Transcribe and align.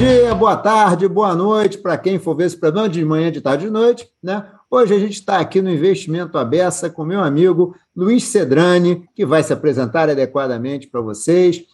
dia, 0.00 0.34
boa 0.34 0.56
tarde, 0.56 1.06
boa 1.06 1.34
noite 1.34 1.76
para 1.76 1.98
quem 1.98 2.18
for 2.18 2.34
ver 2.34 2.46
esse 2.46 2.56
programa 2.56 2.88
de 2.88 3.04
manhã, 3.04 3.30
de 3.30 3.42
tarde, 3.42 3.66
de 3.66 3.70
noite, 3.70 4.10
né? 4.22 4.50
Hoje 4.70 4.94
a 4.94 4.98
gente 4.98 5.12
está 5.12 5.38
aqui 5.38 5.60
no 5.60 5.70
Investimento 5.70 6.38
Abessa 6.38 6.88
com 6.88 7.04
meu 7.04 7.20
amigo 7.20 7.76
Luiz 7.94 8.24
Cedrani, 8.24 9.06
que 9.14 9.26
vai 9.26 9.42
se 9.42 9.52
apresentar 9.52 10.08
adequadamente 10.08 10.86
para 10.86 11.02
vocês. 11.02 11.66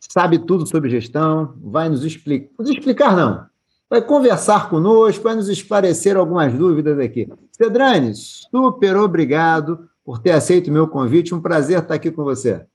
Sabe 0.00 0.40
tudo 0.40 0.66
sobre 0.66 0.90
gestão, 0.90 1.54
vai 1.62 1.88
nos 1.88 2.04
explicar. 2.04 2.50
Nos 2.58 2.68
explicar, 2.68 3.16
não. 3.16 3.46
Vai 3.88 4.02
conversar 4.02 4.68
conosco, 4.68 5.22
vai 5.22 5.36
nos 5.36 5.48
esclarecer 5.48 6.16
algumas 6.16 6.52
dúvidas 6.52 6.98
aqui. 6.98 7.28
Cedrani, 7.52 8.12
super 8.16 8.96
obrigado 8.96 9.88
por 10.04 10.18
ter 10.18 10.32
aceito 10.32 10.66
o 10.70 10.72
meu 10.72 10.88
convite. 10.88 11.32
Um 11.32 11.40
prazer 11.40 11.78
estar 11.78 11.94
aqui 11.94 12.10
com 12.10 12.24
você. 12.24 12.66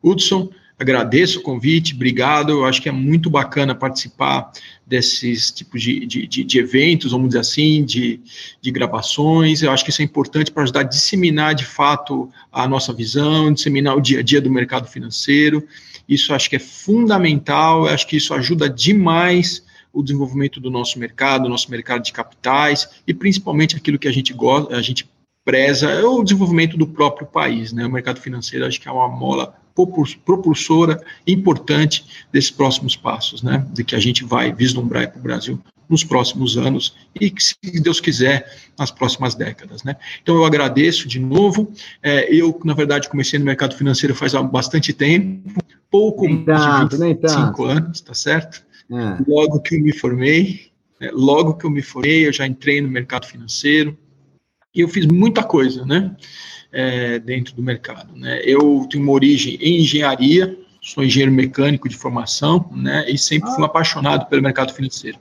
Hudson, 0.00 0.50
agradeço 0.82 1.38
o 1.38 1.42
convite, 1.42 1.94
obrigado. 1.94 2.50
Eu 2.50 2.64
acho 2.64 2.82
que 2.82 2.88
é 2.88 2.92
muito 2.92 3.30
bacana 3.30 3.74
participar 3.74 4.52
desses 4.86 5.50
tipos 5.50 5.80
de, 5.80 6.04
de, 6.04 6.26
de, 6.26 6.44
de 6.44 6.58
eventos, 6.58 7.12
vamos 7.12 7.28
dizer 7.28 7.40
assim, 7.40 7.84
de, 7.84 8.20
de 8.60 8.70
gravações. 8.70 9.62
Eu 9.62 9.70
acho 9.70 9.84
que 9.84 9.90
isso 9.90 10.02
é 10.02 10.04
importante 10.04 10.50
para 10.50 10.64
ajudar 10.64 10.80
a 10.80 10.84
disseminar 10.84 11.54
de 11.54 11.64
fato 11.64 12.28
a 12.50 12.68
nossa 12.68 12.92
visão, 12.92 13.52
disseminar 13.52 13.96
o 13.96 14.00
dia 14.00 14.20
a 14.20 14.22
dia 14.22 14.40
do 14.40 14.50
mercado 14.50 14.86
financeiro. 14.86 15.66
Isso 16.08 16.34
acho 16.34 16.50
que 16.50 16.56
é 16.56 16.58
fundamental, 16.58 17.86
eu 17.86 17.94
acho 17.94 18.06
que 18.06 18.16
isso 18.16 18.34
ajuda 18.34 18.68
demais 18.68 19.64
o 19.92 20.02
desenvolvimento 20.02 20.58
do 20.58 20.70
nosso 20.70 20.98
mercado, 20.98 21.48
nosso 21.48 21.70
mercado 21.70 22.02
de 22.02 22.12
capitais 22.12 22.88
e 23.06 23.14
principalmente 23.14 23.76
aquilo 23.76 23.98
que 23.98 24.08
a 24.08 24.12
gente 24.12 24.32
gosta, 24.32 24.74
a 24.74 24.82
gente 24.82 25.08
preza 25.44 25.90
é 25.90 26.04
o 26.04 26.22
desenvolvimento 26.22 26.76
do 26.76 26.86
próprio 26.86 27.26
país, 27.26 27.72
né? 27.72 27.84
O 27.84 27.90
mercado 27.90 28.20
financeiro 28.20 28.64
acho 28.64 28.80
que 28.80 28.88
é 28.88 28.92
uma 28.92 29.08
mola 29.08 29.54
propulsora 29.74 31.02
importante 31.26 32.04
desses 32.32 32.50
próximos 32.50 32.96
passos, 32.96 33.42
né? 33.42 33.66
De 33.72 33.84
que 33.84 33.94
a 33.94 34.00
gente 34.00 34.24
vai 34.24 34.52
vislumbrar 34.52 35.10
para 35.10 35.18
o 35.18 35.22
Brasil 35.22 35.60
nos 35.88 36.02
próximos 36.02 36.56
anos 36.56 36.96
e 37.20 37.30
que, 37.30 37.42
se 37.42 37.56
Deus 37.82 38.00
quiser, 38.00 38.50
nas 38.78 38.90
próximas 38.90 39.34
décadas, 39.34 39.82
né? 39.84 39.96
Então 40.22 40.34
eu 40.34 40.44
agradeço 40.44 41.06
de 41.06 41.18
novo. 41.18 41.70
É, 42.02 42.34
eu, 42.34 42.58
na 42.64 42.74
verdade, 42.74 43.08
comecei 43.08 43.38
no 43.38 43.44
mercado 43.44 43.76
financeiro 43.76 44.14
faz 44.14 44.32
bastante 44.32 44.92
tempo, 44.92 45.62
pouco 45.90 46.24
nem 46.26 46.44
tanto, 46.44 46.96
de 46.96 47.04
25 47.04 47.64
anos, 47.64 48.00
tá 48.00 48.14
certo? 48.14 48.64
É. 48.90 49.22
Logo 49.28 49.60
que 49.60 49.76
eu 49.76 49.80
me 49.80 49.92
formei, 49.92 50.72
né? 51.00 51.10
logo 51.12 51.54
que 51.54 51.66
eu 51.66 51.70
me 51.70 51.82
formei, 51.82 52.26
eu 52.26 52.32
já 52.32 52.46
entrei 52.46 52.80
no 52.80 52.88
mercado 52.88 53.26
financeiro 53.26 53.96
e 54.74 54.80
eu 54.80 54.88
fiz 54.88 55.06
muita 55.06 55.42
coisa, 55.42 55.84
né? 55.84 56.16
É, 56.72 57.18
dentro 57.18 57.54
do 57.54 57.62
mercado, 57.62 58.16
né? 58.16 58.40
Eu 58.44 58.86
tenho 58.90 59.04
uma 59.04 59.12
origem 59.12 59.58
em 59.60 59.82
engenharia, 59.82 60.56
sou 60.80 61.04
engenheiro 61.04 61.30
mecânico 61.30 61.86
de 61.86 61.96
formação, 61.96 62.70
né? 62.74 63.04
E 63.08 63.18
sempre 63.18 63.50
fui 63.50 63.62
ah. 63.62 63.66
apaixonado 63.66 64.26
pelo 64.26 64.42
mercado 64.42 64.72
financeiro. 64.72 65.18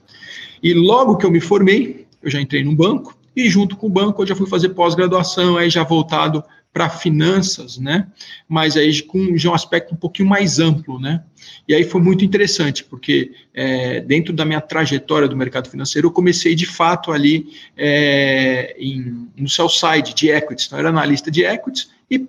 E 0.63 0.73
logo 0.73 1.17
que 1.17 1.25
eu 1.25 1.31
me 1.31 1.41
formei, 1.41 2.07
eu 2.23 2.31
já 2.31 2.39
entrei 2.39 2.63
num 2.63 2.75
banco 2.75 3.17
e 3.35 3.49
junto 3.49 3.75
com 3.75 3.87
o 3.87 3.89
banco 3.89 4.21
eu 4.21 4.27
já 4.27 4.35
fui 4.35 4.47
fazer 4.47 4.69
pós-graduação, 4.69 5.57
aí 5.57 5.69
já 5.69 5.83
voltado 5.83 6.43
para 6.73 6.89
finanças, 6.89 7.77
né? 7.77 8.07
Mas 8.47 8.77
aí 8.77 9.01
com 9.01 9.37
já 9.37 9.51
um 9.51 9.53
aspecto 9.53 9.93
um 9.93 9.97
pouquinho 9.97 10.29
mais 10.29 10.59
amplo, 10.59 10.99
né? 10.99 11.23
E 11.67 11.73
aí 11.73 11.83
foi 11.83 12.01
muito 12.01 12.23
interessante, 12.23 12.83
porque 12.83 13.31
é, 13.53 13.99
dentro 14.01 14.33
da 14.33 14.45
minha 14.45 14.61
trajetória 14.61 15.27
do 15.27 15.35
mercado 15.35 15.69
financeiro, 15.69 16.07
eu 16.07 16.11
comecei 16.11 16.55
de 16.55 16.65
fato 16.65 17.11
ali 17.11 17.47
é, 17.75 18.75
em, 18.79 19.27
no 19.37 19.49
sell 19.49 19.67
side 19.67 20.13
de 20.13 20.29
equities, 20.29 20.67
então 20.67 20.77
eu 20.77 20.81
era 20.81 20.89
analista 20.89 21.29
de 21.29 21.43
equities 21.43 21.89
e 22.09 22.25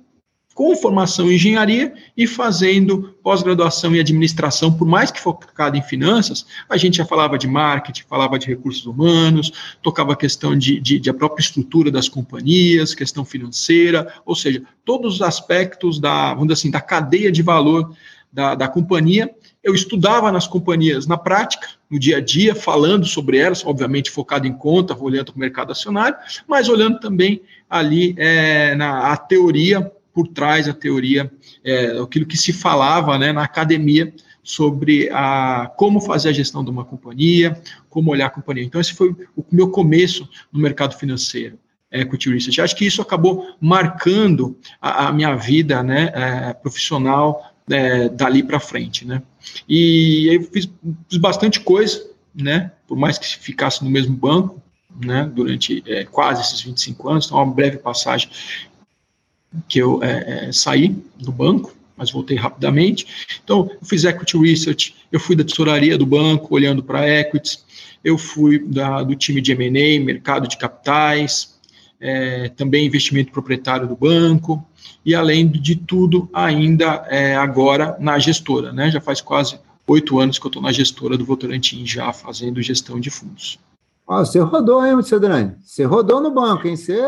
com 0.55 0.77
formação 0.77 1.31
em 1.31 1.34
engenharia 1.34 1.95
e 2.17 2.27
fazendo 2.27 3.14
pós-graduação 3.22 3.95
em 3.95 4.00
administração, 4.00 4.72
por 4.72 4.86
mais 4.86 5.11
que 5.11 5.20
focado 5.20 5.77
em 5.77 5.83
finanças, 5.83 6.47
a 6.69 6.77
gente 6.77 6.98
já 6.98 7.05
falava 7.05 7.39
de 7.39 7.47
marketing, 7.47 8.05
falava 8.08 8.39
de 8.39 8.46
recursos 8.46 8.85
humanos, 8.85 9.52
tocava 9.83 10.12
a 10.12 10.17
questão 10.17 10.57
de, 10.57 10.79
de, 10.80 10.98
de, 10.98 11.11
a 11.11 11.14
própria 11.14 11.42
estrutura 11.42 11.91
das 11.91 12.08
companhias, 12.08 12.95
questão 12.95 13.24
financeira, 13.24 14.12
ou 14.27 14.35
seja, 14.35 14.62
todos 14.85 15.17
os 15.17 15.23
aspectos 15.23 15.98
da, 15.98 16.30
vamos 16.35 16.48
dizer 16.48 16.61
assim, 16.61 16.70
da 16.70 16.80
cadeia 16.80 17.33
de 17.33 17.42
valor 17.42 17.95
da, 18.33 18.55
da 18.55 18.68
companhia. 18.68 19.30
Eu 19.62 19.74
estudava 19.74 20.33
nas 20.33 20.46
companhias 20.46 21.07
na 21.07 21.17
prática, 21.17 21.68
no 21.89 21.98
dia 21.98 22.17
a 22.17 22.20
dia, 22.20 22.55
falando 22.55 23.07
sobre 23.07 23.39
elas, 23.39 23.64
obviamente 23.64 24.11
focado 24.11 24.46
em 24.46 24.52
conta, 24.52 24.96
olhando 24.98 25.27
para 25.27 25.36
o 25.36 25.41
mercado 25.41 25.70
acionário, 25.70 26.17
mas 26.48 26.68
olhando 26.68 26.98
também 26.98 27.42
ali 27.70 28.14
é, 28.18 28.74
na 28.74 29.12
a 29.12 29.17
teoria 29.17 29.92
por 30.12 30.28
trás 30.28 30.67
da 30.67 30.74
teoria, 30.74 31.30
é, 31.64 31.98
aquilo 32.00 32.27
que 32.27 32.36
se 32.36 32.52
falava 32.52 33.18
né, 33.18 33.33
na 33.33 33.42
academia 33.42 34.12
sobre 34.42 35.08
a, 35.11 35.70
como 35.77 36.00
fazer 36.00 36.30
a 36.30 36.33
gestão 36.33 36.64
de 36.64 36.70
uma 36.70 36.84
companhia, 36.84 37.61
como 37.89 38.11
olhar 38.11 38.27
a 38.27 38.30
companhia. 38.30 38.64
Então, 38.64 38.80
esse 38.80 38.92
foi 38.92 39.11
o 39.36 39.45
meu 39.50 39.70
começo 39.70 40.28
no 40.52 40.61
mercado 40.61 40.96
financeiro, 40.96 41.58
equity 41.90 42.30
research. 42.30 42.61
Acho 42.61 42.77
que 42.77 42.86
isso 42.86 43.00
acabou 43.00 43.55
marcando 43.61 44.56
a, 44.80 45.08
a 45.08 45.12
minha 45.12 45.34
vida 45.36 45.83
né, 45.83 46.11
é, 46.14 46.52
profissional 46.55 47.52
é, 47.70 48.08
dali 48.08 48.42
para 48.42 48.58
frente. 48.58 49.06
Né? 49.06 49.23
E 49.68 50.29
eu 50.34 50.42
fiz, 50.42 50.68
fiz, 51.08 51.18
bastante 51.18 51.61
coisa, 51.61 52.05
né, 52.34 52.73
por 52.89 52.96
mais 52.96 53.18
que 53.18 53.27
ficasse 53.39 53.84
no 53.84 53.90
mesmo 53.90 54.17
banco, 54.17 54.61
né, 55.05 55.30
durante 55.33 55.83
é, 55.86 56.05
quase 56.05 56.42
esses 56.42 56.61
25 56.61 57.08
anos, 57.08 57.27
então 57.27 57.39
uma 57.39 57.55
breve 57.55 57.79
passagem 57.79 58.29
que 59.68 59.79
eu 59.79 60.02
é, 60.02 60.48
é, 60.48 60.52
saí 60.52 60.96
do 61.18 61.33
banco, 61.33 61.74
mas 61.96 62.11
voltei 62.11 62.36
rapidamente. 62.36 63.07
Então, 63.42 63.70
eu 63.80 63.86
fiz 63.86 64.05
equity 64.05 64.39
research, 64.39 64.95
eu 65.11 65.20
fui 65.20 65.36
da 65.36 65.45
tesouraria 65.45 65.96
do 65.96 66.07
banco, 66.07 66.55
olhando 66.55 66.83
para 66.83 67.08
equities, 67.08 67.64
eu 68.02 68.18
fui 68.18 68.58
da, 68.58 69.02
do 69.02 69.14
time 69.14 69.41
de 69.41 69.52
M&A, 69.52 70.05
mercado 70.05 70.48
de 70.48 70.57
capitais, 70.57 71.55
é, 72.01 72.48
também 72.51 72.86
investimento 72.86 73.30
proprietário 73.30 73.86
do 73.86 73.95
banco, 73.95 74.64
e 75.05 75.14
além 75.14 75.48
de 75.48 75.77
tudo, 75.77 76.29
ainda 76.33 77.07
é, 77.08 77.36
agora 77.36 77.96
na 77.98 78.18
gestora, 78.18 78.73
né? 78.73 78.91
Já 78.91 79.01
faz 79.01 79.20
quase 79.20 79.58
oito 79.86 80.18
anos 80.18 80.39
que 80.39 80.46
eu 80.46 80.48
estou 80.48 80.62
na 80.62 80.73
gestora 80.73 81.17
do 81.17 81.24
Votorantim, 81.24 81.85
já 81.86 82.12
fazendo 82.12 82.62
gestão 82.62 83.01
de 83.01 83.11
fundos. 83.11 83.58
Ah, 84.08 84.24
você 84.24 84.41
rodou, 84.41 84.85
hein, 84.85 85.01
Cedrani? 85.02 85.55
Você 85.62 85.85
rodou 85.85 86.20
no 86.20 86.30
banco, 86.30 86.67
hein? 86.67 86.77
Você 86.77 87.01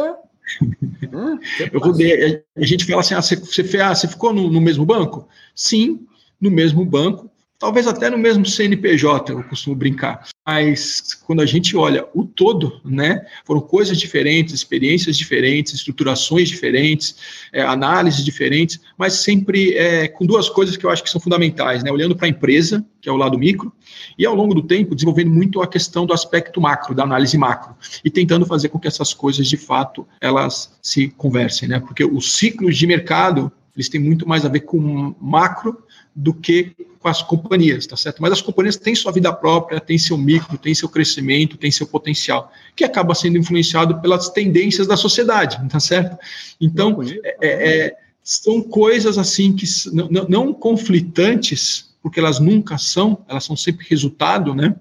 eu 1.72 1.80
rodei, 1.80 2.42
a 2.56 2.64
gente 2.64 2.84
fala 2.84 3.00
assim, 3.00 3.14
ah, 3.14 3.22
você, 3.22 3.36
você, 3.36 3.80
ah, 3.80 3.94
você 3.94 4.08
ficou 4.08 4.32
no, 4.32 4.50
no, 4.50 4.60
mesmo 4.60 4.84
banco? 4.84 5.28
Sim, 5.54 6.06
no 6.40 6.50
mesmo 6.50 6.84
banco, 6.84 7.30
talvez 7.58 7.86
até 7.86 8.10
no 8.10 8.18
mesmo 8.18 8.44
CNPJ, 8.44 9.32
eu 9.32 9.42
costumo 9.44 9.76
brincar. 9.76 10.26
Mas 10.46 11.14
quando 11.26 11.40
a 11.40 11.46
gente 11.46 11.76
olha 11.76 12.06
o 12.12 12.24
todo, 12.24 12.80
né, 12.84 13.24
foram 13.44 13.60
coisas 13.60 13.98
diferentes, 13.98 14.52
experiências 14.52 15.16
diferentes, 15.16 15.72
estruturações 15.72 16.48
diferentes, 16.48 17.16
é, 17.52 17.62
análises 17.62 18.24
diferentes, 18.24 18.78
mas 18.98 19.14
sempre 19.14 19.74
é, 19.74 20.06
com 20.08 20.26
duas 20.26 20.48
coisas 20.48 20.76
que 20.76 20.84
eu 20.84 20.90
acho 20.90 21.02
que 21.02 21.10
são 21.10 21.20
fundamentais, 21.20 21.82
né, 21.82 21.90
olhando 21.90 22.14
para 22.14 22.26
a 22.26 22.28
empresa, 22.28 22.84
que 23.00 23.08
é 23.08 23.12
o 23.12 23.16
lado 23.16 23.38
micro, 23.38 23.72
e 24.18 24.26
ao 24.26 24.34
longo 24.34 24.54
do 24.54 24.62
tempo 24.62 24.94
desenvolvendo 24.94 25.30
muito 25.30 25.62
a 25.62 25.66
questão 25.66 26.04
do 26.04 26.12
aspecto 26.12 26.60
macro, 26.60 26.94
da 26.94 27.04
análise 27.04 27.38
macro, 27.38 27.74
e 28.04 28.10
tentando 28.10 28.44
fazer 28.44 28.68
com 28.68 28.78
que 28.78 28.88
essas 28.88 29.14
coisas 29.14 29.46
de 29.46 29.56
fato 29.56 30.06
elas 30.20 30.76
se 30.82 31.08
conversem, 31.08 31.68
né, 31.68 31.80
porque 31.80 32.04
os 32.04 32.34
ciclos 32.36 32.76
de 32.76 32.86
mercado 32.86 33.50
eles 33.76 33.88
têm 33.88 34.00
muito 34.00 34.28
mais 34.28 34.44
a 34.44 34.48
ver 34.48 34.60
com 34.60 35.14
macro 35.20 35.84
do 36.14 36.32
que 36.32 36.74
com 37.00 37.08
as 37.08 37.20
companhias, 37.20 37.86
tá 37.86 37.96
certo? 37.96 38.22
Mas 38.22 38.32
as 38.32 38.40
companhias 38.40 38.76
têm 38.76 38.94
sua 38.94 39.12
vida 39.12 39.32
própria, 39.32 39.80
têm 39.80 39.98
seu 39.98 40.16
micro, 40.16 40.56
têm 40.56 40.74
seu 40.74 40.88
crescimento, 40.88 41.56
têm 41.56 41.70
seu 41.70 41.86
potencial, 41.86 42.50
que 42.74 42.84
acaba 42.84 43.14
sendo 43.14 43.36
influenciado 43.36 44.00
pelas 44.00 44.30
tendências 44.30 44.86
da 44.86 44.96
sociedade, 44.96 45.58
tá 45.68 45.80
certo? 45.80 46.16
Então, 46.60 46.98
é, 47.02 47.36
é, 47.42 47.96
são 48.22 48.62
coisas 48.62 49.18
assim 49.18 49.54
que 49.54 49.66
não, 49.92 50.08
não 50.28 50.54
conflitantes, 50.54 51.94
porque 52.02 52.20
elas 52.20 52.40
nunca 52.40 52.78
são, 52.78 53.22
elas 53.28 53.44
são 53.44 53.56
sempre 53.56 53.86
resultado, 53.88 54.54
né? 54.54 54.74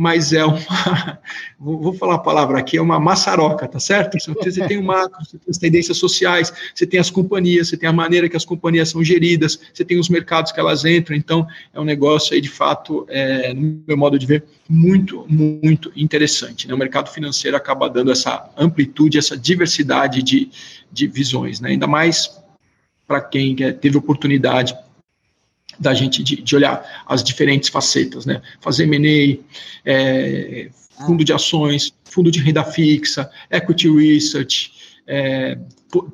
Mas 0.00 0.32
é 0.32 0.42
uma, 0.42 0.58
vou 1.60 1.92
falar 1.92 2.14
a 2.14 2.18
palavra 2.18 2.58
aqui, 2.58 2.78
é 2.78 2.80
uma 2.80 2.98
maçaroca, 2.98 3.68
tá 3.68 3.78
certo? 3.78 4.16
Você 4.18 4.66
tem 4.66 4.78
o 4.78 4.82
macro, 4.82 5.22
você 5.22 5.36
tem 5.36 5.50
as 5.50 5.58
tendências 5.58 5.98
sociais, 5.98 6.50
você 6.74 6.86
tem 6.86 6.98
as 6.98 7.10
companhias, 7.10 7.68
você 7.68 7.76
tem 7.76 7.86
a 7.86 7.92
maneira 7.92 8.26
que 8.26 8.34
as 8.34 8.46
companhias 8.46 8.88
são 8.88 9.04
geridas, 9.04 9.60
você 9.74 9.84
tem 9.84 9.98
os 9.98 10.08
mercados 10.08 10.52
que 10.52 10.58
elas 10.58 10.86
entram, 10.86 11.14
então 11.14 11.46
é 11.74 11.78
um 11.78 11.84
negócio 11.84 12.32
aí, 12.32 12.40
de 12.40 12.48
fato, 12.48 13.04
é, 13.10 13.52
no 13.52 13.82
meu 13.86 13.94
modo 13.94 14.18
de 14.18 14.24
ver, 14.24 14.42
muito, 14.66 15.26
muito 15.28 15.92
interessante. 15.94 16.66
Né? 16.66 16.72
O 16.72 16.78
mercado 16.78 17.10
financeiro 17.10 17.54
acaba 17.54 17.86
dando 17.90 18.10
essa 18.10 18.48
amplitude, 18.56 19.18
essa 19.18 19.36
diversidade 19.36 20.22
de, 20.22 20.50
de 20.90 21.06
visões, 21.06 21.60
né? 21.60 21.72
ainda 21.72 21.86
mais 21.86 22.40
para 23.06 23.20
quem 23.20 23.54
teve 23.54 23.98
oportunidade 23.98 24.74
da 25.80 25.94
gente 25.94 26.22
de, 26.22 26.42
de, 26.42 26.56
olhar 26.56 26.84
as 27.06 27.24
diferentes 27.24 27.70
facetas, 27.70 28.26
né? 28.26 28.42
Fazer 28.60 28.84
M&A, 28.84 29.38
é, 29.84 30.70
fundo 31.06 31.24
de 31.24 31.32
ações, 31.32 31.94
fundo 32.04 32.30
de 32.30 32.38
renda 32.38 32.62
fixa, 32.62 33.30
equity 33.50 33.90
research, 33.90 34.72
é, 35.06 35.58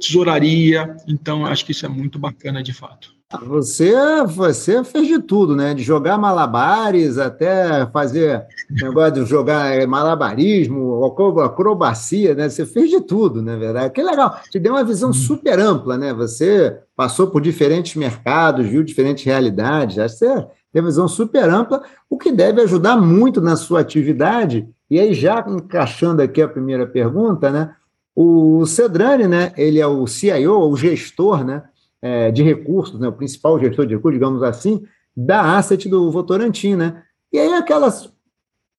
tesouraria. 0.00 0.96
Então, 1.08 1.44
acho 1.44 1.64
que 1.64 1.72
isso 1.72 1.84
é 1.84 1.88
muito 1.88 2.18
bacana 2.18 2.62
de 2.62 2.72
fato. 2.72 3.15
Você, 3.43 3.93
você 4.25 4.84
fez 4.84 5.08
de 5.08 5.19
tudo, 5.19 5.56
né? 5.56 5.75
De 5.75 5.82
jogar 5.82 6.17
malabares 6.17 7.19
até 7.19 7.84
fazer 7.87 8.46
negócio 8.70 9.14
de 9.14 9.25
jogar 9.25 9.84
malabarismo, 9.88 11.05
acrobacia, 11.05 12.37
né? 12.37 12.49
Você 12.49 12.64
fez 12.64 12.88
de 12.88 13.00
tudo, 13.00 13.43
na 13.43 13.56
verdade. 13.56 13.93
Que 13.93 14.00
legal. 14.00 14.40
Te 14.49 14.61
deu 14.61 14.75
uma 14.75 14.84
visão 14.84 15.08
uhum. 15.08 15.12
super 15.12 15.58
ampla, 15.58 15.99
né? 15.99 16.14
Você 16.14 16.78
passou 16.94 17.26
por 17.26 17.40
diferentes 17.40 17.96
mercados, 17.96 18.64
viu 18.64 18.84
diferentes 18.84 19.25
realidades. 19.25 19.99
Acho 19.99 20.19
que 20.19 20.25
você 20.25 20.46
tem 20.73 20.82
uma 20.82 20.88
visão 20.88 21.08
super 21.08 21.50
ampla, 21.50 21.82
o 22.08 22.17
que 22.17 22.31
deve 22.31 22.61
ajudar 22.62 22.96
muito 22.96 23.40
na 23.40 23.56
sua 23.56 23.81
atividade. 23.81 24.69
E 24.88 25.00
aí, 25.00 25.12
já 25.12 25.44
encaixando 25.49 26.23
aqui 26.23 26.40
a 26.40 26.49
primeira 26.49 26.87
pergunta, 26.87 27.50
né? 27.50 27.75
O 28.14 28.64
Cedrani, 28.67 29.26
né? 29.26 29.52
Ele 29.56 29.81
é 29.81 29.87
o 29.87 30.06
CIO, 30.06 30.70
o 30.70 30.76
gestor, 30.76 31.44
né? 31.44 31.64
É, 32.02 32.31
de 32.31 32.43
recursos, 32.43 32.98
né, 33.00 33.08
o 33.08 33.12
principal 33.12 33.58
gestor 33.58 33.87
de 33.87 33.94
recursos, 33.94 34.19
digamos 34.19 34.43
assim, 34.43 34.87
da 35.16 35.56
asset 35.56 35.88
do 35.88 36.10
Votorantim, 36.10 36.75
né? 36.75 37.02
E 37.32 37.38
aí 37.38 37.52
aquelas... 37.54 38.12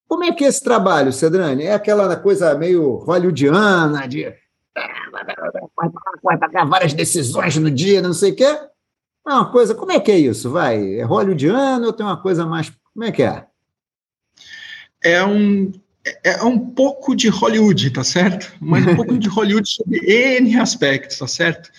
Como 0.07 0.23
é 0.23 0.31
que 0.31 0.45
é 0.45 0.47
esse 0.47 0.63
trabalho, 0.63 1.11
Cedrani? 1.11 1.63
É 1.63 1.73
aquela 1.73 2.15
coisa 2.15 2.55
meio 2.55 2.95
hollywoodiana, 2.97 4.07
de 4.07 4.33
pagar 6.39 6.65
várias 6.65 6.93
decisões 6.93 7.57
no 7.57 7.69
dia, 7.69 8.01
não 8.01 8.13
sei 8.13 8.31
o 8.31 8.35
quê? 8.35 8.43
É 8.45 8.69
uma 9.29 9.51
coisa, 9.51 9.75
como 9.75 9.91
é 9.91 9.99
que 9.99 10.11
é 10.11 10.17
isso? 10.17 10.49
Vai, 10.49 10.95
é 10.95 11.03
hollywoodiano 11.03 11.87
ou 11.87 11.93
tem 11.93 12.05
uma 12.05 12.21
coisa 12.21 12.45
mais, 12.45 12.71
como 12.93 13.03
é 13.03 13.11
que 13.11 13.21
é? 13.21 13.45
É 15.03 15.23
um, 15.25 15.73
é, 16.23 16.39
é 16.39 16.43
um 16.43 16.57
pouco 16.57 17.13
de 17.13 17.27
Hollywood, 17.27 17.91
tá 17.91 18.03
certo? 18.03 18.53
Mas 18.61 18.87
um 18.87 18.95
pouco 18.95 19.17
de 19.17 19.27
Hollywood 19.27 19.67
sobre 19.67 19.99
N 20.09 20.57
aspectos, 20.57 21.17
tá 21.17 21.27
certo? 21.27 21.69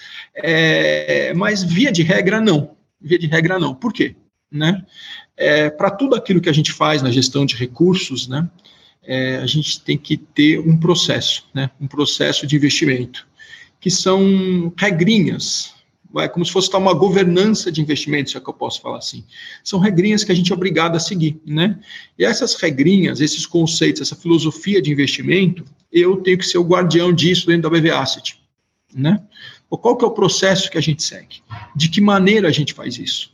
É, 0.42 1.32
mas 1.34 1.62
via 1.62 1.90
de 1.90 2.02
regra, 2.02 2.40
não. 2.40 2.76
Via 3.00 3.18
de 3.18 3.26
regra, 3.26 3.58
não. 3.58 3.74
Por 3.74 3.92
quê? 3.92 4.16
Né? 4.50 4.84
É, 5.36 5.70
Para 5.70 5.90
tudo 5.90 6.14
aquilo 6.14 6.40
que 6.40 6.48
a 6.48 6.52
gente 6.52 6.72
faz 6.72 7.02
na 7.02 7.10
gestão 7.10 7.46
de 7.46 7.54
recursos, 7.54 8.26
né, 8.26 8.48
é, 9.02 9.36
a 9.36 9.46
gente 9.46 9.80
tem 9.80 9.96
que 9.96 10.16
ter 10.16 10.58
um 10.58 10.76
processo, 10.76 11.46
né, 11.54 11.70
um 11.80 11.86
processo 11.86 12.46
de 12.46 12.56
investimento, 12.56 13.26
que 13.80 13.90
são 13.90 14.72
regrinhas, 14.76 15.74
é 16.16 16.28
como 16.28 16.44
se 16.44 16.50
fosse 16.50 16.74
uma 16.74 16.94
governança 16.94 17.70
de 17.70 17.80
investimentos, 17.80 18.32
se 18.32 18.38
é 18.38 18.40
que 18.40 18.48
eu 18.48 18.54
posso 18.54 18.80
falar 18.80 18.98
assim. 18.98 19.24
São 19.62 19.78
regrinhas 19.78 20.24
que 20.24 20.32
a 20.32 20.34
gente 20.34 20.50
é 20.50 20.54
obrigado 20.54 20.96
a 20.96 21.00
seguir, 21.00 21.40
né? 21.46 21.78
E 22.18 22.24
essas 22.24 22.54
regrinhas, 22.54 23.20
esses 23.20 23.44
conceitos, 23.44 24.00
essa 24.00 24.16
filosofia 24.16 24.80
de 24.80 24.90
investimento, 24.90 25.64
eu 25.92 26.16
tenho 26.16 26.38
que 26.38 26.46
ser 26.46 26.58
o 26.58 26.64
guardião 26.64 27.12
disso 27.12 27.46
dentro 27.46 27.70
da 27.70 27.70
BV 27.70 27.90
Asset, 27.90 28.40
né? 28.94 29.22
Qual 29.76 29.96
que 29.96 30.04
é 30.04 30.08
o 30.08 30.12
processo 30.12 30.70
que 30.70 30.78
a 30.78 30.80
gente 30.80 31.02
segue? 31.02 31.42
De 31.76 31.88
que 31.88 32.00
maneira 32.00 32.48
a 32.48 32.52
gente 32.52 32.72
faz 32.72 32.98
isso? 32.98 33.30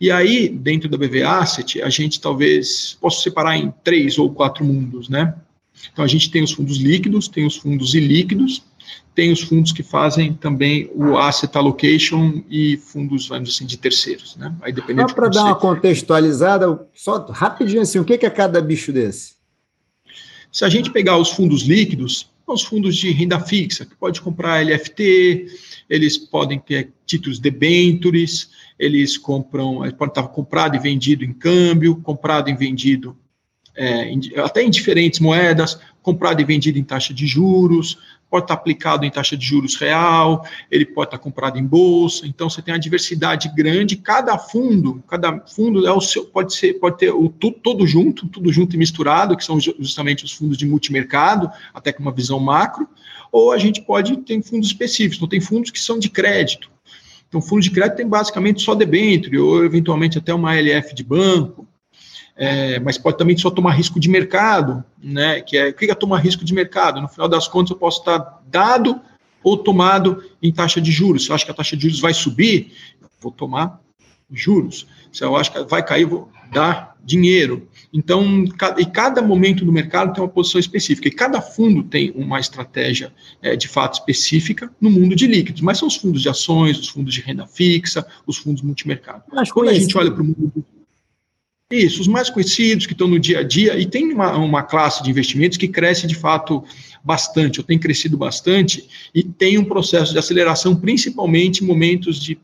E 0.00 0.10
aí, 0.10 0.48
dentro 0.48 0.88
da 0.88 0.96
BV 0.96 1.22
Asset, 1.22 1.82
a 1.82 1.90
gente 1.90 2.20
talvez 2.20 2.96
possa 3.00 3.22
separar 3.22 3.56
em 3.56 3.72
três 3.84 4.18
ou 4.18 4.32
quatro 4.32 4.64
mundos, 4.64 5.08
né? 5.08 5.34
Então, 5.92 6.04
a 6.04 6.08
gente 6.08 6.30
tem 6.30 6.42
os 6.42 6.52
fundos 6.52 6.78
líquidos, 6.78 7.28
tem 7.28 7.46
os 7.46 7.56
fundos 7.56 7.94
ilíquidos, 7.94 8.62
tem 9.14 9.32
os 9.32 9.40
fundos 9.40 9.72
que 9.72 9.82
fazem 9.82 10.32
também 10.32 10.90
o 10.94 11.18
asset 11.18 11.56
allocation 11.56 12.42
e 12.48 12.76
fundos, 12.78 13.28
vamos 13.28 13.48
dizer 13.48 13.58
assim, 13.58 13.66
de 13.66 13.76
terceiros, 13.76 14.36
né? 14.36 14.54
Aí 14.62 14.72
dependendo 14.72 15.08
Só 15.08 15.14
para 15.14 15.28
dar 15.28 15.44
uma 15.44 15.54
contextualizada, 15.54 16.86
só 16.94 17.26
rapidinho 17.26 17.82
assim, 17.82 17.98
o 17.98 18.04
que 18.04 18.14
é 18.14 18.30
cada 18.30 18.60
bicho 18.60 18.92
desse? 18.92 19.34
Se 20.52 20.64
a 20.64 20.68
gente 20.68 20.90
pegar 20.90 21.16
os 21.18 21.30
fundos 21.30 21.62
líquidos, 21.62 22.29
os 22.52 22.62
fundos 22.62 22.96
de 22.96 23.10
renda 23.10 23.40
fixa, 23.40 23.84
que 23.84 23.94
pode 23.94 24.20
comprar 24.20 24.64
LFT, 24.64 25.46
eles 25.88 26.16
podem 26.16 26.58
ter 26.58 26.92
títulos 27.04 27.38
debentures, 27.38 28.50
eles 28.78 29.18
compram, 29.18 29.80
pode 29.98 30.12
estar 30.12 30.28
comprado 30.28 30.76
e 30.76 30.78
vendido 30.78 31.24
em 31.24 31.32
câmbio, 31.32 31.96
comprado 31.96 32.48
e 32.48 32.54
vendido 32.54 33.16
é, 33.76 34.12
até 34.42 34.62
em 34.62 34.70
diferentes 34.70 35.20
moedas, 35.20 35.80
comprado 36.02 36.40
e 36.40 36.44
vendido 36.44 36.78
em 36.78 36.84
taxa 36.84 37.12
de 37.14 37.26
juros, 37.26 37.98
pode 38.30 38.44
estar 38.44 38.54
aplicado 38.54 39.04
em 39.04 39.10
taxa 39.10 39.36
de 39.36 39.44
juros 39.44 39.74
real, 39.74 40.46
ele 40.70 40.86
pode 40.86 41.08
estar 41.08 41.18
comprado 41.18 41.58
em 41.58 41.64
bolsa. 41.64 42.26
Então 42.26 42.48
você 42.48 42.62
tem 42.62 42.72
uma 42.72 42.80
diversidade 42.80 43.52
grande. 43.54 43.96
Cada 43.96 44.38
fundo, 44.38 45.02
cada 45.08 45.40
fundo 45.40 45.86
é 45.86 45.92
o 45.92 46.00
seu, 46.00 46.24
pode 46.26 46.54
ser, 46.54 46.74
pode 46.74 46.98
ter 46.98 47.10
o 47.10 47.28
tudo 47.28 47.56
todo 47.60 47.86
junto, 47.86 48.28
tudo 48.28 48.52
junto 48.52 48.76
e 48.76 48.78
misturado, 48.78 49.36
que 49.36 49.44
são 49.44 49.58
justamente 49.58 50.24
os 50.24 50.32
fundos 50.32 50.56
de 50.56 50.64
multimercado, 50.64 51.50
até 51.74 51.92
com 51.92 52.02
uma 52.02 52.12
visão 52.12 52.38
macro. 52.38 52.88
Ou 53.32 53.52
a 53.52 53.58
gente 53.58 53.82
pode 53.82 54.16
ter 54.18 54.40
fundos 54.42 54.68
específicos. 54.68 55.16
Então 55.16 55.28
tem 55.28 55.40
fundos 55.40 55.70
que 55.70 55.80
são 55.80 55.98
de 55.98 56.08
crédito. 56.08 56.70
Então, 57.28 57.40
fundo 57.40 57.62
de 57.62 57.70
crédito 57.70 57.96
tem 57.96 58.08
basicamente 58.08 58.60
só 58.60 58.74
debênture, 58.74 59.38
ou 59.38 59.64
eventualmente 59.64 60.18
até 60.18 60.34
uma 60.34 60.56
LF 60.56 60.92
de 60.92 61.04
banco 61.04 61.64
é, 62.42 62.80
mas 62.80 62.96
pode 62.96 63.18
também 63.18 63.36
só 63.36 63.50
tomar 63.50 63.72
risco 63.72 64.00
de 64.00 64.08
mercado, 64.08 64.82
né? 64.98 65.42
Que 65.42 65.58
é 65.58 65.68
o 65.68 65.74
que 65.74 65.90
é 65.90 65.94
tomar 65.94 66.20
risco 66.20 66.42
de 66.42 66.54
mercado? 66.54 66.98
No 66.98 67.06
final 67.06 67.28
das 67.28 67.46
contas, 67.46 67.70
eu 67.72 67.76
posso 67.76 67.98
estar 67.98 68.40
dado 68.50 68.98
ou 69.44 69.58
tomado 69.58 70.24
em 70.42 70.50
taxa 70.50 70.80
de 70.80 70.90
juros. 70.90 71.24
Se 71.24 71.30
eu 71.30 71.34
acho 71.34 71.44
que 71.44 71.50
a 71.50 71.54
taxa 71.54 71.76
de 71.76 71.82
juros 71.82 72.00
vai 72.00 72.14
subir, 72.14 72.72
vou 73.20 73.30
tomar 73.30 73.78
juros. 74.32 74.86
Se 75.12 75.22
eu 75.22 75.36
acho 75.36 75.52
que 75.52 75.62
vai 75.64 75.84
cair, 75.84 76.06
vou 76.06 76.30
dar 76.50 76.96
dinheiro. 77.04 77.68
Então, 77.92 78.44
e 78.78 78.86
cada 78.86 79.20
momento 79.20 79.62
do 79.62 79.70
mercado 79.70 80.14
tem 80.14 80.22
uma 80.22 80.28
posição 80.30 80.58
específica. 80.58 81.08
E 81.08 81.10
cada 81.10 81.42
fundo 81.42 81.82
tem 81.82 82.10
uma 82.16 82.40
estratégia 82.40 83.12
é, 83.42 83.54
de 83.54 83.68
fato 83.68 83.98
específica 83.98 84.72
no 84.80 84.88
mundo 84.88 85.14
de 85.14 85.26
líquidos. 85.26 85.60
Mas 85.60 85.76
são 85.76 85.88
os 85.88 85.96
fundos 85.96 86.22
de 86.22 86.28
ações, 86.30 86.78
os 86.78 86.88
fundos 86.88 87.12
de 87.12 87.20
renda 87.20 87.46
fixa, 87.46 88.06
os 88.26 88.38
fundos 88.38 88.62
multimercado. 88.62 89.24
Mas 89.30 89.52
Quando 89.52 89.68
a 89.68 89.74
gente 89.74 89.96
olha 89.98 90.10
para 90.10 90.22
o 90.22 90.24
mundo 90.24 90.64
isso, 91.70 92.00
os 92.00 92.08
mais 92.08 92.28
conhecidos 92.28 92.86
que 92.86 92.92
estão 92.92 93.06
no 93.06 93.18
dia 93.18 93.40
a 93.40 93.42
dia, 93.42 93.78
e 93.78 93.86
tem 93.86 94.12
uma, 94.12 94.36
uma 94.36 94.62
classe 94.62 95.02
de 95.02 95.10
investimentos 95.10 95.56
que 95.56 95.68
cresce 95.68 96.06
de 96.06 96.14
fato 96.14 96.64
bastante, 97.02 97.60
ou 97.60 97.64
tem 97.64 97.78
crescido 97.78 98.16
bastante, 98.16 98.88
e 99.14 99.22
tem 99.22 99.56
um 99.56 99.64
processo 99.64 100.12
de 100.12 100.18
aceleração, 100.18 100.74
principalmente 100.74 101.62
em 101.62 101.66
momentos 101.66 102.18
de 102.18 102.38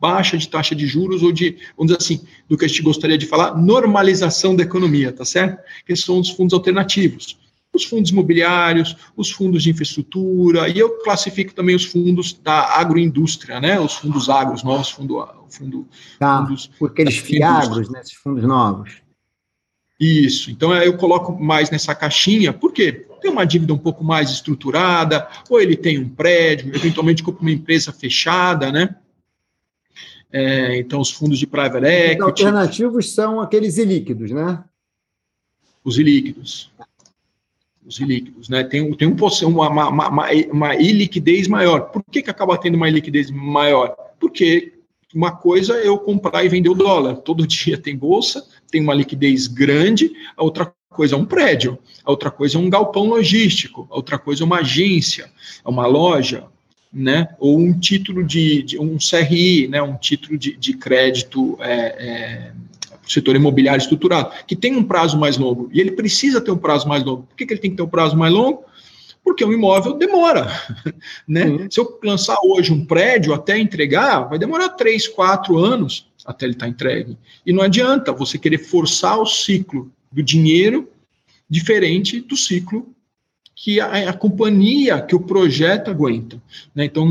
baixa 0.00 0.38
de 0.38 0.48
taxa 0.48 0.74
de 0.74 0.86
juros, 0.86 1.22
ou 1.22 1.30
de, 1.30 1.58
vamos 1.76 1.92
dizer 1.92 1.98
assim, 1.98 2.26
do 2.48 2.56
que 2.56 2.64
a 2.64 2.68
gente 2.68 2.82
gostaria 2.82 3.18
de 3.18 3.26
falar, 3.26 3.54
normalização 3.54 4.56
da 4.56 4.62
economia, 4.62 5.12
tá 5.12 5.26
certo? 5.26 5.62
Que 5.84 5.94
são 5.94 6.18
os 6.18 6.30
fundos 6.30 6.54
alternativos 6.54 7.39
os 7.72 7.84
fundos 7.84 8.10
imobiliários, 8.10 8.96
os 9.16 9.30
fundos 9.30 9.62
de 9.62 9.70
infraestrutura, 9.70 10.68
e 10.68 10.78
eu 10.78 10.98
classifico 11.02 11.54
também 11.54 11.76
os 11.76 11.84
fundos 11.84 12.32
da 12.32 12.78
agroindústria, 12.78 13.60
né? 13.60 13.78
Os 13.78 13.94
fundos 13.94 14.28
agros, 14.28 14.62
novos 14.62 14.90
fundo, 14.90 15.26
fundo, 15.48 15.88
tá, 16.18 16.38
fundos. 16.38 16.70
Porque 16.78 17.02
eles 17.02 17.16
fiagros, 17.16 17.88
né? 17.88 18.00
Esses 18.00 18.14
fundos 18.14 18.42
novos. 18.44 19.02
Isso. 19.98 20.50
Então 20.50 20.74
eu 20.74 20.96
coloco 20.96 21.40
mais 21.40 21.70
nessa 21.70 21.94
caixinha, 21.94 22.52
por 22.52 22.72
quê? 22.72 23.06
Tem 23.20 23.30
uma 23.30 23.44
dívida 23.44 23.74
um 23.74 23.78
pouco 23.78 24.02
mais 24.02 24.30
estruturada, 24.30 25.28
ou 25.48 25.60
ele 25.60 25.76
tem 25.76 25.98
um 25.98 26.08
prédio, 26.08 26.74
eventualmente 26.74 27.22
compra 27.22 27.42
uma 27.42 27.50
empresa 27.52 27.92
fechada, 27.92 28.72
né? 28.72 28.96
É, 30.32 30.78
então, 30.78 31.00
os 31.00 31.10
fundos 31.10 31.40
de 31.40 31.46
private 31.46 31.84
equity. 31.84 32.22
Os 32.22 32.22
alternativos 32.22 33.12
são 33.12 33.40
aqueles 33.40 33.78
ilíquidos, 33.78 34.30
né? 34.30 34.62
Os 35.84 35.98
ilíquidos 35.98 36.70
os 37.86 37.98
ilíquidos, 37.98 38.48
né? 38.48 38.62
Tem, 38.62 38.92
tem 38.94 39.08
um, 39.08 39.16
uma, 39.48 39.68
uma, 39.68 40.08
uma, 40.08 40.28
uma 40.52 40.76
iliquidez 40.76 41.48
maior. 41.48 41.90
Por 41.90 42.02
que, 42.10 42.22
que 42.22 42.30
acaba 42.30 42.58
tendo 42.58 42.74
uma 42.74 42.88
iliquidez 42.88 43.30
maior? 43.30 43.94
Porque 44.18 44.74
uma 45.14 45.32
coisa 45.32 45.74
é 45.78 45.88
eu 45.88 45.98
comprar 45.98 46.44
e 46.44 46.48
vender 46.48 46.68
o 46.68 46.74
dólar. 46.74 47.16
Todo 47.16 47.46
dia 47.48 47.78
tem 47.78 47.96
bolsa, 47.96 48.46
tem 48.70 48.80
uma 48.80 48.94
liquidez 48.94 49.46
grande, 49.46 50.12
a 50.36 50.44
outra 50.44 50.72
coisa 50.90 51.14
é 51.14 51.18
um 51.18 51.24
prédio, 51.24 51.78
a 52.04 52.10
outra 52.10 52.30
coisa 52.30 52.58
é 52.58 52.60
um 52.60 52.68
galpão 52.68 53.06
logístico, 53.06 53.86
a 53.90 53.96
outra 53.96 54.18
coisa 54.18 54.42
é 54.42 54.46
uma 54.46 54.58
agência, 54.58 55.30
é 55.64 55.68
uma 55.68 55.86
loja, 55.86 56.46
né? 56.92 57.28
Ou 57.38 57.58
um 57.58 57.72
título 57.78 58.24
de, 58.24 58.62
de 58.62 58.78
um 58.78 58.98
CRI, 58.98 59.68
né? 59.68 59.80
Um 59.80 59.96
título 59.96 60.36
de, 60.36 60.56
de 60.56 60.74
crédito 60.74 61.56
é, 61.60 61.72
é, 61.72 62.52
setor 63.12 63.36
imobiliário 63.36 63.80
estruturado, 63.80 64.30
que 64.46 64.54
tem 64.54 64.76
um 64.76 64.84
prazo 64.84 65.18
mais 65.18 65.36
longo, 65.36 65.68
e 65.72 65.80
ele 65.80 65.92
precisa 65.92 66.40
ter 66.40 66.50
um 66.50 66.58
prazo 66.58 66.88
mais 66.88 67.02
longo. 67.02 67.24
Por 67.24 67.36
que, 67.36 67.46
que 67.46 67.52
ele 67.52 67.60
tem 67.60 67.70
que 67.70 67.76
ter 67.76 67.82
um 67.82 67.88
prazo 67.88 68.16
mais 68.16 68.32
longo? 68.32 68.64
Porque 69.22 69.44
o 69.44 69.52
imóvel 69.52 69.94
demora. 69.94 70.50
Né? 71.26 71.44
Uhum. 71.44 71.70
Se 71.70 71.78
eu 71.78 71.98
lançar 72.02 72.36
hoje 72.42 72.72
um 72.72 72.84
prédio 72.84 73.32
até 73.32 73.56
entregar, 73.58 74.28
vai 74.28 74.38
demorar 74.38 74.70
três, 74.70 75.06
quatro 75.06 75.58
anos 75.58 76.06
até 76.26 76.44
ele 76.44 76.54
estar 76.54 76.66
tá 76.66 76.70
entregue. 76.70 77.16
E 77.46 77.52
não 77.52 77.62
adianta 77.62 78.12
você 78.12 78.36
querer 78.36 78.58
forçar 78.58 79.18
o 79.18 79.26
ciclo 79.26 79.90
do 80.10 80.22
dinheiro 80.22 80.88
diferente 81.48 82.20
do 82.20 82.36
ciclo 82.36 82.88
que 83.54 83.78
a, 83.78 84.10
a, 84.10 84.12
companhia, 84.12 85.02
que 85.02 85.14
o 85.14 85.20
projeto 85.20 85.90
aguenta. 85.90 86.42
Né? 86.74 86.86
Então, 86.86 87.06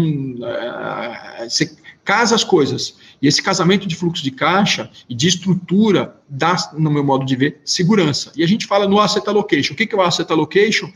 você 1.43 1.75
casa 2.03 2.33
as 2.33 2.43
coisas. 2.43 2.97
E 3.21 3.27
esse 3.27 3.41
casamento 3.41 3.87
de 3.87 3.95
fluxo 3.95 4.23
de 4.23 4.31
caixa 4.31 4.89
e 5.09 5.15
de 5.15 5.27
estrutura 5.27 6.15
dá, 6.27 6.55
no 6.77 6.89
meu 6.89 7.03
modo 7.03 7.25
de 7.25 7.35
ver, 7.35 7.61
segurança. 7.65 8.31
E 8.35 8.43
a 8.43 8.47
gente 8.47 8.65
fala 8.65 8.87
no 8.87 8.99
asset 8.99 9.27
allocation. 9.27 9.73
O 9.73 9.77
que 9.77 9.93
é 9.93 9.97
o 9.97 10.01
asset 10.01 10.31
allocation? 10.31 10.91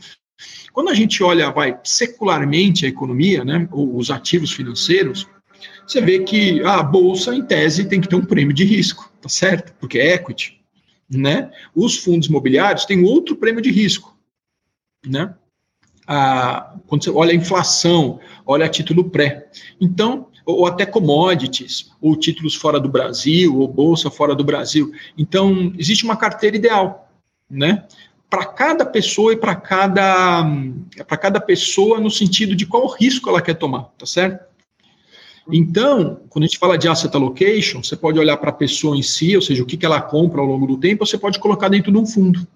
Quando 0.72 0.90
a 0.90 0.94
gente 0.94 1.22
olha, 1.22 1.50
vai, 1.50 1.78
secularmente 1.84 2.84
a 2.84 2.88
economia, 2.88 3.44
né, 3.44 3.68
os 3.70 4.10
ativos 4.10 4.52
financeiros, 4.52 5.26
você 5.86 6.00
vê 6.00 6.20
que 6.20 6.62
a 6.64 6.82
bolsa, 6.82 7.34
em 7.34 7.42
tese, 7.42 7.84
tem 7.88 8.00
que 8.00 8.08
ter 8.08 8.16
um 8.16 8.24
prêmio 8.24 8.54
de 8.54 8.64
risco, 8.64 9.12
tá 9.20 9.28
certo? 9.28 9.72
Porque 9.78 9.98
é 9.98 10.14
equity, 10.14 10.60
né? 11.08 11.50
Os 11.74 11.98
fundos 11.98 12.28
imobiliários 12.28 12.84
têm 12.84 13.04
outro 13.04 13.36
prêmio 13.36 13.62
de 13.62 13.70
risco, 13.70 14.16
né? 15.06 15.34
Ah, 16.06 16.74
quando 16.86 17.04
você 17.04 17.10
olha 17.10 17.32
a 17.32 17.36
inflação, 17.36 18.18
olha 18.44 18.66
a 18.66 18.68
título 18.68 19.10
pré. 19.10 19.48
Então, 19.80 20.28
ou 20.46 20.66
até 20.66 20.84
commodities, 20.84 21.90
ou 22.00 22.16
títulos 22.16 22.54
fora 22.54 22.78
do 22.78 22.88
Brasil, 22.88 23.58
ou 23.58 23.66
bolsa 23.66 24.10
fora 24.10 24.34
do 24.34 24.44
Brasil. 24.44 24.92
Então, 25.16 25.72
existe 25.78 26.04
uma 26.04 26.16
carteira 26.16 26.56
ideal, 26.56 27.10
né? 27.50 27.86
Para 28.28 28.44
cada 28.44 28.84
pessoa 28.84 29.32
e 29.32 29.36
para 29.36 29.54
cada, 29.54 30.44
para 31.06 31.16
cada 31.16 31.40
pessoa 31.40 32.00
no 32.00 32.10
sentido 32.10 32.54
de 32.54 32.66
qual 32.66 32.86
risco 32.88 33.28
ela 33.28 33.40
quer 33.40 33.54
tomar, 33.54 33.84
tá 33.98 34.06
certo? 34.06 34.44
Então, 35.50 36.20
quando 36.30 36.44
a 36.44 36.46
gente 36.46 36.58
fala 36.58 36.76
de 36.76 36.88
asset 36.88 37.14
allocation, 37.14 37.82
você 37.82 37.96
pode 37.96 38.18
olhar 38.18 38.36
para 38.36 38.50
a 38.50 38.52
pessoa 38.52 38.96
em 38.96 39.02
si, 39.02 39.36
ou 39.36 39.42
seja, 39.42 39.62
o 39.62 39.66
que, 39.66 39.76
que 39.76 39.86
ela 39.86 40.00
compra 40.00 40.40
ao 40.40 40.46
longo 40.46 40.66
do 40.66 40.78
tempo, 40.78 41.06
você 41.06 41.18
pode 41.18 41.38
colocar 41.38 41.68
dentro 41.68 41.92
de 41.92 41.98
um 41.98 42.06
fundo. 42.06 42.46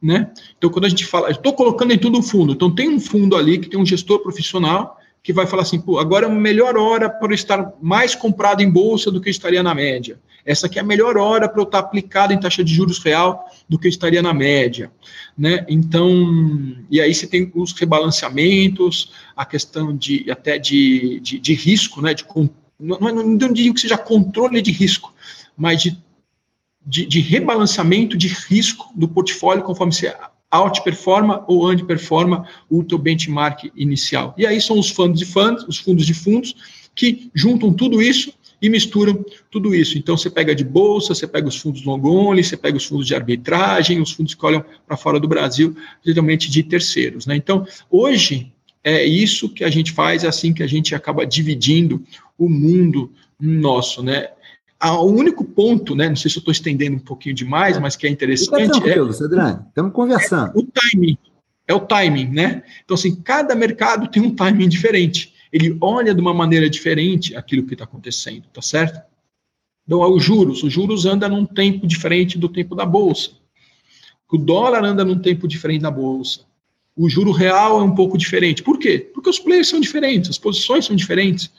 Né? 0.00 0.30
Então, 0.56 0.70
quando 0.70 0.84
a 0.84 0.88
gente 0.88 1.06
fala, 1.06 1.30
estou 1.30 1.54
colocando 1.54 1.88
dentro 1.88 2.10
de 2.10 2.18
um 2.18 2.22
fundo, 2.22 2.52
então 2.52 2.72
tem 2.72 2.88
um 2.90 3.00
fundo 3.00 3.34
ali 3.34 3.58
que 3.58 3.68
tem 3.68 3.80
um 3.80 3.86
gestor 3.86 4.20
profissional 4.20 4.98
que 5.26 5.32
vai 5.32 5.44
falar 5.44 5.62
assim, 5.62 5.80
Pô, 5.80 5.98
agora 5.98 6.24
é 6.24 6.30
a 6.30 6.32
melhor 6.32 6.76
hora 6.76 7.10
para 7.10 7.32
eu 7.32 7.34
estar 7.34 7.72
mais 7.82 8.14
comprado 8.14 8.62
em 8.62 8.70
bolsa 8.70 9.10
do 9.10 9.20
que 9.20 9.28
estaria 9.28 9.60
na 9.60 9.74
média. 9.74 10.20
Essa 10.44 10.68
aqui 10.68 10.78
é 10.78 10.82
a 10.82 10.84
melhor 10.84 11.16
hora 11.16 11.48
para 11.48 11.60
eu 11.60 11.64
estar 11.64 11.80
aplicado 11.80 12.32
em 12.32 12.38
taxa 12.38 12.62
de 12.62 12.72
juros 12.72 13.00
real 13.00 13.44
do 13.68 13.76
que 13.76 13.88
estaria 13.88 14.22
na 14.22 14.32
média. 14.32 14.88
Né? 15.36 15.66
Então, 15.68 16.76
e 16.88 17.00
aí 17.00 17.12
você 17.12 17.26
tem 17.26 17.50
os 17.56 17.72
rebalanceamentos, 17.72 19.10
a 19.36 19.44
questão 19.44 19.96
de 19.96 20.30
até 20.30 20.60
de, 20.60 21.18
de, 21.18 21.40
de 21.40 21.54
risco, 21.54 22.00
né? 22.00 22.14
de, 22.14 22.24
não, 22.78 22.96
não, 23.00 23.26
não 23.26 23.52
digo 23.52 23.74
que 23.74 23.80
seja 23.80 23.98
controle 23.98 24.62
de 24.62 24.70
risco, 24.70 25.12
mas 25.56 25.82
de, 25.82 25.98
de, 26.86 27.04
de 27.04 27.18
rebalanceamento 27.18 28.16
de 28.16 28.28
risco 28.28 28.92
do 28.94 29.08
portfólio 29.08 29.64
conforme 29.64 29.92
você 29.92 30.14
outperforma 30.52 31.44
ou 31.46 31.70
underperforma 31.70 32.46
o 32.70 32.82
teu 32.84 32.98
benchmark 32.98 33.70
inicial. 33.74 34.34
E 34.38 34.46
aí 34.46 34.60
são 34.60 34.78
os 34.78 34.90
fundos 34.90 35.18
de 35.18 35.26
fundos, 35.26 35.64
os 35.68 35.78
fundos 35.78 36.06
de 36.06 36.14
fundos, 36.14 36.54
que 36.94 37.30
juntam 37.34 37.72
tudo 37.72 38.00
isso 38.00 38.32
e 38.60 38.68
misturam 38.68 39.24
tudo 39.50 39.74
isso. 39.74 39.98
Então 39.98 40.16
você 40.16 40.30
pega 40.30 40.54
de 40.54 40.64
bolsa, 40.64 41.14
você 41.14 41.26
pega 41.26 41.48
os 41.48 41.56
fundos 41.56 41.84
long 41.84 42.02
only, 42.04 42.42
você 42.42 42.56
pega 42.56 42.76
os 42.76 42.84
fundos 42.84 43.06
de 43.06 43.14
arbitragem, 43.14 44.00
os 44.00 44.12
fundos 44.12 44.34
que 44.34 44.46
olham 44.46 44.64
para 44.86 44.96
fora 44.96 45.20
do 45.20 45.28
Brasil, 45.28 45.76
geralmente 46.04 46.50
de 46.50 46.62
terceiros. 46.62 47.26
Né? 47.26 47.36
Então, 47.36 47.66
hoje 47.90 48.52
é 48.82 49.04
isso 49.04 49.48
que 49.48 49.64
a 49.64 49.68
gente 49.68 49.92
faz, 49.92 50.24
é 50.24 50.28
assim 50.28 50.52
que 50.52 50.62
a 50.62 50.66
gente 50.66 50.94
acaba 50.94 51.26
dividindo 51.26 52.02
o 52.38 52.48
mundo 52.48 53.10
nosso, 53.38 54.02
né? 54.02 54.30
O 54.92 55.06
único 55.06 55.44
ponto, 55.44 55.94
né, 55.94 56.08
não 56.08 56.16
sei 56.16 56.30
se 56.30 56.36
eu 56.36 56.40
estou 56.40 56.52
estendendo 56.52 56.96
um 56.96 57.00
pouquinho 57.00 57.34
demais, 57.34 57.78
mas 57.78 57.96
que 57.96 58.06
é 58.06 58.10
interessante. 58.10 58.74
Fica 58.74 58.90
é, 58.90 59.12
Cedrani, 59.12 59.60
estamos 59.68 59.92
conversando. 59.92 60.52
É 60.54 60.58
o 60.58 60.62
timing. 60.62 61.18
É 61.68 61.74
o 61.74 61.80
timing, 61.80 62.28
né? 62.28 62.62
Então, 62.84 62.94
assim, 62.94 63.14
cada 63.16 63.54
mercado 63.54 64.08
tem 64.08 64.22
um 64.22 64.34
timing 64.34 64.68
diferente. 64.68 65.34
Ele 65.52 65.76
olha 65.80 66.14
de 66.14 66.20
uma 66.20 66.34
maneira 66.34 66.68
diferente 66.68 67.34
aquilo 67.34 67.64
que 67.64 67.74
está 67.74 67.84
acontecendo, 67.84 68.44
tá 68.52 68.62
certo? 68.62 69.00
Então, 69.84 70.02
é 70.02 70.08
os 70.08 70.22
juros. 70.22 70.62
Os 70.62 70.72
juros 70.72 71.06
andam 71.06 71.28
num 71.28 71.46
tempo 71.46 71.86
diferente 71.86 72.38
do 72.38 72.48
tempo 72.48 72.74
da 72.74 72.84
bolsa. 72.84 73.30
O 74.30 74.36
dólar 74.36 74.84
anda 74.84 75.04
num 75.04 75.18
tempo 75.18 75.46
diferente 75.46 75.82
da 75.82 75.90
bolsa. 75.90 76.40
O 76.96 77.08
juro 77.08 77.30
real 77.30 77.80
é 77.80 77.82
um 77.82 77.94
pouco 77.94 78.18
diferente. 78.18 78.62
Por 78.62 78.78
quê? 78.78 78.98
Porque 79.14 79.30
os 79.30 79.38
players 79.38 79.68
são 79.68 79.80
diferentes, 79.80 80.30
as 80.30 80.38
posições 80.38 80.84
são 80.84 80.96
diferentes. 80.96 81.50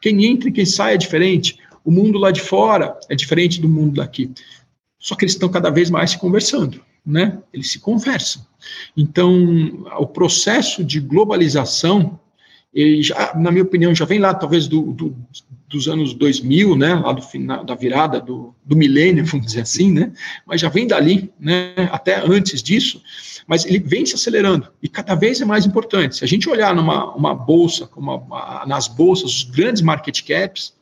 Quem 0.00 0.24
entra 0.26 0.48
e 0.48 0.52
quem 0.52 0.66
sai 0.66 0.94
é 0.94 0.98
diferente. 0.98 1.58
O 1.84 1.90
mundo 1.90 2.18
lá 2.18 2.30
de 2.30 2.40
fora 2.40 2.98
é 3.08 3.14
diferente 3.14 3.60
do 3.60 3.68
mundo 3.68 3.96
daqui. 3.96 4.32
Só 4.98 5.14
que 5.14 5.24
eles 5.24 5.34
estão 5.34 5.50
cada 5.50 5.68
vez 5.68 5.90
mais 5.90 6.12
se 6.12 6.18
conversando, 6.18 6.80
né? 7.04 7.38
Eles 7.52 7.70
se 7.70 7.78
conversam. 7.78 8.42
Então, 8.96 9.84
o 9.98 10.06
processo 10.06 10.82
de 10.82 10.98
globalização, 10.98 12.18
já, 13.00 13.34
na 13.36 13.50
minha 13.50 13.64
opinião, 13.64 13.94
já 13.94 14.06
vem 14.06 14.18
lá, 14.18 14.32
talvez, 14.32 14.66
do, 14.66 14.80
do, 14.94 15.14
dos 15.68 15.88
anos 15.88 16.14
2000, 16.14 16.74
né? 16.74 16.94
Lá 16.94 17.12
do 17.12 17.20
final, 17.20 17.62
da 17.62 17.74
virada 17.74 18.18
do, 18.18 18.54
do 18.64 18.74
milênio, 18.74 19.26
vamos 19.26 19.44
dizer 19.44 19.60
assim, 19.60 19.92
né? 19.92 20.10
Mas 20.46 20.62
já 20.62 20.70
vem 20.70 20.86
dali, 20.86 21.30
né? 21.38 21.74
Até 21.92 22.24
antes 22.26 22.62
disso. 22.62 23.02
Mas 23.46 23.66
ele 23.66 23.78
vem 23.78 24.06
se 24.06 24.14
acelerando 24.14 24.68
e 24.82 24.88
cada 24.88 25.14
vez 25.14 25.38
é 25.40 25.44
mais 25.44 25.66
importante. 25.66 26.16
Se 26.16 26.24
a 26.24 26.28
gente 26.28 26.48
olhar 26.48 26.74
numa 26.74 27.14
uma 27.14 27.34
bolsa, 27.34 27.90
nas 28.66 28.88
bolsas, 28.88 29.30
os 29.30 29.42
grandes 29.42 29.82
market 29.82 30.22
caps, 30.22 30.72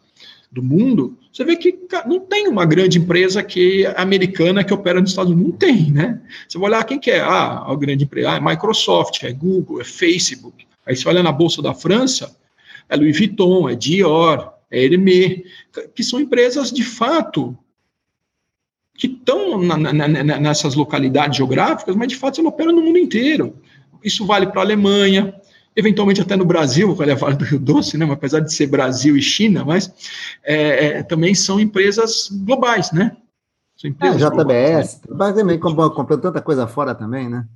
do 0.53 0.63
mundo, 0.63 1.19
você 1.33 1.45
vê 1.45 1.57
que 1.57 1.79
não 2.07 2.21
tem 2.21 2.47
uma 2.47 2.67
grande 2.67 2.99
empresa 2.99 3.43
que 3.43 3.87
americana 3.97 4.63
que 4.63 4.75
opera 4.75 5.01
nos 5.01 5.11
Estados 5.11 5.33
Unidos. 5.33 5.51
Não 5.51 5.59
tem, 5.59 5.91
né? 5.91 6.21
Você 6.47 6.59
vai 6.59 6.69
olhar 6.69 6.85
quem 6.85 6.99
que 6.99 7.11
é. 7.11 7.21
Ah, 7.21 7.65
a 7.67 7.75
grande 7.75 8.05
empresa. 8.05 8.33
Ah, 8.33 8.37
é 8.37 8.41
Microsoft, 8.41 9.23
é 9.23 9.33
Google, 9.33 9.81
é 9.81 9.85
Facebook. 9.85 10.67
Aí 10.85 10.95
você 10.95 11.09
olha 11.09 11.23
na 11.23 11.33
Bolsa 11.33 11.63
da 11.63 11.73
França, 11.73 12.37
é 12.87 12.97
Louis 12.97 13.17
Vuitton, 13.17 13.67
é 13.71 13.75
Dior, 13.75 14.53
é 14.71 14.85
Hermès, 14.85 15.43
que 15.95 16.05
são 16.05 16.21
empresas 16.21 16.71
de 16.71 16.85
fato 16.85 17.57
que 18.95 19.07
estão 19.07 19.61
nessas 20.41 20.75
localidades 20.75 21.39
geográficas, 21.39 21.97
mas 21.97 22.09
de 22.09 22.17
fato 22.17 22.41
elas 22.41 22.53
operam 22.53 22.73
no 22.73 22.83
mundo 22.83 22.99
inteiro. 22.99 23.57
Isso 24.05 24.27
vale 24.27 24.47
para 24.49 24.61
a 24.61 24.65
Alemanha, 24.65 25.35
eventualmente 25.75 26.21
até 26.21 26.37
no 26.37 26.45
Brasil, 26.45 26.95
com 26.95 27.03
a 27.03 27.15
Vale 27.15 27.37
do 27.37 27.45
Rio 27.45 27.59
Doce, 27.59 27.97
né? 27.97 28.07
apesar 28.11 28.41
de 28.41 28.53
ser 28.53 28.67
Brasil 28.67 29.17
e 29.17 29.23
China, 29.23 29.65
mas 29.65 29.93
é, 30.45 30.87
é, 30.87 31.03
também 31.03 31.35
são 31.35 31.59
empresas 31.59 32.29
globais, 32.31 32.93
né? 32.93 33.17
São 33.77 33.91
empresas 33.91 34.23
é, 34.23 34.27
JBS, 34.27 35.01
globais, 35.07 35.35
né? 35.35 35.41
também 35.41 35.59
comprou 35.59 36.19
tanta 36.19 36.41
coisa 36.41 36.67
fora 36.67 36.95
também, 36.95 37.29
né? 37.29 37.47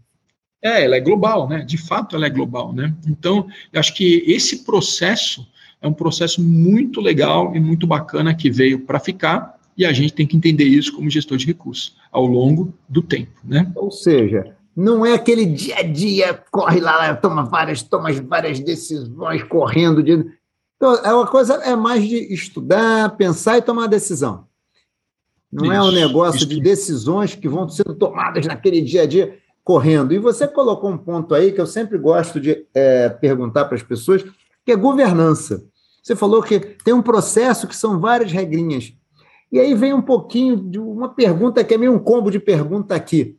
É, 0.63 0.85
ela 0.85 0.97
é 0.97 1.01
global, 1.01 1.49
né? 1.49 1.63
De 1.63 1.77
fato, 1.77 2.17
ela 2.17 2.27
é 2.27 2.31
global, 2.31 2.73
né? 2.73 2.95
Então, 3.07 3.47
eu 3.73 3.79
acho 3.79 3.95
que 3.95 4.25
esse 4.27 4.65
processo 4.65 5.47
é 5.81 5.87
um 5.87 5.93
processo 5.93 6.43
muito 6.43 7.01
legal 7.01 7.55
e 7.55 7.61
muito 7.61 7.87
bacana 7.87 8.35
que 8.35 8.51
veio 8.51 8.81
para 8.81 8.99
ficar 8.99 9.57
e 9.77 9.85
a 9.85 9.93
gente 9.93 10.15
tem 10.15 10.27
que 10.27 10.37
entender 10.37 10.65
isso 10.65 10.93
como 10.95 11.11
gestor 11.11 11.37
de 11.37 11.47
recursos 11.47 11.95
ao 12.11 12.25
longo 12.25 12.73
do 12.89 13.03
tempo, 13.03 13.39
né? 13.45 13.71
Ou 13.75 13.91
seja, 13.91 14.57
não 14.77 15.07
é 15.07 15.15
aquele 15.15 15.47
dia 15.47 15.79
a 15.79 15.83
dia, 15.83 16.45
corre 16.51 16.81
lá, 16.81 17.17
toma 17.17 17.45
várias, 17.45 17.83
toma 17.83 18.13
várias 18.13 18.61
decisões 18.61 19.43
correndo. 19.45 20.03
De... 20.03 20.27
Então, 20.77 20.95
é 20.97 21.15
uma 21.15 21.27
coisa, 21.27 21.55
é 21.55 21.75
mais 21.75 22.07
de 22.07 22.33
estudar, 22.33 23.17
pensar 23.17 23.57
e 23.57 23.63
tomar 23.63 23.87
decisão. 23.87 24.47
Não 25.51 25.65
isso, 25.65 25.73
é 25.73 25.83
um 25.83 25.91
negócio 25.91 26.39
isso. 26.39 26.47
de 26.47 26.61
decisões 26.61 27.35
que 27.35 27.49
vão 27.49 27.67
sendo 27.69 27.95
tomadas 27.95 28.45
naquele 28.45 28.83
dia 28.83 29.03
a 29.03 29.07
dia 29.07 29.39
correndo. 29.65 30.13
E 30.13 30.19
você 30.19 30.47
colocou 30.47 30.91
um 30.91 30.99
ponto 30.99 31.35
aí 31.35 31.53
que 31.53 31.61
eu 31.61 31.67
sempre 31.67 31.97
gosto 31.97 32.39
de 32.39 32.67
é, 32.75 33.09
perguntar 33.09 33.65
para 33.65 33.77
as 33.77 33.83
pessoas, 33.83 34.23
que 34.65 34.73
é 34.73 34.77
governança. 34.77 35.65
Você 36.03 36.15
falou 36.15 36.43
que 36.43 36.61
tem 36.61 36.93
um 36.93 37.03
processo 37.03 37.67
que 37.67 37.75
são 37.75 37.99
várias 37.99 38.31
regrinhas. 38.31 38.93
E 39.51 39.59
aí 39.59 39.75
vem 39.75 39.95
um 39.95 40.03
pouquinho 40.03 40.57
de 40.57 40.79
uma 40.79 41.09
pergunta 41.09 41.65
que 41.65 41.73
é 41.73 41.79
meio 41.79 41.95
um 41.95 41.99
combo 41.99 42.31
de 42.31 42.39
pergunta 42.39 42.95
aqui. 42.95 43.39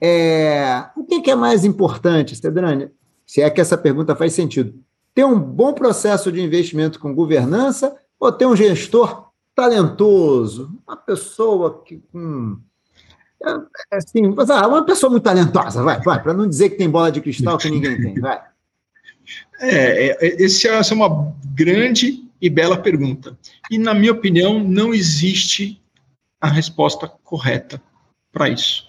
É, 0.00 0.84
o 0.96 1.04
que 1.04 1.30
é 1.30 1.34
mais 1.34 1.64
importante, 1.64 2.34
Stedrani? 2.34 2.90
Se 3.26 3.42
é 3.42 3.50
que 3.50 3.60
essa 3.60 3.76
pergunta 3.76 4.14
faz 4.14 4.32
sentido. 4.32 4.74
Ter 5.14 5.24
um 5.24 5.38
bom 5.38 5.72
processo 5.72 6.30
de 6.30 6.40
investimento 6.40 7.00
com 7.00 7.14
governança 7.14 7.96
ou 8.18 8.30
ter 8.30 8.46
um 8.46 8.54
gestor 8.54 9.30
talentoso? 9.54 10.72
Uma 10.86 10.96
pessoa 10.96 11.82
que. 11.84 12.00
Hum, 12.14 12.58
assim, 13.90 14.26
uma 14.26 14.84
pessoa 14.84 15.10
muito 15.10 15.24
talentosa, 15.24 15.82
vai, 15.82 16.00
vai, 16.00 16.22
para 16.22 16.34
não 16.34 16.48
dizer 16.48 16.70
que 16.70 16.76
tem 16.76 16.88
bola 16.88 17.10
de 17.10 17.20
cristal 17.20 17.58
que 17.58 17.70
ninguém 17.70 18.00
tem, 18.00 18.14
vai. 18.20 18.40
É, 19.60 20.26
é, 20.26 20.42
essa 20.42 20.94
é 20.94 20.94
uma 20.94 21.34
grande 21.54 22.24
e 22.40 22.48
bela 22.48 22.78
pergunta. 22.78 23.36
E, 23.68 23.76
na 23.76 23.92
minha 23.92 24.12
opinião, 24.12 24.60
não 24.62 24.94
existe 24.94 25.82
a 26.40 26.46
resposta 26.46 27.08
correta 27.24 27.82
para 28.32 28.48
isso 28.48 28.87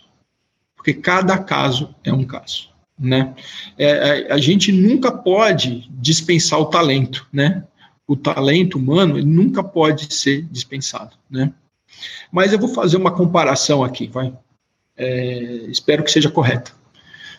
porque 0.79 0.93
cada 0.93 1.37
caso 1.37 1.93
é 2.05 2.13
um 2.13 2.23
caso. 2.23 2.69
Né? 2.97 3.35
É, 3.77 4.31
a, 4.31 4.35
a 4.35 4.37
gente 4.37 4.71
nunca 4.71 5.11
pode 5.11 5.89
dispensar 5.91 6.57
o 6.57 6.67
talento, 6.67 7.27
né? 7.33 7.65
O 8.07 8.15
talento 8.15 8.77
humano 8.77 9.21
nunca 9.23 9.61
pode 9.61 10.13
ser 10.13 10.43
dispensado, 10.43 11.15
né? 11.29 11.53
Mas 12.31 12.53
eu 12.53 12.59
vou 12.59 12.69
fazer 12.69 12.95
uma 12.95 13.11
comparação 13.11 13.83
aqui, 13.83 14.07
vai. 14.07 14.33
É, 14.97 15.65
espero 15.67 16.03
que 16.03 16.11
seja 16.11 16.31
correta. 16.31 16.71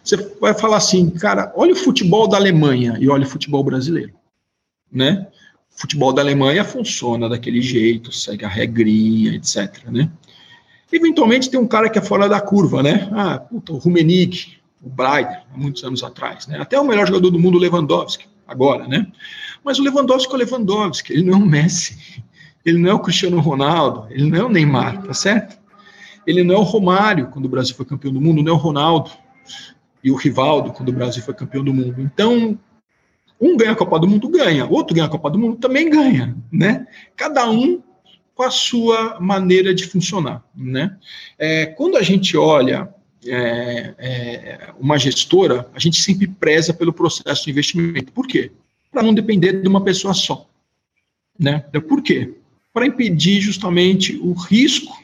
Você 0.05 0.17
vai 0.39 0.53
falar 0.55 0.77
assim, 0.77 1.09
cara, 1.11 1.51
olha 1.57 1.73
o 1.73 1.77
futebol 1.77 2.29
da 2.29 2.37
Alemanha 2.37 2.99
e 3.01 3.09
olha 3.09 3.25
o 3.25 3.29
futebol 3.29 3.65
brasileiro, 3.65 4.13
né? 4.93 5.27
O 5.75 5.81
futebol 5.81 6.13
da 6.13 6.21
Alemanha 6.21 6.63
funciona 6.63 7.29
daquele 7.29 7.63
jeito, 7.63 8.13
segue 8.13 8.45
a 8.45 8.49
regrinha, 8.49 9.35
etc, 9.35 9.85
né? 9.87 10.11
Eventualmente 10.93 11.49
tem 11.49 11.59
um 11.59 11.67
cara 11.67 11.89
que 11.89 11.99
é 11.99 12.03
fora 12.03 12.29
da 12.29 12.41
curva, 12.41 12.83
né? 12.83 13.09
Ah, 13.13 13.39
puta, 13.39 13.73
o 13.73 13.79
Rumenick, 13.79 14.57
o 14.83 14.89
Breider, 14.89 15.43
há 15.53 15.57
muitos 15.57 15.85
anos 15.85 16.03
atrás, 16.03 16.47
né? 16.47 16.59
Até 16.61 16.79
o 16.79 16.85
melhor 16.85 17.07
jogador 17.07 17.31
do 17.31 17.39
mundo, 17.39 17.59
Lewandowski, 17.59 18.27
agora, 18.47 18.89
né? 18.89 19.07
Mas 19.65 19.79
o 19.79 19.83
Lewandowski 19.83 20.33
é 20.33 20.37
o 20.37 20.39
Lewandowski, 20.39 21.13
ele 21.13 21.23
não 21.23 21.35
é 21.35 21.37
o 21.37 21.47
Messi, 21.47 22.23
ele 22.65 22.79
não 22.79 22.91
é 22.91 22.95
o 22.95 22.99
Cristiano 22.99 23.41
Ronaldo, 23.41 24.07
ele 24.11 24.29
não 24.29 24.39
é 24.39 24.45
o 24.45 24.49
Neymar, 24.49 25.03
tá 25.03 25.15
certo? 25.15 25.59
Ele 26.27 26.43
não 26.43 26.55
é 26.55 26.59
o 26.59 26.63
Romário, 26.63 27.29
quando 27.29 27.47
o 27.47 27.49
Brasil 27.49 27.75
foi 27.75 27.85
campeão 27.85 28.13
do 28.13 28.21
mundo, 28.21 28.43
não 28.43 28.53
é 28.53 28.55
o 28.55 28.59
Ronaldo 28.59 29.11
e 30.03 30.11
o 30.11 30.17
Rivaldo, 30.17 30.73
quando 30.73 30.89
o 30.89 30.93
Brasil 30.93 31.23
foi 31.23 31.35
campeão 31.35 31.63
do 31.63 31.73
mundo. 31.73 32.01
Então, 32.01 32.59
um 33.41 33.57
ganha 33.57 33.73
a 33.73 33.77
Copa 33.77 33.99
do 33.99 34.07
Mundo, 34.07 34.29
ganha. 34.29 34.67
Outro 34.67 34.95
ganha 34.95 35.07
a 35.07 35.11
Copa 35.11 35.31
do 35.31 35.39
Mundo, 35.39 35.57
também 35.57 35.89
ganha, 35.89 36.37
né? 36.53 36.87
Cada 37.17 37.49
um 37.51 37.83
com 38.41 38.45
a 38.45 38.51
sua 38.51 39.21
maneira 39.21 39.75
de 39.75 39.85
funcionar, 39.85 40.43
né? 40.57 40.97
É, 41.39 41.67
quando 41.67 41.99
a 41.99 42.03
gente 42.03 42.39
olha 42.39 42.89
é, 43.27 43.95
é, 43.99 44.71
uma 44.81 44.97
gestora, 44.97 45.69
a 45.75 45.79
gente 45.79 46.01
sempre 46.01 46.27
preza 46.27 46.73
pelo 46.73 46.91
processo 46.91 47.45
de 47.45 47.51
investimento. 47.51 48.11
Por 48.13 48.27
quê? 48.27 48.51
Para 48.91 49.03
não 49.03 49.13
depender 49.13 49.61
de 49.61 49.69
uma 49.69 49.85
pessoa 49.85 50.15
só, 50.15 50.49
né? 51.39 51.59
Por 51.87 52.03
quê? 52.03 52.33
Para 52.73 52.87
impedir 52.87 53.43
justamente 53.43 54.17
o 54.17 54.33
risco 54.33 54.99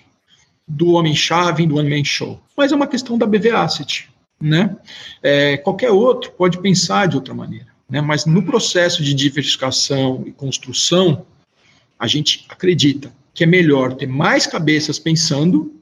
do 0.67 0.93
homem-chave, 0.93 1.67
do 1.67 1.77
one-man 1.77 2.05
show. 2.05 2.41
Mas 2.57 2.73
é 2.73 2.75
uma 2.75 2.87
questão 2.87 3.19
da 3.19 3.27
BV 3.27 3.51
Asset, 3.51 4.09
né? 4.41 4.75
É, 5.23 5.59
qualquer 5.59 5.91
outro 5.91 6.33
pode 6.33 6.57
pensar 6.63 7.07
de 7.07 7.17
outra 7.17 7.35
maneira. 7.35 7.67
Né? 7.87 8.01
Mas 8.01 8.25
no 8.25 8.43
processo 8.43 9.03
de 9.03 9.13
diversificação 9.13 10.25
e 10.27 10.33
construção, 10.33 11.27
a 11.99 12.07
gente 12.07 12.47
acredita 12.49 13.13
que 13.37 13.45
é 13.45 13.47
melhor 13.47 13.93
ter 13.93 14.07
mais 14.07 14.47
cabeças 14.47 14.99
pensando 14.99 15.79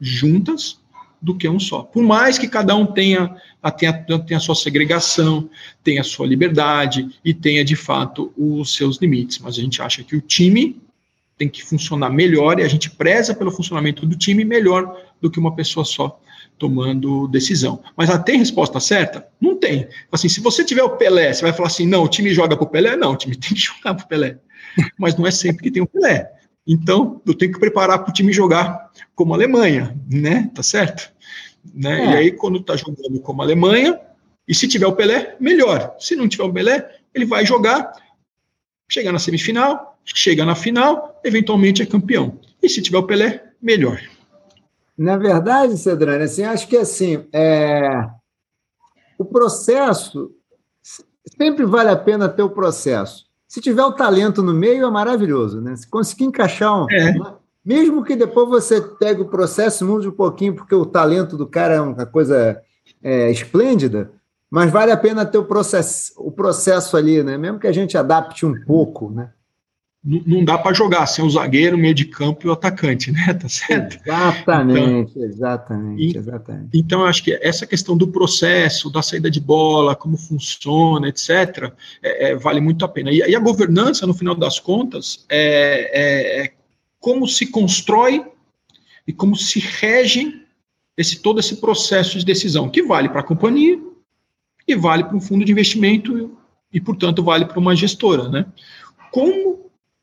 juntas 0.00 0.80
do 1.20 1.36
que 1.36 1.48
um 1.48 1.60
só. 1.60 1.84
Por 1.84 2.02
mais 2.02 2.36
que 2.36 2.48
cada 2.48 2.74
um 2.74 2.84
tenha, 2.84 3.36
tenha, 3.78 3.92
tenha 3.92 4.36
a 4.36 4.40
sua 4.40 4.56
segregação, 4.56 5.48
tenha 5.84 6.00
a 6.00 6.04
sua 6.04 6.26
liberdade 6.26 7.08
e 7.24 7.32
tenha, 7.32 7.64
de 7.64 7.76
fato, 7.76 8.32
os 8.36 8.74
seus 8.74 8.96
limites. 8.96 9.38
Mas 9.38 9.56
a 9.56 9.60
gente 9.60 9.80
acha 9.80 10.02
que 10.02 10.16
o 10.16 10.20
time 10.20 10.82
tem 11.38 11.48
que 11.48 11.62
funcionar 11.64 12.10
melhor 12.10 12.58
e 12.58 12.64
a 12.64 12.68
gente 12.68 12.90
preza 12.90 13.32
pelo 13.32 13.52
funcionamento 13.52 14.04
do 14.04 14.16
time 14.16 14.44
melhor 14.44 15.00
do 15.20 15.30
que 15.30 15.38
uma 15.38 15.54
pessoa 15.54 15.84
só 15.84 16.20
tomando 16.58 17.28
decisão. 17.28 17.80
Mas 17.96 18.10
ela 18.10 18.18
tem 18.18 18.38
resposta 18.38 18.80
certa? 18.80 19.28
Não 19.40 19.56
tem. 19.56 19.86
Assim, 20.10 20.28
se 20.28 20.40
você 20.40 20.64
tiver 20.64 20.82
o 20.82 20.96
Pelé, 20.96 21.32
você 21.32 21.42
vai 21.42 21.52
falar 21.52 21.68
assim, 21.68 21.86
não, 21.86 22.02
o 22.02 22.08
time 22.08 22.34
joga 22.34 22.56
para 22.56 22.64
o 22.64 22.68
Pelé? 22.68 22.96
Não, 22.96 23.12
o 23.12 23.16
time 23.16 23.36
tem 23.38 23.54
que 23.54 23.60
jogar 23.60 23.94
para 23.94 24.04
o 24.04 24.08
Pelé. 24.08 24.38
Mas 24.98 25.16
não 25.16 25.24
é 25.24 25.30
sempre 25.30 25.62
que 25.62 25.70
tem 25.70 25.80
o 25.80 25.86
Pelé. 25.86 26.41
Então, 26.66 27.20
eu 27.26 27.34
tenho 27.34 27.52
que 27.52 27.58
preparar 27.58 27.98
para 27.98 28.10
o 28.10 28.12
time 28.12 28.32
jogar 28.32 28.90
como 29.14 29.32
a 29.32 29.36
Alemanha, 29.36 29.96
né? 30.10 30.50
Tá 30.54 30.62
certo? 30.62 31.12
Né? 31.74 32.00
É. 32.00 32.04
E 32.04 32.16
aí, 32.16 32.32
quando 32.32 32.58
está 32.58 32.76
jogando 32.76 33.20
como 33.20 33.42
a 33.42 33.44
Alemanha, 33.44 34.00
e 34.46 34.54
se 34.54 34.68
tiver 34.68 34.86
o 34.86 34.94
Pelé, 34.94 35.36
melhor. 35.40 35.94
Se 35.98 36.16
não 36.16 36.28
tiver 36.28 36.44
o 36.44 36.52
Pelé, 36.52 36.98
ele 37.14 37.24
vai 37.24 37.46
jogar, 37.46 37.92
chegar 38.90 39.12
na 39.12 39.18
semifinal, 39.18 39.98
chega 40.04 40.44
na 40.44 40.54
final, 40.54 41.20
eventualmente 41.24 41.82
é 41.82 41.86
campeão. 41.86 42.38
E 42.62 42.68
se 42.68 42.82
tiver 42.82 42.98
o 42.98 43.06
Pelé, 43.06 43.52
melhor. 43.60 44.00
Na 44.96 45.16
verdade, 45.16 45.78
Cedrani, 45.78 46.24
assim, 46.24 46.44
acho 46.44 46.68
que 46.68 46.76
assim, 46.76 47.26
é... 47.32 48.08
o 49.18 49.24
processo 49.24 50.30
sempre 51.36 51.64
vale 51.64 51.90
a 51.90 51.96
pena 51.96 52.28
ter 52.28 52.42
o 52.42 52.50
processo. 52.50 53.26
Se 53.52 53.60
tiver 53.60 53.84
o 53.84 53.92
talento 53.92 54.42
no 54.42 54.54
meio, 54.54 54.86
é 54.86 54.90
maravilhoso, 54.90 55.60
né? 55.60 55.76
Se 55.76 55.86
conseguir 55.86 56.24
encaixar 56.24 56.74
um. 56.74 56.86
É. 56.90 57.12
Mesmo 57.62 58.02
que 58.02 58.16
depois 58.16 58.48
você 58.48 58.80
pegue 58.80 59.20
o 59.20 59.28
processo, 59.28 59.84
mude 59.84 60.08
um 60.08 60.12
pouquinho, 60.12 60.54
porque 60.54 60.74
o 60.74 60.86
talento 60.86 61.36
do 61.36 61.46
cara 61.46 61.74
é 61.74 61.80
uma 61.82 62.06
coisa 62.06 62.58
é, 63.02 63.30
esplêndida, 63.30 64.10
mas 64.50 64.70
vale 64.70 64.90
a 64.90 64.96
pena 64.96 65.26
ter 65.26 65.36
o 65.36 65.44
processo, 65.44 66.14
o 66.16 66.32
processo 66.32 66.96
ali, 66.96 67.22
né? 67.22 67.36
Mesmo 67.36 67.58
que 67.58 67.66
a 67.66 67.72
gente 67.72 67.94
adapte 67.98 68.46
um 68.46 68.58
pouco, 68.64 69.10
né? 69.10 69.32
Não 70.04 70.44
dá 70.44 70.58
para 70.58 70.74
jogar 70.74 71.06
sem 71.06 71.24
o 71.24 71.30
zagueiro, 71.30 71.76
o 71.76 71.78
meio 71.78 71.94
de 71.94 72.04
campo 72.04 72.44
e 72.44 72.48
o 72.48 72.52
atacante, 72.52 73.12
né? 73.12 73.32
Tá 73.34 73.48
certo? 73.48 74.00
Exatamente, 74.04 75.12
então, 75.12 75.22
exatamente, 75.22 76.18
exatamente. 76.18 76.68
Então, 76.74 77.04
acho 77.04 77.22
que 77.22 77.38
essa 77.40 77.64
questão 77.66 77.96
do 77.96 78.08
processo, 78.08 78.90
da 78.90 79.00
saída 79.00 79.30
de 79.30 79.40
bola, 79.40 79.94
como 79.94 80.16
funciona, 80.16 81.08
etc., 81.08 81.72
é, 82.02 82.30
é, 82.30 82.36
vale 82.36 82.60
muito 82.60 82.84
a 82.84 82.88
pena. 82.88 83.12
E, 83.12 83.18
e, 83.18 83.36
a 83.36 83.38
governança, 83.38 84.04
no 84.04 84.12
final 84.12 84.34
das 84.34 84.58
contas, 84.58 85.24
é, 85.28 85.90
é, 85.92 86.44
é 86.44 86.52
como 86.98 87.28
se 87.28 87.46
constrói 87.46 88.24
e 89.06 89.12
como 89.12 89.36
se 89.36 89.60
rege 89.60 90.42
esse, 90.96 91.20
todo 91.20 91.38
esse 91.38 91.56
processo 91.56 92.18
de 92.18 92.24
decisão, 92.24 92.68
que 92.68 92.82
vale 92.82 93.08
para 93.08 93.20
a 93.20 93.24
companhia 93.24 93.80
e 94.66 94.74
vale 94.74 95.04
para 95.04 95.16
um 95.16 95.20
fundo 95.20 95.44
de 95.44 95.52
investimento 95.52 96.36
e, 96.72 96.80
portanto, 96.80 97.22
vale 97.22 97.44
para 97.44 97.58
uma 97.58 97.76
gestora, 97.76 98.28
né? 98.28 98.46
Como 99.12 99.61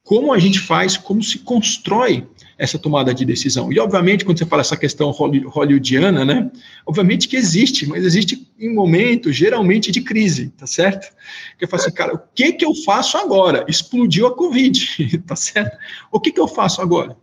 como 0.09 0.33
a 0.33 0.39
gente 0.39 0.59
faz, 0.59 0.97
como 0.97 1.21
se 1.21 1.37
constrói 1.37 2.27
essa 2.57 2.79
tomada 2.79 3.13
de 3.13 3.23
decisão. 3.23 3.71
E, 3.71 3.79
obviamente, 3.79 4.25
quando 4.25 4.39
você 4.39 4.45
fala 4.47 4.61
essa 4.61 4.75
questão 4.75 5.11
hollywoodiana, 5.11 6.25
né, 6.25 6.49
obviamente 6.83 7.27
que 7.27 7.35
existe, 7.35 7.87
mas 7.87 8.03
existe 8.03 8.51
em 8.57 8.73
momentos, 8.73 9.35
geralmente, 9.35 9.91
de 9.91 10.01
crise, 10.01 10.49
tá 10.57 10.65
certo? 10.65 11.15
Que 11.59 11.65
eu 11.65 11.69
falo 11.69 11.83
assim, 11.83 11.91
cara, 11.91 12.15
o 12.15 12.21
que 12.33 12.53
que 12.53 12.65
eu 12.65 12.73
faço 12.73 13.19
agora? 13.19 13.63
Explodiu 13.67 14.25
a 14.25 14.35
Covid, 14.35 15.19
tá 15.27 15.35
certo? 15.35 15.77
O 16.11 16.19
que 16.19 16.31
que 16.31 16.41
eu 16.41 16.47
faço 16.47 16.81
agora? 16.81 17.15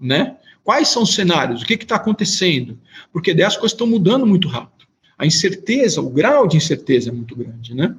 Né? 0.00 0.34
Quais 0.64 0.88
são 0.88 1.02
os 1.02 1.14
cenários? 1.14 1.60
O 1.60 1.66
que 1.66 1.74
está 1.74 1.96
acontecendo? 1.96 2.80
Porque 3.12 3.34
daí 3.34 3.44
as 3.44 3.56
coisas 3.58 3.72
estão 3.72 3.86
mudando 3.86 4.26
muito 4.26 4.48
rápido 4.48 4.79
a 5.20 5.26
incerteza, 5.26 6.00
o 6.00 6.08
grau 6.08 6.48
de 6.48 6.56
incerteza 6.56 7.10
é 7.10 7.12
muito 7.12 7.36
grande, 7.36 7.74
né? 7.74 7.94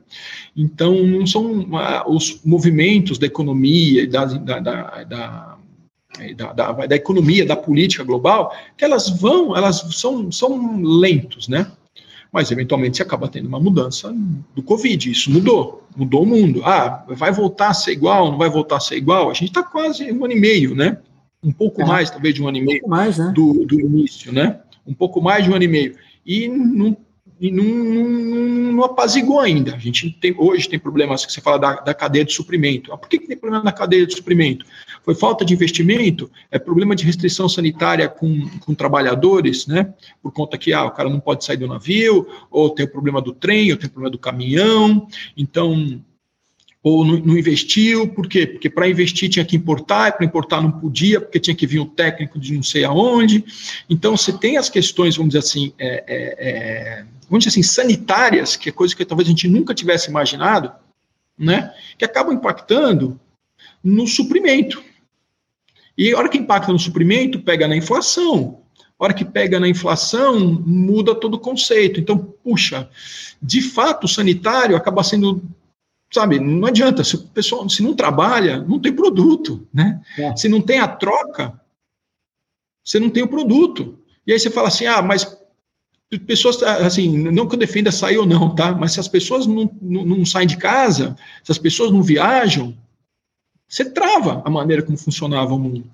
Então, 0.57 1.05
não 1.05 1.27
são 1.27 1.59
uh, 1.59 2.11
os 2.11 2.41
movimentos 2.43 3.19
da 3.19 3.27
economia, 3.27 4.07
da, 4.07 4.25
da, 4.25 4.59
da, 4.59 5.03
da 5.03 5.57
da, 6.35 6.51
da, 6.51 6.71
da, 6.87 6.95
economia, 6.95 7.45
da 7.45 7.55
política 7.55 8.03
global, 8.03 8.53
que 8.75 8.83
elas 8.83 9.07
vão, 9.09 9.55
elas 9.55 9.77
são, 9.91 10.29
são 10.29 10.81
lentos, 10.81 11.47
né? 11.47 11.71
Mas 12.31 12.51
eventualmente 12.51 12.97
você 12.97 13.03
acaba 13.03 13.29
tendo 13.29 13.47
uma 13.47 13.59
mudança 13.59 14.13
do 14.53 14.61
Covid, 14.61 15.09
isso 15.09 15.31
mudou, 15.31 15.87
mudou 15.95 16.23
o 16.23 16.25
mundo. 16.25 16.63
Ah, 16.65 17.05
vai 17.07 17.31
voltar 17.31 17.69
a 17.69 17.73
ser 17.73 17.91
igual, 17.91 18.31
não 18.31 18.37
vai 18.37 18.49
voltar 18.49 18.77
a 18.77 18.81
ser 18.81 18.97
igual? 18.97 19.29
A 19.29 19.33
gente 19.33 19.49
está 19.49 19.63
quase 19.63 20.11
um 20.11 20.25
ano 20.25 20.33
e 20.33 20.39
meio, 20.39 20.75
né? 20.75 20.97
Um 21.41 21.51
pouco 21.51 21.81
é. 21.81 21.85
mais, 21.85 22.09
talvez, 22.09 22.35
de 22.35 22.43
um 22.43 22.47
ano 22.47 22.57
e 22.57 22.61
meio 22.61 22.81
um 22.85 22.89
mais, 22.89 23.17
né? 23.17 23.31
do, 23.33 23.65
do 23.65 23.79
início, 23.79 24.33
né? 24.33 24.59
Um 24.85 24.93
pouco 24.93 25.21
mais 25.21 25.45
de 25.45 25.49
um 25.49 25.55
ano 25.55 25.63
e 25.63 25.67
meio. 25.67 25.95
E 26.25 26.47
não 26.47 26.95
e 27.41 27.49
não, 27.49 27.63
não, 27.63 28.73
não, 28.73 28.83
apazigou 28.83 29.39
ainda. 29.39 29.73
A 29.73 29.79
gente 29.79 30.11
tem, 30.11 30.35
hoje 30.37 30.69
tem 30.69 30.77
problemas 30.77 31.25
que 31.25 31.33
você 31.33 31.41
fala 31.41 31.57
da, 31.57 31.73
da 31.77 31.91
cadeia 31.91 32.23
de 32.23 32.31
suprimento. 32.31 32.93
Ah, 32.93 32.97
por 32.97 33.09
que, 33.09 33.17
que 33.17 33.27
tem 33.27 33.35
problema 33.35 33.63
na 33.63 33.71
cadeia 33.71 34.05
de 34.05 34.13
suprimento? 34.13 34.63
Foi 35.03 35.15
falta 35.15 35.43
de 35.43 35.51
investimento? 35.51 36.29
É 36.51 36.59
problema 36.59 36.95
de 36.95 37.03
restrição 37.03 37.49
sanitária 37.49 38.07
com, 38.07 38.47
com 38.59 38.75
trabalhadores, 38.75 39.65
né? 39.65 39.91
Por 40.21 40.31
conta 40.31 40.55
que 40.55 40.71
ah, 40.71 40.85
o 40.85 40.91
cara 40.91 41.09
não 41.09 41.19
pode 41.19 41.43
sair 41.43 41.57
do 41.57 41.67
navio, 41.67 42.27
ou 42.51 42.69
tem 42.69 42.85
o 42.85 42.91
problema 42.91 43.19
do 43.19 43.33
trem, 43.33 43.71
ou 43.71 43.77
tem 43.77 43.87
o 43.87 43.91
problema 43.91 44.11
do 44.11 44.19
caminhão. 44.19 45.07
Então, 45.35 45.99
ou 46.83 47.03
não, 47.03 47.37
investiu, 47.37 48.07
por 48.07 48.27
quê? 48.27 48.45
Porque 48.45 48.69
para 48.69 48.87
investir 48.87 49.29
tinha 49.29 49.45
que 49.45 49.55
importar, 49.55 50.09
e 50.09 50.11
para 50.13 50.25
importar 50.25 50.61
não 50.61 50.71
podia, 50.71 51.19
porque 51.19 51.39
tinha 51.39 51.55
que 51.55 51.65
vir 51.65 51.79
um 51.79 51.85
técnico 51.85 52.39
de 52.39 52.53
não 52.53 52.63
sei 52.63 52.83
aonde. 52.83 53.43
Então, 53.89 54.15
você 54.15 54.31
tem 54.31 54.57
as 54.57 54.69
questões, 54.69 55.15
vamos 55.15 55.33
dizer 55.33 55.39
assim, 55.39 55.73
é, 55.79 56.03
é, 56.07 56.49
é, 56.49 57.05
vamos 57.31 57.45
dizer 57.45 57.57
assim, 57.57 57.63
sanitárias, 57.63 58.57
que 58.57 58.67
é 58.67 58.71
coisa 58.73 58.93
que 58.93 59.05
talvez 59.05 59.25
a 59.25 59.31
gente 59.31 59.47
nunca 59.47 59.73
tivesse 59.73 60.09
imaginado, 60.09 60.73
né? 61.39 61.73
que 61.97 62.03
acabam 62.03 62.33
impactando 62.33 63.17
no 63.81 64.05
suprimento. 64.05 64.83
E 65.97 66.11
a 66.13 66.17
hora 66.17 66.27
que 66.27 66.37
impacta 66.37 66.73
no 66.73 66.77
suprimento, 66.77 67.41
pega 67.41 67.69
na 67.69 67.77
inflação. 67.77 68.59
A 68.99 69.05
hora 69.05 69.13
que 69.13 69.23
pega 69.23 69.61
na 69.61 69.69
inflação, 69.69 70.61
muda 70.65 71.15
todo 71.15 71.35
o 71.35 71.39
conceito. 71.39 72.01
Então, 72.01 72.17
puxa, 72.43 72.89
de 73.41 73.61
fato, 73.61 74.03
o 74.03 74.09
sanitário 74.09 74.75
acaba 74.75 75.01
sendo 75.01 75.41
sabe, 76.13 76.41
não 76.41 76.67
adianta, 76.67 77.05
se 77.05 77.15
o 77.15 77.19
pessoal 77.19 77.69
se 77.69 77.81
não 77.81 77.95
trabalha, 77.95 78.59
não 78.59 78.77
tem 78.77 78.91
produto, 78.91 79.65
né? 79.73 80.01
É. 80.17 80.35
Se 80.35 80.49
não 80.49 80.59
tem 80.59 80.77
a 80.81 80.87
troca, 80.87 81.57
você 82.83 82.99
não 82.99 83.09
tem 83.09 83.23
o 83.23 83.29
produto. 83.29 83.97
E 84.27 84.33
aí 84.33 84.37
você 84.37 84.49
fala 84.49 84.67
assim, 84.67 84.85
ah, 84.85 85.01
mas 85.01 85.40
pessoas, 86.19 86.61
assim, 86.61 87.17
não 87.17 87.47
que 87.47 87.55
eu 87.55 87.59
defenda 87.59 87.91
sair 87.91 88.17
ou 88.17 88.25
não, 88.25 88.53
tá? 88.53 88.73
Mas 88.73 88.93
se 88.93 88.99
as 88.99 89.07
pessoas 89.07 89.47
não, 89.47 89.71
não, 89.81 90.05
não 90.05 90.25
saem 90.25 90.47
de 90.47 90.57
casa, 90.57 91.15
se 91.43 91.51
as 91.51 91.57
pessoas 91.57 91.91
não 91.91 92.03
viajam, 92.03 92.75
você 93.67 93.85
trava 93.85 94.41
a 94.43 94.49
maneira 94.49 94.81
como 94.81 94.97
funcionava 94.97 95.53
o 95.53 95.59
mundo. 95.59 95.89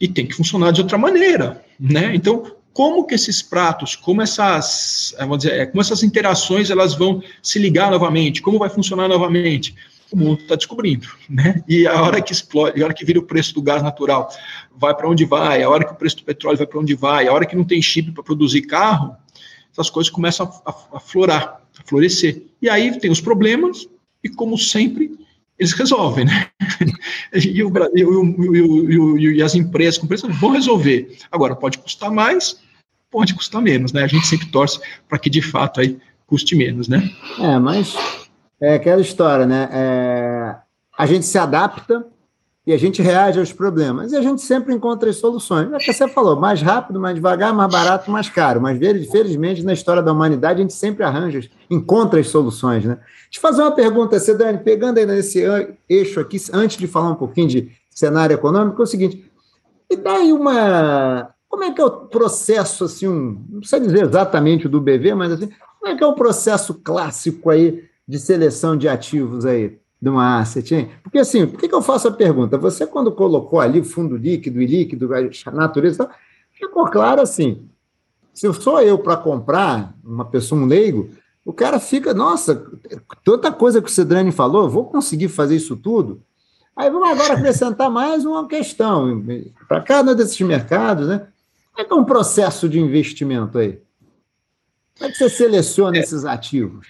E 0.00 0.06
tem 0.06 0.26
que 0.26 0.34
funcionar 0.34 0.70
de 0.70 0.80
outra 0.80 0.96
maneira, 0.96 1.64
né? 1.78 2.14
Então, 2.14 2.52
como 2.72 3.04
que 3.04 3.14
esses 3.14 3.42
pratos, 3.42 3.96
como 3.96 4.22
essas, 4.22 5.14
eh, 5.18 5.22
vamos 5.22 5.38
dizer, 5.38 5.70
como 5.70 5.80
essas 5.80 6.02
interações 6.04 6.70
elas 6.70 6.94
vão 6.94 7.22
se 7.42 7.58
ligar 7.58 7.90
novamente, 7.90 8.40
como 8.40 8.58
vai 8.58 8.70
funcionar 8.70 9.08
novamente, 9.08 9.74
o 10.12 10.16
mundo 10.16 10.40
está 10.40 10.54
descobrindo, 10.54 11.08
né? 11.28 11.62
E 11.68 11.86
a 11.86 12.00
hora 12.00 12.20
que 12.20 12.32
explode, 12.32 12.80
a 12.80 12.84
hora 12.84 12.94
que 12.94 13.04
vira 13.04 13.18
o 13.18 13.24
preço 13.24 13.54
do 13.54 13.62
gás 13.62 13.82
natural, 13.82 14.28
vai 14.76 14.94
para 14.94 15.08
onde 15.08 15.24
vai, 15.24 15.62
a 15.62 15.68
hora 15.68 15.84
que 15.84 15.92
o 15.92 15.96
preço 15.96 16.18
do 16.18 16.24
petróleo 16.24 16.58
vai 16.58 16.66
para 16.66 16.78
onde 16.78 16.94
vai, 16.94 17.26
a 17.26 17.32
hora 17.32 17.46
que 17.46 17.56
não 17.56 17.64
tem 17.64 17.82
chip 17.82 18.12
para 18.12 18.22
produzir 18.22 18.62
carro, 18.62 19.16
essas 19.72 19.90
coisas 19.90 20.10
começam 20.10 20.46
a, 20.64 20.70
a, 20.70 20.96
a 20.96 21.00
florar, 21.00 21.60
a 21.78 21.82
florescer. 21.84 22.42
E 22.60 22.68
aí 22.68 22.98
tem 22.98 23.10
os 23.10 23.20
problemas, 23.20 23.88
e 24.22 24.28
como 24.28 24.58
sempre, 24.58 25.18
eles 25.58 25.72
resolvem, 25.72 26.24
né? 26.24 26.48
E, 27.32 27.62
o, 27.62 27.72
e, 27.94 29.22
e, 29.22 29.36
e 29.36 29.42
as 29.42 29.54
empresas 29.54 29.96
com 29.98 30.08
vão 30.32 30.50
resolver. 30.50 31.16
Agora, 31.30 31.54
pode 31.54 31.78
custar 31.78 32.10
mais, 32.10 32.60
pode 33.08 33.34
custar 33.34 33.62
menos, 33.62 33.92
né? 33.92 34.02
A 34.02 34.08
gente 34.08 34.26
sempre 34.26 34.48
torce 34.48 34.80
para 35.08 35.16
que 35.16 35.30
de 35.30 35.40
fato 35.40 35.80
aí 35.80 35.96
custe 36.26 36.56
menos, 36.56 36.88
né? 36.88 37.08
É, 37.38 37.56
mas 37.58 37.94
é 38.60 38.74
aquela 38.74 39.00
história, 39.00 39.46
né? 39.46 39.68
É, 39.72 40.56
a 40.98 41.06
gente 41.06 41.24
se 41.24 41.38
adapta 41.38 42.04
e 42.70 42.72
a 42.72 42.78
gente 42.78 43.02
reage 43.02 43.40
aos 43.40 43.52
problemas. 43.52 44.12
E 44.12 44.16
a 44.16 44.22
gente 44.22 44.40
sempre 44.42 44.72
encontra 44.72 45.10
as 45.10 45.16
soluções. 45.16 45.72
É 45.72 45.76
o 45.76 45.78
que 45.78 45.92
você 45.92 46.06
falou, 46.06 46.36
mais 46.36 46.62
rápido, 46.62 47.00
mais 47.00 47.16
devagar, 47.16 47.52
mais 47.52 47.68
barato, 47.68 48.08
mais 48.08 48.28
caro. 48.28 48.60
Mas, 48.60 48.78
felizmente, 49.10 49.64
na 49.64 49.72
história 49.72 50.00
da 50.00 50.12
humanidade, 50.12 50.60
a 50.60 50.62
gente 50.62 50.72
sempre 50.72 51.02
arranja, 51.02 51.50
encontra 51.68 52.20
as 52.20 52.28
soluções. 52.28 52.84
Né? 52.84 52.96
Eu 53.34 53.40
fazer 53.40 53.62
uma 53.62 53.72
pergunta, 53.72 54.20
Cedane, 54.20 54.58
pegando 54.58 54.98
aí 54.98 55.06
nesse 55.06 55.42
eixo 55.88 56.20
aqui, 56.20 56.36
antes 56.52 56.76
de 56.76 56.86
falar 56.86 57.10
um 57.10 57.16
pouquinho 57.16 57.48
de 57.48 57.72
cenário 57.90 58.34
econômico, 58.34 58.80
é 58.80 58.84
o 58.84 58.86
seguinte, 58.86 59.28
e 59.90 59.96
daí 59.96 60.32
uma... 60.32 61.34
Como 61.48 61.64
é 61.64 61.72
que 61.72 61.80
é 61.80 61.84
o 61.84 61.90
processo, 61.90 62.84
assim, 62.84 63.08
um, 63.08 63.44
não 63.50 63.58
precisa 63.58 63.80
dizer 63.80 64.04
exatamente 64.04 64.66
o 64.66 64.70
do 64.70 64.80
BV, 64.80 65.14
mas 65.14 65.32
assim, 65.32 65.50
como 65.80 65.92
é 65.92 65.96
que 65.96 66.04
é 66.04 66.06
o 66.06 66.14
processo 66.14 66.74
clássico 66.74 67.50
aí 67.50 67.82
de 68.06 68.20
seleção 68.20 68.76
de 68.76 68.88
ativos 68.88 69.44
aí? 69.44 69.80
De 70.00 70.08
uma 70.08 70.40
asset, 70.40 70.74
hein? 70.74 70.90
Porque 71.02 71.18
assim, 71.18 71.46
por 71.46 71.60
que, 71.60 71.68
que 71.68 71.74
eu 71.74 71.82
faço 71.82 72.08
a 72.08 72.12
pergunta? 72.12 72.56
Você, 72.56 72.86
quando 72.86 73.12
colocou 73.12 73.60
ali 73.60 73.80
o 73.80 73.84
fundo 73.84 74.16
líquido 74.16 74.62
e 74.62 74.66
líquido, 74.66 75.10
a 75.14 75.50
natureza, 75.50 76.08
ficou 76.52 76.86
claro 76.86 77.20
assim: 77.20 77.68
se 78.32 78.46
eu 78.46 78.54
sou 78.54 78.80
eu 78.80 78.98
para 78.98 79.16
comprar, 79.16 79.94
uma 80.02 80.24
pessoa, 80.24 80.60
um 80.60 80.66
leigo, 80.66 81.10
o 81.44 81.52
cara 81.52 81.78
fica, 81.78 82.14
nossa, 82.14 82.66
tanta 83.24 83.52
coisa 83.52 83.82
que 83.82 83.88
o 83.88 83.92
Cedrani 83.92 84.32
falou, 84.32 84.70
vou 84.70 84.86
conseguir 84.86 85.28
fazer 85.28 85.56
isso 85.56 85.76
tudo. 85.76 86.22
Aí 86.74 86.88
vamos 86.88 87.10
agora 87.10 87.34
acrescentar 87.34 87.90
mais 87.90 88.24
uma 88.24 88.46
questão. 88.48 89.22
Para 89.68 89.82
cada 89.82 90.14
desses 90.14 90.40
mercados, 90.40 91.08
né? 91.08 91.26
Como 91.72 91.80
é 91.80 91.84
que 91.84 91.92
é 91.92 91.96
um 91.96 92.04
processo 92.04 92.68
de 92.68 92.80
investimento 92.80 93.58
aí? 93.58 93.80
Como 94.96 95.10
é 95.10 95.12
que 95.12 95.18
você 95.18 95.28
seleciona 95.28 95.96
é. 95.98 96.00
esses 96.00 96.24
ativos? 96.24 96.86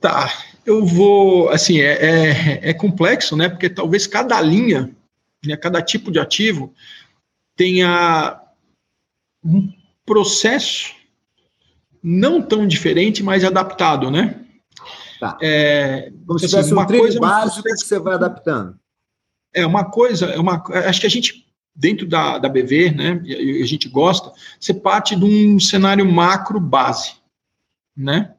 Tá, 0.00 0.28
eu 0.66 0.84
vou, 0.84 1.48
assim, 1.50 1.80
é, 1.80 1.92
é, 1.92 2.70
é, 2.70 2.74
complexo, 2.74 3.36
né? 3.36 3.48
Porque 3.48 3.68
talvez 3.68 4.06
cada 4.06 4.40
linha, 4.40 4.94
né, 5.44 5.56
cada 5.56 5.82
tipo 5.82 6.10
de 6.10 6.18
ativo 6.18 6.72
tenha 7.56 8.40
um 9.44 9.72
processo 10.04 10.94
não 12.02 12.42
tão 12.42 12.66
diferente, 12.66 13.22
mas 13.22 13.44
adaptado, 13.44 14.10
né? 14.10 14.40
Tá. 15.20 15.38
É, 15.40 16.12
Como 16.26 16.38
se 16.38 16.56
assim, 16.56 16.72
uma 16.72 16.86
coisa 16.86 17.18
básico 17.18 17.62
que 17.62 17.76
você 17.76 17.98
vai 17.98 18.14
adaptando. 18.14 18.78
É 19.54 19.64
uma 19.64 19.84
coisa, 19.84 20.26
é 20.26 20.38
uma, 20.38 20.62
acho 20.86 21.00
que 21.00 21.06
a 21.06 21.10
gente 21.10 21.44
dentro 21.74 22.06
da, 22.06 22.38
da 22.38 22.48
BV, 22.48 22.90
né? 22.92 23.20
E 23.24 23.62
a 23.62 23.66
gente 23.66 23.88
gosta, 23.88 24.32
você 24.60 24.72
parte 24.72 25.16
de 25.16 25.24
um 25.24 25.58
cenário 25.58 26.10
macro 26.10 26.60
base, 26.60 27.14
né? 27.96 28.33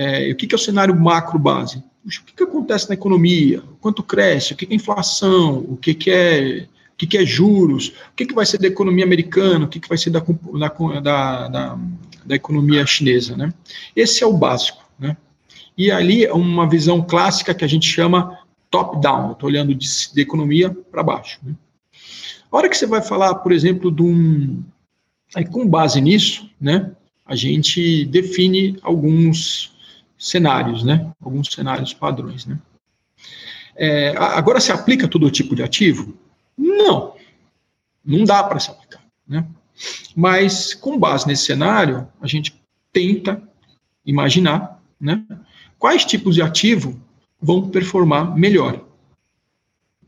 É, 0.00 0.30
o 0.30 0.36
que, 0.36 0.46
que, 0.46 0.54
é 0.54 0.56
o 0.56 0.60
cenário 0.60 0.94
macro 0.94 1.40
base? 1.40 1.82
O 2.06 2.08
que, 2.08 2.32
que 2.32 2.42
acontece 2.44 2.88
na 2.88 2.94
economia? 2.94 3.60
Quanto 3.80 4.00
cresce? 4.00 4.52
O 4.52 4.56
que, 4.56 4.64
que 4.64 4.72
é 4.72 4.76
inflação? 4.76 5.58
O 5.68 5.76
que, 5.76 6.08
é 6.08 6.68
o 6.92 6.96
que, 6.96 7.18
é 7.18 7.26
juros? 7.26 7.88
O 8.12 8.14
que, 8.14 8.32
vai 8.32 8.46
ser 8.46 8.58
da 8.58 8.68
economia 8.68 9.04
americana? 9.04 9.64
O 9.64 9.68
que, 9.68 9.80
que 9.80 9.88
vai 9.88 9.98
ser 9.98 10.10
da, 10.10 10.20
da, 10.20 11.48
da, 11.48 11.78
da 12.24 12.34
economia 12.36 12.86
chinesa? 12.86 13.36
Né? 13.36 13.52
Esse 13.96 14.22
é 14.22 14.26
o 14.26 14.32
básico. 14.32 14.88
Né? 15.00 15.16
E 15.76 15.90
ali 15.90 16.24
é 16.24 16.32
uma 16.32 16.68
visão 16.68 17.02
clássica 17.02 17.52
que 17.52 17.64
a 17.64 17.68
gente 17.68 17.88
chama 17.88 18.38
top-down. 18.70 19.32
Estou 19.32 19.48
olhando 19.48 19.74
de, 19.74 19.88
de 20.14 20.20
economia 20.20 20.70
para 20.70 21.02
baixo. 21.02 21.40
Né? 21.42 21.56
A 22.52 22.56
hora 22.56 22.68
que 22.68 22.76
você 22.76 22.86
vai 22.86 23.02
falar, 23.02 23.34
por 23.34 23.50
exemplo, 23.50 23.90
de 23.90 24.02
um. 24.02 24.62
Aí, 25.34 25.44
com 25.44 25.66
base 25.66 26.00
nisso, 26.00 26.48
né, 26.60 26.92
a 27.26 27.34
gente 27.34 28.04
define 28.06 28.78
alguns 28.80 29.76
cenários, 30.18 30.82
né? 30.82 31.10
Alguns 31.20 31.48
cenários 31.52 31.94
padrões, 31.94 32.46
né? 32.46 32.58
É, 33.76 34.16
agora, 34.16 34.60
se 34.60 34.72
aplica 34.72 35.06
todo 35.06 35.30
tipo 35.30 35.54
de 35.54 35.62
ativo? 35.62 36.16
Não. 36.56 37.14
Não 38.04 38.24
dá 38.24 38.42
para 38.42 38.58
se 38.58 38.70
aplicar, 38.70 39.02
né? 39.26 39.46
Mas, 40.16 40.74
com 40.74 40.98
base 40.98 41.26
nesse 41.26 41.44
cenário, 41.44 42.08
a 42.20 42.26
gente 42.26 42.60
tenta 42.92 43.40
imaginar, 44.04 44.82
né? 45.00 45.24
Quais 45.78 46.04
tipos 46.04 46.34
de 46.34 46.42
ativo 46.42 47.00
vão 47.40 47.70
performar 47.70 48.36
melhor, 48.36 48.84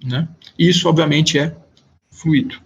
né? 0.02 0.28
Isso, 0.58 0.88
obviamente, 0.88 1.38
é 1.38 1.56
fluido. 2.10 2.60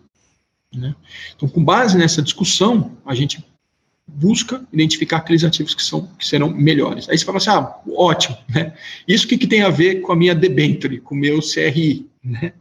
Né? 0.73 0.95
Então, 1.37 1.49
com 1.49 1.65
base 1.65 1.97
nessa 1.97 2.23
discussão, 2.23 2.97
a 3.05 3.15
gente 3.15 3.45
busca 4.15 4.65
identificar 4.73 5.19
aqueles 5.19 5.43
ativos 5.45 5.75
que, 5.75 5.83
são, 5.83 6.07
que 6.19 6.27
serão 6.27 6.49
melhores. 6.49 7.09
Aí 7.09 7.19
você 7.19 7.25
fala 7.25 7.39
assim, 7.39 7.51
ah, 7.51 7.77
ótimo, 7.97 8.37
né? 8.49 8.75
Isso 9.07 9.27
que, 9.27 9.37
que 9.37 9.47
tem 9.47 9.63
a 9.63 9.71
ver 9.71 10.01
com 10.01 10.13
a 10.13 10.17
minha 10.17 10.35
debenture, 10.35 11.01
com 11.01 11.15
o 11.15 11.19
meu 11.19 11.41
CRI, 11.41 12.09
né? 12.23 12.53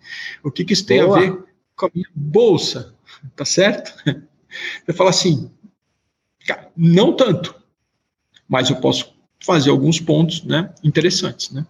O 0.44 0.52
que, 0.52 0.66
que 0.66 0.74
isso 0.74 0.86
tem 0.86 1.04
Boa. 1.04 1.18
a 1.18 1.22
ver 1.22 1.44
com 1.76 1.86
a 1.86 1.90
minha 1.94 2.08
bolsa, 2.16 2.96
tá 3.36 3.46
certo? 3.46 3.94
Você 4.86 4.94
fala 4.94 5.10
assim, 5.10 5.50
cara, 6.46 6.72
não 6.76 7.16
tanto, 7.16 7.56
mas 8.48 8.70
eu 8.70 8.76
posso 8.78 9.14
fazer 9.44 9.70
alguns 9.70 10.00
pontos, 10.00 10.44
né, 10.44 10.74
interessantes, 10.84 11.52
né? 11.52 11.66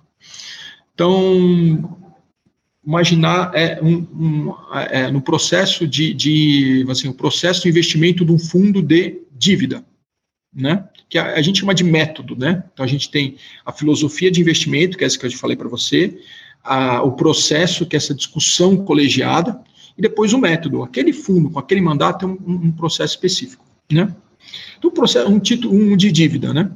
Então, 0.93 2.02
imaginar 2.85 3.51
é, 3.55 3.81
um, 3.81 3.95
um, 3.95 4.55
é, 4.89 5.09
no 5.09 5.21
processo 5.21 5.87
de, 5.87 6.13
de 6.13 6.85
assim, 6.89 7.07
o 7.07 7.13
processo 7.13 7.63
de 7.63 7.69
investimento 7.69 8.25
de 8.25 8.31
um 8.31 8.39
fundo 8.39 8.81
de 8.81 9.21
dívida, 9.31 9.83
né? 10.53 10.87
Que 11.07 11.17
a, 11.17 11.35
a, 11.35 11.41
gente 11.41 11.59
chama 11.59 11.73
de 11.73 11.83
método, 11.83 12.35
né? 12.35 12.63
Então 12.73 12.83
a 12.83 12.87
gente 12.87 13.09
tem 13.09 13.37
a 13.65 13.71
filosofia 13.71 14.29
de 14.29 14.41
investimento, 14.41 14.97
que 14.97 15.03
é 15.03 15.07
essa 15.07 15.17
que 15.17 15.25
eu 15.25 15.29
já 15.29 15.37
falei 15.37 15.55
para 15.55 15.69
você, 15.69 16.19
a, 16.63 17.01
o 17.03 17.13
processo, 17.13 17.85
que 17.85 17.95
é 17.95 17.97
essa 17.97 18.13
discussão 18.13 18.77
colegiada, 18.77 19.61
e 19.97 20.01
depois 20.01 20.33
o 20.33 20.37
método. 20.37 20.83
Aquele 20.83 21.13
fundo 21.13 21.49
com 21.49 21.59
aquele 21.59 21.81
mandato 21.81 22.19
tem 22.19 22.29
um, 22.29 22.67
um 22.67 22.71
processo 22.71 23.13
específico, 23.13 23.63
né? 23.91 24.13
Então, 24.77 24.91
processo, 24.91 25.29
um 25.29 25.39
título 25.39 25.73
um 25.73 25.95
de 25.95 26.11
dívida, 26.11 26.53
né? 26.53 26.69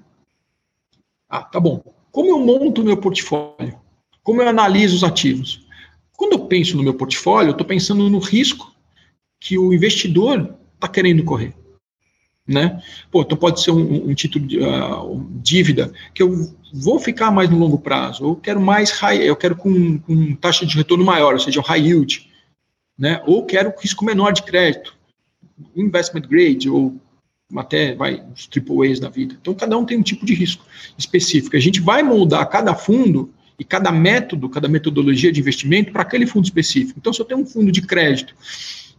Ah, 1.29 1.43
tá 1.43 1.59
bom. 1.59 1.83
Como 2.11 2.29
eu 2.29 2.39
monto 2.39 2.81
o 2.81 2.85
meu 2.85 2.95
portfólio? 2.95 3.77
Como 4.23 4.41
eu 4.41 4.47
analiso 4.47 4.95
os 4.95 5.03
ativos? 5.03 5.66
Quando 6.27 6.41
eu 6.41 6.45
penso 6.45 6.75
no 6.75 6.83
meu 6.83 6.93
portfólio, 6.93 7.49
eu 7.49 7.51
estou 7.53 7.65
pensando 7.65 8.09
no 8.09 8.19
risco 8.19 8.75
que 9.39 9.57
o 9.57 9.73
investidor 9.73 10.53
está 10.75 10.85
querendo 10.85 11.23
correr. 11.23 11.53
Né? 12.45 12.83
Pô, 13.09 13.21
então 13.21 13.37
pode 13.37 13.61
ser 13.61 13.71
um, 13.71 14.09
um 14.09 14.13
título 14.13 14.45
de 14.45 14.59
uh, 14.59 15.25
dívida 15.41 15.91
que 16.13 16.21
eu 16.21 16.53
vou 16.73 16.99
ficar 16.99 17.31
mais 17.31 17.49
no 17.49 17.57
longo 17.57 17.79
prazo, 17.79 18.25
ou 18.25 18.35
quero 18.35 18.59
mais 18.59 18.91
high, 18.91 19.21
eu 19.23 19.37
quero 19.37 19.55
com, 19.55 19.99
com 19.99 20.35
taxa 20.35 20.65
de 20.65 20.75
retorno 20.75 21.05
maior, 21.05 21.33
ou 21.33 21.39
seja, 21.39 21.61
high 21.61 21.87
yield, 21.87 22.29
né? 22.97 23.21
Ou 23.25 23.45
quero 23.45 23.73
risco 23.79 24.03
menor 24.03 24.33
de 24.33 24.43
crédito, 24.43 24.97
investment 25.77 26.27
grade, 26.27 26.69
ou 26.69 26.95
até 27.55 27.95
vai 27.95 28.21
os 28.35 28.47
triple 28.47 28.91
A's 28.91 28.99
da 28.99 29.09
vida. 29.09 29.37
Então 29.39 29.53
cada 29.53 29.77
um 29.77 29.85
tem 29.85 29.97
um 29.97 30.03
tipo 30.03 30.25
de 30.25 30.33
risco 30.33 30.65
específico. 30.97 31.55
A 31.55 31.59
gente 31.61 31.79
vai 31.79 32.03
moldar 32.03 32.49
cada 32.49 32.75
fundo 32.75 33.33
e 33.59 33.63
cada 33.63 33.91
método, 33.91 34.49
cada 34.49 34.67
metodologia 34.67 35.31
de 35.31 35.39
investimento 35.39 35.91
para 35.91 36.03
aquele 36.03 36.27
fundo 36.27 36.45
específico. 36.45 36.99
Então, 36.99 37.11
se 37.11 37.19
eu 37.19 37.25
tenho 37.25 37.41
um 37.41 37.45
fundo 37.45 37.71
de 37.71 37.81
crédito 37.81 38.35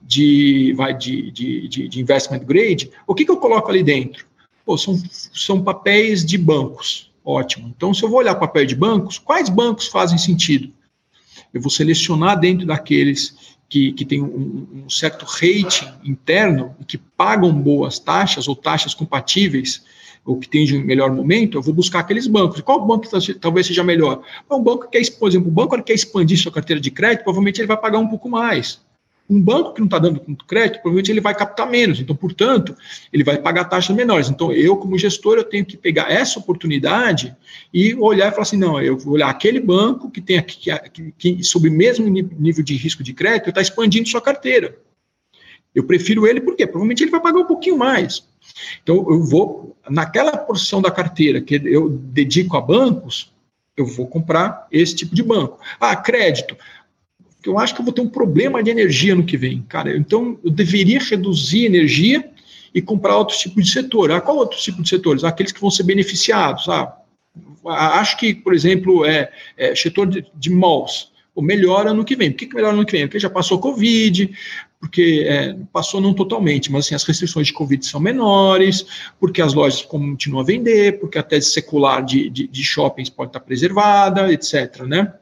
de, 0.02 0.72
vai, 0.76 0.96
de, 0.96 1.30
de, 1.30 1.68
de, 1.68 1.88
de 1.88 2.00
investment 2.00 2.40
grade, 2.40 2.90
o 3.06 3.14
que, 3.14 3.24
que 3.24 3.30
eu 3.30 3.36
coloco 3.36 3.70
ali 3.70 3.82
dentro? 3.82 4.26
Pô, 4.64 4.76
são, 4.76 5.00
são 5.32 5.62
papéis 5.62 6.24
de 6.24 6.36
bancos. 6.36 7.10
Ótimo. 7.24 7.72
Então, 7.76 7.92
se 7.92 8.02
eu 8.02 8.08
vou 8.08 8.18
olhar 8.18 8.34
papel 8.34 8.64
de 8.64 8.74
bancos, 8.74 9.18
quais 9.18 9.48
bancos 9.48 9.86
fazem 9.86 10.16
sentido? 10.16 10.72
Eu 11.52 11.60
vou 11.60 11.70
selecionar 11.70 12.38
dentro 12.38 12.66
daqueles 12.66 13.56
que, 13.68 13.92
que 13.92 14.04
têm 14.04 14.22
um, 14.22 14.66
um 14.86 14.90
certo 14.90 15.24
rating 15.26 15.86
interno 16.04 16.74
e 16.80 16.84
que 16.84 16.96
pagam 16.96 17.52
boas 17.52 17.98
taxas 17.98 18.48
ou 18.48 18.56
taxas 18.56 18.94
compatíveis 18.94 19.82
ou 20.28 20.38
que 20.38 20.46
tem 20.46 20.76
um 20.76 20.84
melhor 20.84 21.10
momento, 21.10 21.56
eu 21.56 21.62
vou 21.62 21.72
buscar 21.72 22.00
aqueles 22.00 22.26
bancos. 22.26 22.60
Qual 22.60 22.84
banco 22.84 23.08
talvez 23.40 23.66
seja 23.66 23.82
melhor? 23.82 24.20
Um 24.50 24.62
banco 24.62 24.86
que 24.86 24.98
quer, 24.98 25.10
por 25.12 25.26
exemplo, 25.26 25.48
o 25.48 25.50
banco 25.50 25.74
que 25.76 25.84
quer 25.84 25.94
expandir 25.94 26.38
sua 26.38 26.52
carteira 26.52 26.78
de 26.78 26.90
crédito, 26.90 27.24
provavelmente 27.24 27.58
ele 27.58 27.66
vai 27.66 27.78
pagar 27.78 27.98
um 27.98 28.06
pouco 28.06 28.28
mais. 28.28 28.78
Um 29.30 29.40
banco 29.40 29.72
que 29.72 29.80
não 29.80 29.86
está 29.86 29.98
dando 29.98 30.20
crédito, 30.46 30.82
provavelmente 30.82 31.10
ele 31.10 31.22
vai 31.22 31.34
captar 31.34 31.70
menos. 31.70 31.98
Então, 31.98 32.14
portanto, 32.14 32.76
ele 33.10 33.24
vai 33.24 33.38
pagar 33.38 33.64
taxas 33.64 33.96
menores. 33.96 34.28
Então, 34.28 34.52
eu, 34.52 34.76
como 34.76 34.98
gestor, 34.98 35.38
eu 35.38 35.44
tenho 35.44 35.64
que 35.64 35.78
pegar 35.78 36.12
essa 36.12 36.38
oportunidade 36.38 37.34
e 37.72 37.94
olhar 37.94 38.28
e 38.28 38.30
falar 38.30 38.42
assim, 38.42 38.58
não, 38.58 38.78
eu 38.82 38.98
vou 38.98 39.14
olhar 39.14 39.30
aquele 39.30 39.60
banco 39.60 40.10
que 40.10 40.20
tem 40.20 40.36
aqui, 40.36 40.70
que, 40.92 41.12
que 41.16 41.42
sob 41.42 41.70
o 41.70 41.72
mesmo 41.72 42.06
nível 42.06 42.62
de 42.62 42.76
risco 42.76 43.02
de 43.02 43.14
crédito, 43.14 43.48
está 43.48 43.62
expandindo 43.62 44.06
sua 44.10 44.20
carteira. 44.20 44.76
Eu 45.74 45.84
prefiro 45.84 46.26
ele 46.26 46.40
porque 46.40 46.66
provavelmente 46.66 47.02
ele 47.02 47.10
vai 47.10 47.20
pagar 47.20 47.38
um 47.38 47.46
pouquinho 47.46 47.78
mais. 47.78 48.26
Então, 48.82 48.96
eu 49.08 49.24
vou, 49.24 49.76
naquela 49.88 50.36
porção 50.36 50.80
da 50.80 50.90
carteira 50.90 51.40
que 51.40 51.60
eu 51.64 51.88
dedico 51.88 52.56
a 52.56 52.60
bancos, 52.60 53.32
eu 53.76 53.86
vou 53.86 54.06
comprar 54.06 54.66
esse 54.72 54.94
tipo 54.94 55.14
de 55.14 55.22
banco. 55.22 55.58
Ah, 55.78 55.94
crédito. 55.94 56.56
Eu 57.44 57.58
acho 57.58 57.74
que 57.74 57.80
eu 57.80 57.84
vou 57.84 57.94
ter 57.94 58.00
um 58.00 58.08
problema 58.08 58.62
de 58.62 58.70
energia 58.70 59.14
no 59.14 59.24
que 59.24 59.36
vem. 59.36 59.62
Cara, 59.68 59.96
então 59.96 60.38
eu 60.44 60.50
deveria 60.50 60.98
reduzir 60.98 61.66
energia 61.66 62.28
e 62.74 62.82
comprar 62.82 63.16
outros 63.16 63.38
tipos 63.38 63.64
de 63.64 63.70
setor. 63.70 64.10
Ah, 64.10 64.20
qual 64.20 64.36
outro 64.36 64.58
tipo 64.58 64.82
de 64.82 64.88
setores? 64.88 65.22
Ah, 65.22 65.28
aqueles 65.28 65.52
que 65.52 65.60
vão 65.60 65.70
ser 65.70 65.84
beneficiados. 65.84 66.68
Ah, 66.68 66.96
acho 67.64 68.16
que, 68.16 68.34
por 68.34 68.52
exemplo, 68.52 69.04
é, 69.04 69.30
é 69.56 69.74
setor 69.74 70.06
de, 70.08 70.26
de 70.34 70.50
malls 70.50 71.10
melhora 71.42 71.94
no 71.94 72.04
que 72.04 72.16
vem. 72.16 72.30
Por 72.30 72.38
que, 72.38 72.46
que 72.46 72.54
melhora 72.54 72.76
no 72.76 72.84
que 72.84 72.92
vem? 72.92 73.06
Porque 73.06 73.18
já 73.18 73.30
passou 73.30 73.58
Covid, 73.58 74.30
porque 74.80 75.26
é, 75.28 75.56
passou 75.72 76.00
não 76.00 76.14
totalmente, 76.14 76.70
mas 76.70 76.86
assim, 76.86 76.94
as 76.94 77.04
restrições 77.04 77.48
de 77.48 77.52
Covid 77.52 77.84
são 77.84 78.00
menores, 78.00 78.86
porque 79.18 79.42
as 79.42 79.52
lojas 79.52 79.82
continuam 79.82 80.42
a 80.42 80.46
vender, 80.46 81.00
porque 81.00 81.18
a 81.18 81.22
tese 81.22 81.50
secular 81.50 82.04
de, 82.04 82.30
de, 82.30 82.46
de 82.46 82.64
shoppings 82.64 83.10
pode 83.10 83.30
estar 83.30 83.40
preservada, 83.40 84.32
etc. 84.32 84.82
Né? 84.82 85.12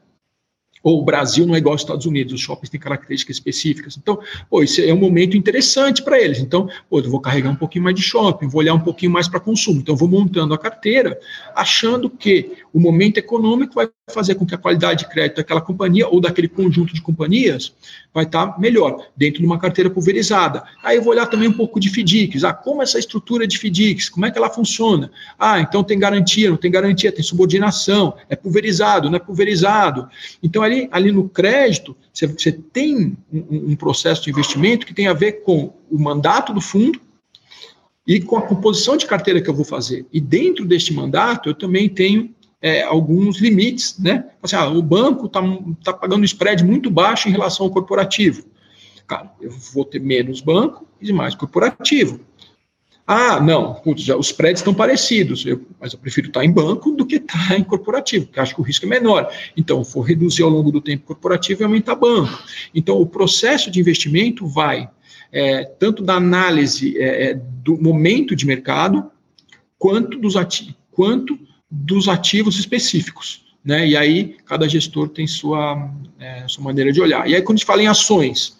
Ou 0.87 1.01
o 1.01 1.03
Brasil 1.03 1.45
não 1.45 1.53
é 1.53 1.57
igual 1.57 1.73
aos 1.73 1.81
Estados 1.81 2.05
Unidos, 2.05 2.31
os 2.31 2.39
shoppings 2.39 2.69
têm 2.69 2.79
características 2.79 3.35
específicas. 3.35 3.97
Então, 3.97 4.17
pô, 4.49 4.63
isso 4.63 4.79
é 4.79 4.93
um 4.93 4.97
momento 4.97 5.35
interessante 5.35 6.01
para 6.01 6.17
eles. 6.17 6.39
Então, 6.39 6.69
pô, 6.89 6.99
eu 6.99 7.11
vou 7.11 7.19
carregar 7.19 7.49
um 7.49 7.57
pouquinho 7.57 7.83
mais 7.83 7.93
de 7.93 8.01
shopping, 8.01 8.47
vou 8.47 8.61
olhar 8.61 8.73
um 8.73 8.79
pouquinho 8.79 9.11
mais 9.11 9.27
para 9.27 9.37
consumo. 9.37 9.81
Então, 9.81 9.95
eu 9.95 9.99
vou 9.99 10.07
montando 10.07 10.53
a 10.53 10.57
carteira, 10.57 11.19
achando 11.53 12.09
que 12.09 12.53
o 12.73 12.79
momento 12.79 13.17
econômico 13.17 13.73
vai 13.75 13.89
fazer 14.09 14.35
com 14.35 14.45
que 14.45 14.55
a 14.55 14.57
qualidade 14.57 15.03
de 15.03 15.09
crédito 15.09 15.37
daquela 15.37 15.59
companhia 15.59 16.07
ou 16.07 16.21
daquele 16.21 16.47
conjunto 16.47 16.93
de 16.93 17.01
companhias 17.01 17.73
vai 18.13 18.23
estar 18.23 18.47
tá 18.47 18.59
melhor, 18.59 19.05
dentro 19.15 19.41
de 19.41 19.45
uma 19.45 19.59
carteira 19.59 19.89
pulverizada. 19.89 20.63
Aí 20.81 20.95
eu 20.95 21.01
vou 21.01 21.11
olhar 21.11 21.25
também 21.25 21.49
um 21.49 21.53
pouco 21.53 21.79
de 21.79 21.89
FDICs. 21.89 22.43
Ah, 22.43 22.53
como 22.53 22.81
essa 22.81 22.97
estrutura 22.97 23.45
de 23.45 23.57
FDICs, 23.57 24.09
como 24.09 24.25
é 24.25 24.31
que 24.31 24.37
ela 24.37 24.49
funciona? 24.49 25.11
Ah, 25.37 25.59
então 25.59 25.83
tem 25.83 25.99
garantia, 25.99 26.49
não 26.49 26.57
tem 26.57 26.71
garantia, 26.71 27.11
tem 27.11 27.23
subordinação, 27.23 28.15
é 28.29 28.35
pulverizado, 28.35 29.09
não 29.09 29.17
é 29.17 29.19
pulverizado. 29.19 30.07
Então, 30.41 30.63
ali, 30.63 30.76
ali 30.91 31.11
no 31.11 31.27
crédito, 31.27 31.95
você, 32.13 32.27
você 32.27 32.51
tem 32.51 33.17
um, 33.31 33.71
um 33.71 33.75
processo 33.75 34.23
de 34.23 34.29
investimento 34.29 34.85
que 34.85 34.93
tem 34.93 35.07
a 35.07 35.13
ver 35.13 35.43
com 35.43 35.73
o 35.89 35.99
mandato 35.99 36.53
do 36.53 36.61
fundo, 36.61 36.99
e 38.07 38.21
com 38.21 38.37
a 38.37 38.41
composição 38.41 38.95
de 38.95 39.05
carteira 39.05 39.41
que 39.41 39.49
eu 39.49 39.53
vou 39.53 39.65
fazer. 39.65 40.05
E 40.13 40.21
dentro 40.21 40.65
deste 40.65 40.93
mandato, 40.93 41.49
eu 41.49 41.53
também 41.53 41.89
tenho 41.89 42.33
é, 42.61 42.81
alguns 42.83 43.37
limites, 43.39 43.99
né? 43.99 44.25
Assim, 44.41 44.55
ah, 44.55 44.69
o 44.69 44.81
banco 44.81 45.25
está 45.25 45.41
tá 45.83 45.93
pagando 45.93 46.21
um 46.21 46.25
spread 46.25 46.63
muito 46.63 46.89
baixo 46.89 47.27
em 47.27 47.33
relação 47.33 47.65
ao 47.65 47.71
corporativo. 47.71 48.45
Cara, 49.05 49.31
eu 49.41 49.51
vou 49.73 49.83
ter 49.83 49.99
menos 49.99 50.39
banco 50.39 50.87
e 51.01 51.11
mais 51.11 51.35
corporativo. 51.35 52.21
Ah, 53.09 53.39
não, 53.39 53.75
putz, 53.75 54.05
os 54.09 54.33
prédios 54.33 54.59
estão 54.59 54.73
parecidos, 54.73 55.45
eu, 55.45 55.65
mas 55.79 55.93
eu 55.93 55.99
prefiro 55.99 56.27
estar 56.27 56.43
em 56.43 56.51
banco 56.51 56.91
do 56.91 57.05
que 57.05 57.15
estar 57.15 57.57
em 57.57 57.63
corporativo, 57.63 58.25
porque 58.25 58.37
acho 58.37 58.53
que 58.53 58.59
o 58.59 58.63
risco 58.65 58.85
é 58.85 58.89
menor. 58.89 59.31
Então, 59.55 59.81
vou 59.81 60.03
reduzir 60.03 60.43
ao 60.43 60.49
longo 60.49 60.73
do 60.73 60.81
tempo 60.81 61.05
corporativo 61.05 61.61
e 61.61 61.63
aumentar 61.63 61.95
banco. 61.95 62.37
Então, 62.75 62.99
o 62.99 63.05
processo 63.05 63.71
de 63.71 63.79
investimento 63.79 64.45
vai 64.45 64.89
é, 65.31 65.63
tanto 65.63 66.03
da 66.03 66.15
análise 66.15 66.97
é, 66.97 67.29
é 67.29 67.33
do 67.33 67.81
momento 67.81 68.35
de 68.35 68.45
mercado, 68.45 69.09
quanto 69.79 70.19
dos 70.19 70.35
ativos, 70.35 70.75
quanto 70.91 71.39
dos 71.71 72.09
ativos 72.09 72.59
específicos. 72.59 73.45
Né? 73.63 73.87
E 73.87 73.95
aí, 73.95 74.35
cada 74.45 74.67
gestor 74.67 75.07
tem 75.07 75.25
sua, 75.25 75.91
é, 76.19 76.45
sua 76.49 76.63
maneira 76.63 76.91
de 76.91 76.99
olhar. 76.99 77.25
E 77.29 77.35
aí, 77.35 77.41
quando 77.41 77.55
a 77.55 77.59
gente 77.59 77.67
fala 77.67 77.81
em 77.81 77.87
ações, 77.87 78.57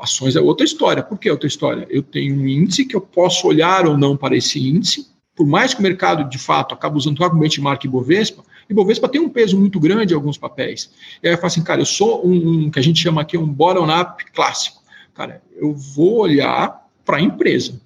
Ações 0.00 0.36
é 0.36 0.40
outra 0.40 0.64
história. 0.64 1.02
Por 1.02 1.18
que 1.18 1.30
outra 1.30 1.46
história? 1.46 1.86
Eu 1.90 2.02
tenho 2.02 2.34
um 2.34 2.46
índice 2.46 2.84
que 2.84 2.96
eu 2.96 3.00
posso 3.00 3.46
olhar 3.46 3.86
ou 3.86 3.96
não 3.96 4.16
para 4.16 4.36
esse 4.36 4.58
índice, 4.58 5.12
por 5.34 5.46
mais 5.46 5.72
que 5.74 5.80
o 5.80 5.82
mercado, 5.82 6.28
de 6.28 6.38
fato, 6.38 6.74
acabe 6.74 6.96
usando 6.96 7.18
como 7.18 7.40
benchmark 7.40 7.84
Ibovespa, 7.84 8.44
Ibovespa 8.68 9.08
tem 9.08 9.20
um 9.20 9.28
peso 9.28 9.58
muito 9.58 9.80
grande 9.80 10.12
em 10.12 10.16
alguns 10.16 10.38
papéis. 10.38 10.90
E 11.22 11.28
aí 11.28 11.34
eu 11.34 11.38
falo 11.38 11.46
assim, 11.46 11.62
cara, 11.62 11.80
eu 11.80 11.86
sou 11.86 12.26
um, 12.26 12.66
um 12.66 12.70
que 12.70 12.78
a 12.78 12.82
gente 12.82 13.00
chama 13.00 13.20
aqui 13.20 13.36
um 13.36 13.46
bottom-up 13.46 14.24
clássico. 14.32 14.82
Cara, 15.14 15.42
eu 15.56 15.74
vou 15.74 16.20
olhar 16.20 16.86
para 17.04 17.18
a 17.18 17.20
empresa. 17.20 17.80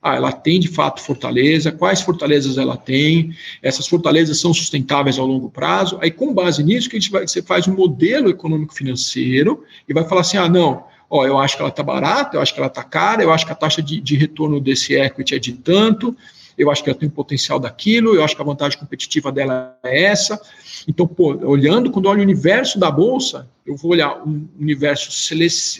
Ah, 0.00 0.14
ela 0.14 0.30
tem 0.30 0.60
de 0.60 0.68
fato 0.68 1.02
fortaleza, 1.02 1.72
quais 1.72 2.00
fortalezas 2.00 2.56
ela 2.56 2.76
tem, 2.76 3.34
essas 3.60 3.88
fortalezas 3.88 4.38
são 4.38 4.54
sustentáveis 4.54 5.18
ao 5.18 5.26
longo 5.26 5.50
prazo. 5.50 5.98
Aí, 6.00 6.10
com 6.10 6.32
base 6.32 6.62
nisso, 6.62 6.88
que 6.88 6.96
a 6.96 7.00
gente 7.00 7.10
vai, 7.10 7.26
você 7.26 7.42
faz 7.42 7.66
um 7.66 7.74
modelo 7.74 8.30
econômico 8.30 8.74
financeiro 8.74 9.64
e 9.88 9.92
vai 9.92 10.04
falar 10.08 10.20
assim: 10.20 10.36
ah, 10.36 10.48
não, 10.48 10.84
ó, 11.08 11.26
eu 11.26 11.38
acho 11.38 11.56
que 11.56 11.62
ela 11.62 11.70
está 11.70 11.82
barata, 11.82 12.36
eu 12.36 12.40
acho 12.40 12.52
que 12.52 12.60
ela 12.60 12.68
está 12.68 12.82
cara, 12.82 13.22
eu 13.22 13.32
acho 13.32 13.46
que 13.46 13.52
a 13.52 13.54
taxa 13.54 13.82
de, 13.82 14.00
de 14.00 14.16
retorno 14.16 14.60
desse 14.60 14.94
equity 14.94 15.34
é 15.34 15.38
de 15.38 15.52
tanto, 15.52 16.16
eu 16.56 16.70
acho 16.70 16.82
que 16.82 16.90
ela 16.90 16.98
tem 16.98 17.08
o 17.08 17.12
potencial 17.12 17.58
daquilo, 17.58 18.14
eu 18.14 18.24
acho 18.24 18.34
que 18.34 18.42
a 18.42 18.44
vantagem 18.44 18.78
competitiva 18.78 19.30
dela 19.30 19.76
é 19.82 20.04
essa. 20.04 20.40
Então, 20.88 21.06
pô, 21.06 21.36
olhando, 21.46 21.90
quando 21.90 22.06
eu 22.06 22.10
olho 22.10 22.20
o 22.20 22.24
universo 22.24 22.78
da 22.78 22.90
bolsa, 22.90 23.48
eu 23.64 23.76
vou 23.76 23.92
olhar 23.92 24.20
um 24.26 24.48
universo, 24.58 25.10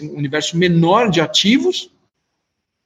um 0.02 0.16
universo 0.16 0.56
menor 0.56 1.10
de 1.10 1.20
ativos 1.20 1.90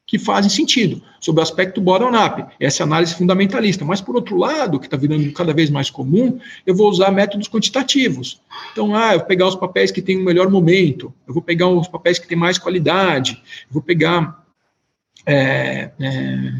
que 0.06 0.18
fazem 0.18 0.50
sentido, 0.50 1.00
sobre 1.20 1.40
o 1.40 1.42
aspecto 1.42 1.80
bottom-up, 1.80 2.44
essa 2.60 2.82
é 2.82 2.84
análise 2.84 3.14
fundamentalista. 3.14 3.84
Mas, 3.84 4.00
por 4.00 4.16
outro 4.16 4.36
lado, 4.36 4.78
que 4.78 4.86
está 4.86 4.96
virando 4.96 5.30
cada 5.32 5.54
vez 5.54 5.70
mais 5.70 5.90
comum, 5.90 6.38
eu 6.66 6.74
vou 6.74 6.90
usar 6.90 7.10
métodos 7.10 7.48
quantitativos. 7.48 8.40
Então, 8.72 8.94
ah, 8.94 9.14
eu 9.14 9.20
vou 9.20 9.28
pegar 9.28 9.46
os 9.46 9.54
papéis 9.54 9.90
que 9.90 10.02
têm 10.02 10.18
um 10.18 10.24
melhor 10.24 10.50
momento, 10.50 11.14
eu 11.26 11.32
vou 11.32 11.42
pegar 11.42 11.68
os 11.68 11.88
papéis 11.88 12.18
que 12.18 12.26
têm 12.26 12.36
mais 12.36 12.58
qualidade, 12.58 13.40
eu 13.68 13.72
vou 13.72 13.82
pegar 13.82 14.44
é, 15.24 15.90
é, 16.00 16.52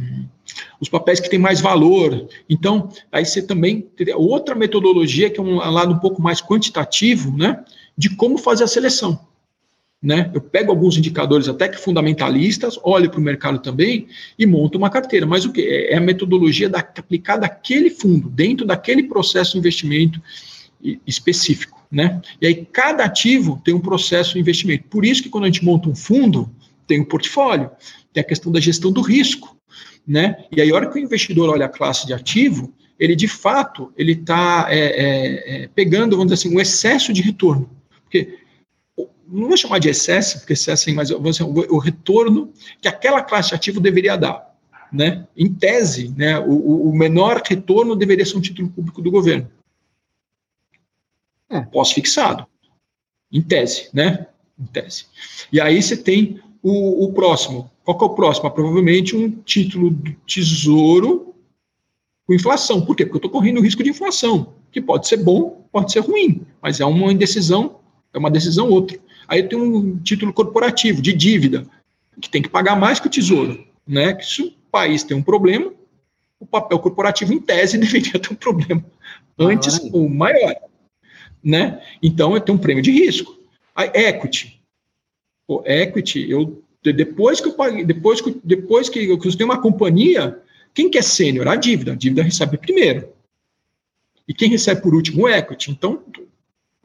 os 0.81 0.89
papéis 0.89 1.21
que 1.21 1.29
têm 1.29 1.39
mais 1.39 1.61
valor. 1.61 2.29
Então, 2.49 2.91
aí 3.11 3.25
você 3.25 3.43
também 3.43 3.81
teria 3.81 4.17
outra 4.17 4.55
metodologia, 4.55 5.29
que 5.29 5.41
é 5.41 5.43
um 5.43 5.57
lado 5.57 5.93
um 5.93 5.99
pouco 5.99 6.23
mais 6.23 6.41
quantitativo, 6.41 7.37
né, 7.37 7.63
de 7.99 8.15
como 8.17 8.39
fazer 8.39 8.65
a 8.65 8.69
seleção. 8.69 9.19
Né? 10.03 10.31
Eu 10.35 10.41
pego 10.41 10.73
alguns 10.73 10.97
indicadores 10.97 11.49
até 11.49 11.69
que 11.69 11.79
fundamentalistas, 11.79 12.77
olho 12.83 13.09
para 13.09 13.21
o 13.21 13.23
mercado 13.23 13.61
também 13.61 14.09
e 14.37 14.45
monto 14.45 14.77
uma 14.77 14.91
carteira. 14.91 15.25
Mas 15.25 15.45
o 15.45 15.53
que? 15.53 15.63
É 15.63 15.97
a 15.97 16.01
metodologia 16.01 16.69
da, 16.69 16.81
aplicada 16.81 17.47
àquele 17.47 17.89
fundo, 17.89 18.29
dentro 18.29 18.67
daquele 18.67 19.05
processo 19.05 19.53
de 19.53 19.59
investimento 19.59 20.21
específico. 21.07 21.81
Né? 21.91 22.21
E 22.41 22.47
aí 22.47 22.67
cada 22.73 23.05
ativo 23.05 23.61
tem 23.65 23.75
um 23.75 23.81
processo 23.81 24.33
de 24.33 24.41
investimento. 24.41 24.85
Por 24.89 25.05
isso 25.05 25.23
que 25.23 25.29
quando 25.29 25.45
a 25.45 25.47
gente 25.47 25.65
monta 25.65 25.89
um 25.89 25.95
fundo, 25.95 26.51
tem 26.87 27.01
um 27.01 27.05
portfólio, 27.05 27.71
tem 28.13 28.23
a 28.23 28.27
questão 28.27 28.51
da 28.51 28.59
gestão 28.59 28.91
do 28.91 29.03
risco. 29.03 29.57
Né? 30.07 30.45
E 30.51 30.61
aí, 30.61 30.71
a 30.71 30.75
hora 30.75 30.91
que 30.91 30.99
o 30.99 31.03
investidor 31.03 31.49
olha 31.49 31.67
a 31.67 31.69
classe 31.69 32.07
de 32.07 32.13
ativo, 32.13 32.75
ele 32.99 33.15
de 33.15 33.29
fato 33.29 33.93
ele 33.97 34.13
está 34.13 34.67
é, 34.69 34.79
é, 34.79 35.63
é, 35.65 35.69
pegando, 35.69 36.17
vamos 36.17 36.33
dizer 36.33 36.47
assim, 36.49 36.57
um 36.57 36.61
excesso 36.61 37.13
de 37.13 37.23
retorno. 37.23 37.71
Porque 38.03 38.39
não 39.33 39.49
vou 39.49 39.57
chamar 39.57 39.79
de 39.79 39.89
excesso, 39.89 40.39
porque 40.39 40.53
excesso 40.53 40.91
é 40.91 40.93
mais 40.93 41.09
dizer, 41.09 41.45
o 41.45 41.79
retorno 41.79 42.53
que 42.81 42.89
aquela 42.89 43.23
classe 43.23 43.49
de 43.49 43.55
ativo 43.55 43.81
deveria 43.81 44.17
dar. 44.17 44.53
Né? 44.93 45.27
Em 45.35 45.53
tese, 45.53 46.15
né, 46.17 46.39
o, 46.39 46.91
o 46.91 46.95
menor 46.95 47.41
retorno 47.43 47.97
deveria 47.97 48.27
ser 48.27 48.37
um 48.37 48.43
título 48.43 48.69
público 48.69 49.01
do 49.01 49.11
governo. 49.11 49.51
É. 51.49 51.63
Pós-fixado. 51.63 52.47
Em 53.31 53.41
tese, 53.41 53.89
né? 53.95 54.27
Em 54.59 54.67
tese. 54.67 55.07
E 55.51 55.59
aí 55.59 55.83
você 55.83 55.97
tem 55.97 56.41
o, 56.63 57.07
o 57.07 57.13
próximo. 57.15 57.71
Qual 57.85 57.99
é 58.01 58.05
o 58.05 58.11
próximo? 58.11 58.51
provavelmente 58.51 59.17
um 59.17 59.31
título 59.31 59.91
do 59.91 60.13
tesouro 60.27 61.35
com 62.27 62.35
inflação. 62.35 62.85
Por 62.85 62.95
quê? 62.95 63.05
Porque 63.05 63.17
eu 63.17 63.19
estou 63.19 63.31
correndo 63.31 63.59
o 63.59 63.63
risco 63.63 63.83
de 63.83 63.91
inflação, 63.91 64.55
que 64.71 64.81
pode 64.81 65.09
ser 65.09 65.17
bom, 65.17 65.67
pode 65.73 65.91
ser 65.91 66.01
ruim, 66.01 66.47
mas 66.61 66.81
é 66.81 66.85
uma 66.85 67.13
indecisão, 67.13 67.81
é 68.13 68.19
uma 68.19 68.31
decisão 68.31 68.69
outra. 68.69 68.99
Aí 69.27 69.43
tem 69.43 69.59
um 69.59 69.99
título 69.99 70.33
corporativo 70.33 71.01
de 71.01 71.13
dívida, 71.13 71.67
que 72.21 72.29
tem 72.29 72.43
que 72.43 72.49
pagar 72.49 72.77
mais 72.77 73.01
que 73.01 73.07
o 73.07 73.11
tesouro. 73.11 73.65
Né? 73.87 74.15
Que 74.15 74.25
se 74.25 74.43
o 74.43 74.53
país 74.71 75.03
tem 75.03 75.17
um 75.17 75.23
problema, 75.23 75.73
o 76.39 76.47
papel 76.47 76.79
corporativo, 76.79 77.33
em 77.33 77.41
tese, 77.41 77.79
deveria 77.79 78.19
ter 78.19 78.33
um 78.33 78.37
problema 78.37 78.85
antes 79.39 79.79
ou 79.93 80.09
maior. 80.09 80.55
Né? 81.43 81.83
Então, 82.03 82.35
eu 82.35 82.41
tenho 82.41 82.59
um 82.59 82.61
prêmio 82.61 82.83
de 82.83 82.91
risco. 82.91 83.37
A 83.75 83.87
equity. 83.87 84.61
O 85.49 85.63
equity, 85.65 86.31
eu, 86.31 86.63
depois 86.83 87.41
que 87.41 87.49
eu 87.49 87.55
paguei, 87.55 87.85
depois 87.85 88.21
que, 88.21 88.41
depois 88.45 88.89
que 88.89 89.11
eu, 89.11 89.19
que 89.19 89.29
eu 89.29 89.37
tenho 89.37 89.49
uma 89.51 89.61
companhia, 89.61 90.41
quem 90.75 90.91
que 90.91 90.99
é 90.99 91.03
sênior? 91.03 91.49
A 91.49 91.57
dívida. 91.57 91.93
A 91.93 91.97
dívida 91.97 92.23
recebe 92.23 92.57
primeiro. 92.57 93.09
E 94.27 94.35
quem 94.35 94.49
recebe 94.49 94.81
por 94.81 94.95
último? 94.95 95.25
O 95.25 95.29
equity. 95.29 95.71
Então, 95.71 96.03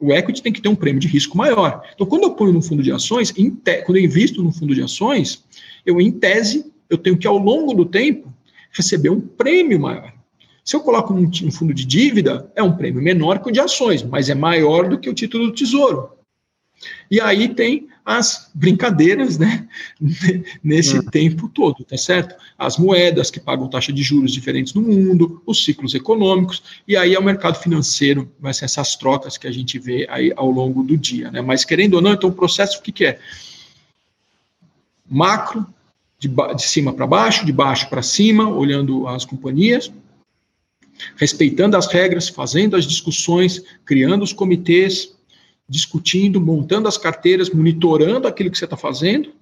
o 0.00 0.12
equity 0.12 0.42
tem 0.42 0.52
que 0.52 0.62
ter 0.62 0.68
um 0.68 0.76
prêmio 0.76 1.00
de 1.00 1.08
risco 1.08 1.36
maior. 1.36 1.82
Então, 1.94 2.06
quando 2.06 2.22
eu 2.22 2.34
ponho 2.34 2.52
no 2.52 2.62
fundo 2.62 2.82
de 2.82 2.92
ações, 2.92 3.32
te, 3.32 3.82
quando 3.82 3.96
eu 3.96 4.04
invisto 4.04 4.42
no 4.42 4.52
fundo 4.52 4.74
de 4.74 4.82
ações, 4.82 5.44
eu, 5.84 6.00
em 6.00 6.10
tese, 6.12 6.72
eu 6.88 6.96
tenho 6.96 7.18
que, 7.18 7.26
ao 7.26 7.36
longo 7.36 7.74
do 7.74 7.84
tempo, 7.84 8.32
receber 8.70 9.10
um 9.10 9.20
prêmio 9.20 9.80
maior. 9.80 10.12
Se 10.64 10.76
eu 10.76 10.80
coloco 10.80 11.12
um, 11.14 11.24
um 11.24 11.50
fundo 11.50 11.74
de 11.74 11.84
dívida, 11.84 12.50
é 12.54 12.62
um 12.62 12.76
prêmio 12.76 13.02
menor 13.02 13.40
que 13.40 13.48
o 13.48 13.52
de 13.52 13.58
ações, 13.58 14.02
mas 14.02 14.28
é 14.28 14.34
maior 14.34 14.88
do 14.88 14.98
que 14.98 15.08
o 15.08 15.14
título 15.14 15.46
do 15.46 15.54
tesouro. 15.54 16.10
E 17.10 17.20
aí 17.20 17.48
tem 17.48 17.88
as 18.08 18.50
brincadeiras, 18.54 19.36
né, 19.36 19.68
nesse 20.64 20.96
é. 20.96 21.02
tempo 21.02 21.46
todo, 21.46 21.84
tá 21.84 21.98
certo? 21.98 22.34
As 22.56 22.78
moedas 22.78 23.30
que 23.30 23.38
pagam 23.38 23.68
taxa 23.68 23.92
de 23.92 24.02
juros 24.02 24.32
diferentes 24.32 24.72
no 24.72 24.80
mundo, 24.80 25.42
os 25.44 25.62
ciclos 25.62 25.94
econômicos, 25.94 26.62
e 26.88 26.96
aí 26.96 27.14
é 27.14 27.18
o 27.18 27.22
mercado 27.22 27.58
financeiro, 27.58 28.32
vai 28.40 28.54
ser 28.54 28.64
essas 28.64 28.96
trocas 28.96 29.36
que 29.36 29.46
a 29.46 29.52
gente 29.52 29.78
vê 29.78 30.06
aí 30.08 30.32
ao 30.34 30.50
longo 30.50 30.82
do 30.82 30.96
dia, 30.96 31.30
né? 31.30 31.42
Mas 31.42 31.66
querendo 31.66 31.94
ou 31.94 32.00
não, 32.00 32.14
então 32.14 32.30
o 32.30 32.32
processo 32.32 32.78
o 32.78 32.82
que, 32.82 32.92
que 32.92 33.04
é? 33.04 33.18
Macro, 35.06 35.66
de, 36.18 36.28
de 36.28 36.62
cima 36.62 36.94
para 36.94 37.06
baixo, 37.06 37.44
de 37.44 37.52
baixo 37.52 37.90
para 37.90 38.00
cima, 38.00 38.48
olhando 38.48 39.06
as 39.06 39.26
companhias, 39.26 39.92
respeitando 41.14 41.76
as 41.76 41.92
regras, 41.92 42.26
fazendo 42.30 42.74
as 42.74 42.86
discussões, 42.86 43.62
criando 43.84 44.22
os 44.22 44.32
comitês, 44.32 45.14
discutindo, 45.68 46.40
montando 46.40 46.88
as 46.88 46.96
carteiras, 46.96 47.50
monitorando 47.50 48.26
aquilo 48.26 48.50
que 48.50 48.58
você 48.58 48.64
está 48.64 48.76
fazendo, 48.76 49.32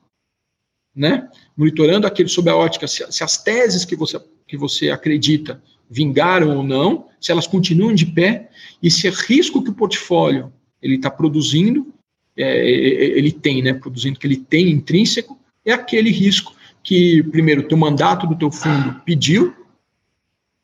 né? 0.95 1.29
Monitorando 1.57 2.07
aquilo 2.07 2.29
sob 2.29 2.51
a 2.51 2.57
ótica, 2.57 2.89
se, 2.89 3.05
se, 3.13 3.23
as 3.23 3.43
teses 3.43 3.85
que 3.85 3.95
você, 3.95 4.21
que 4.47 4.57
você 4.57 4.91
acredita 4.91 5.63
vingaram 5.89 6.57
ou 6.57 6.65
não, 6.65 7.09
se 7.21 7.31
elas 7.31 7.47
continuam 7.47 7.95
de 7.95 8.07
pé, 8.07 8.51
e 8.83 8.91
se 8.91 9.09
o 9.09 9.13
risco 9.13 9.63
que 9.63 9.71
o 9.71 9.75
portfólio 9.75 10.53
ele 10.83 10.97
está 10.97 11.11
produzindo, 11.11 11.93
é, 12.37 12.43
é, 12.43 12.71
é, 12.71 13.19
ele 13.19 13.31
tem, 13.31 13.63
né? 13.63 13.75
Produzindo 13.75 14.19
que 14.19 14.27
ele 14.27 14.37
tem 14.37 14.71
intrínseco, 14.71 15.39
é 15.65 15.73
aquele 15.73 16.11
risco 16.11 16.55
que, 16.83 17.23
primeiro, 17.25 17.67
o 17.71 17.77
mandato 17.77 18.27
do 18.27 18.37
teu 18.37 18.51
fundo 18.51 19.01
pediu 19.05 19.55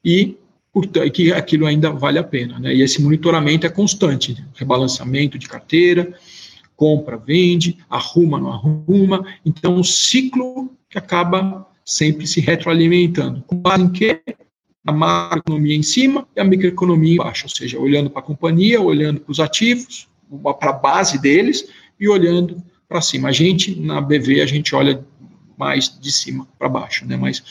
e 0.04 0.36
que 1.12 1.32
aquilo 1.32 1.66
ainda 1.66 1.90
vale 1.90 2.18
a 2.18 2.24
pena. 2.24 2.58
Né? 2.58 2.74
E 2.74 2.82
esse 2.82 3.02
monitoramento 3.02 3.66
é 3.66 3.70
constante, 3.70 4.34
né? 4.34 4.44
rebalanceamento 4.54 5.38
de 5.38 5.48
carteira, 5.48 6.14
compra, 6.74 7.16
vende, 7.16 7.78
arruma, 7.88 8.40
não 8.40 8.52
arruma. 8.52 9.24
Então, 9.44 9.76
um 9.76 9.84
ciclo 9.84 10.70
que 10.88 10.98
acaba 10.98 11.66
sempre 11.84 12.26
se 12.26 12.40
retroalimentando. 12.40 13.42
Com 13.46 13.56
base 13.56 13.84
em 13.84 13.90
quê? 13.90 14.22
A 14.84 14.92
macroeconomia 14.92 15.76
em 15.76 15.82
cima 15.82 16.26
e 16.34 16.40
a 16.40 16.44
microeconomia 16.44 17.14
embaixo, 17.14 17.44
ou 17.46 17.50
seja, 17.50 17.78
olhando 17.78 18.10
para 18.10 18.20
a 18.20 18.24
companhia, 18.24 18.80
olhando 18.80 19.20
para 19.20 19.30
os 19.30 19.38
ativos, 19.38 20.08
para 20.58 20.70
a 20.70 20.72
base 20.72 21.20
deles 21.20 21.68
e 22.00 22.08
olhando 22.08 22.62
para 22.88 23.00
cima. 23.00 23.28
A 23.28 23.32
gente, 23.32 23.78
na 23.78 24.00
BV, 24.00 24.40
a 24.40 24.46
gente 24.46 24.74
olha 24.74 25.04
mais 25.62 25.98
de 26.00 26.10
cima 26.10 26.46
para 26.58 26.68
baixo, 26.68 27.06
né? 27.06 27.16
Mas 27.16 27.42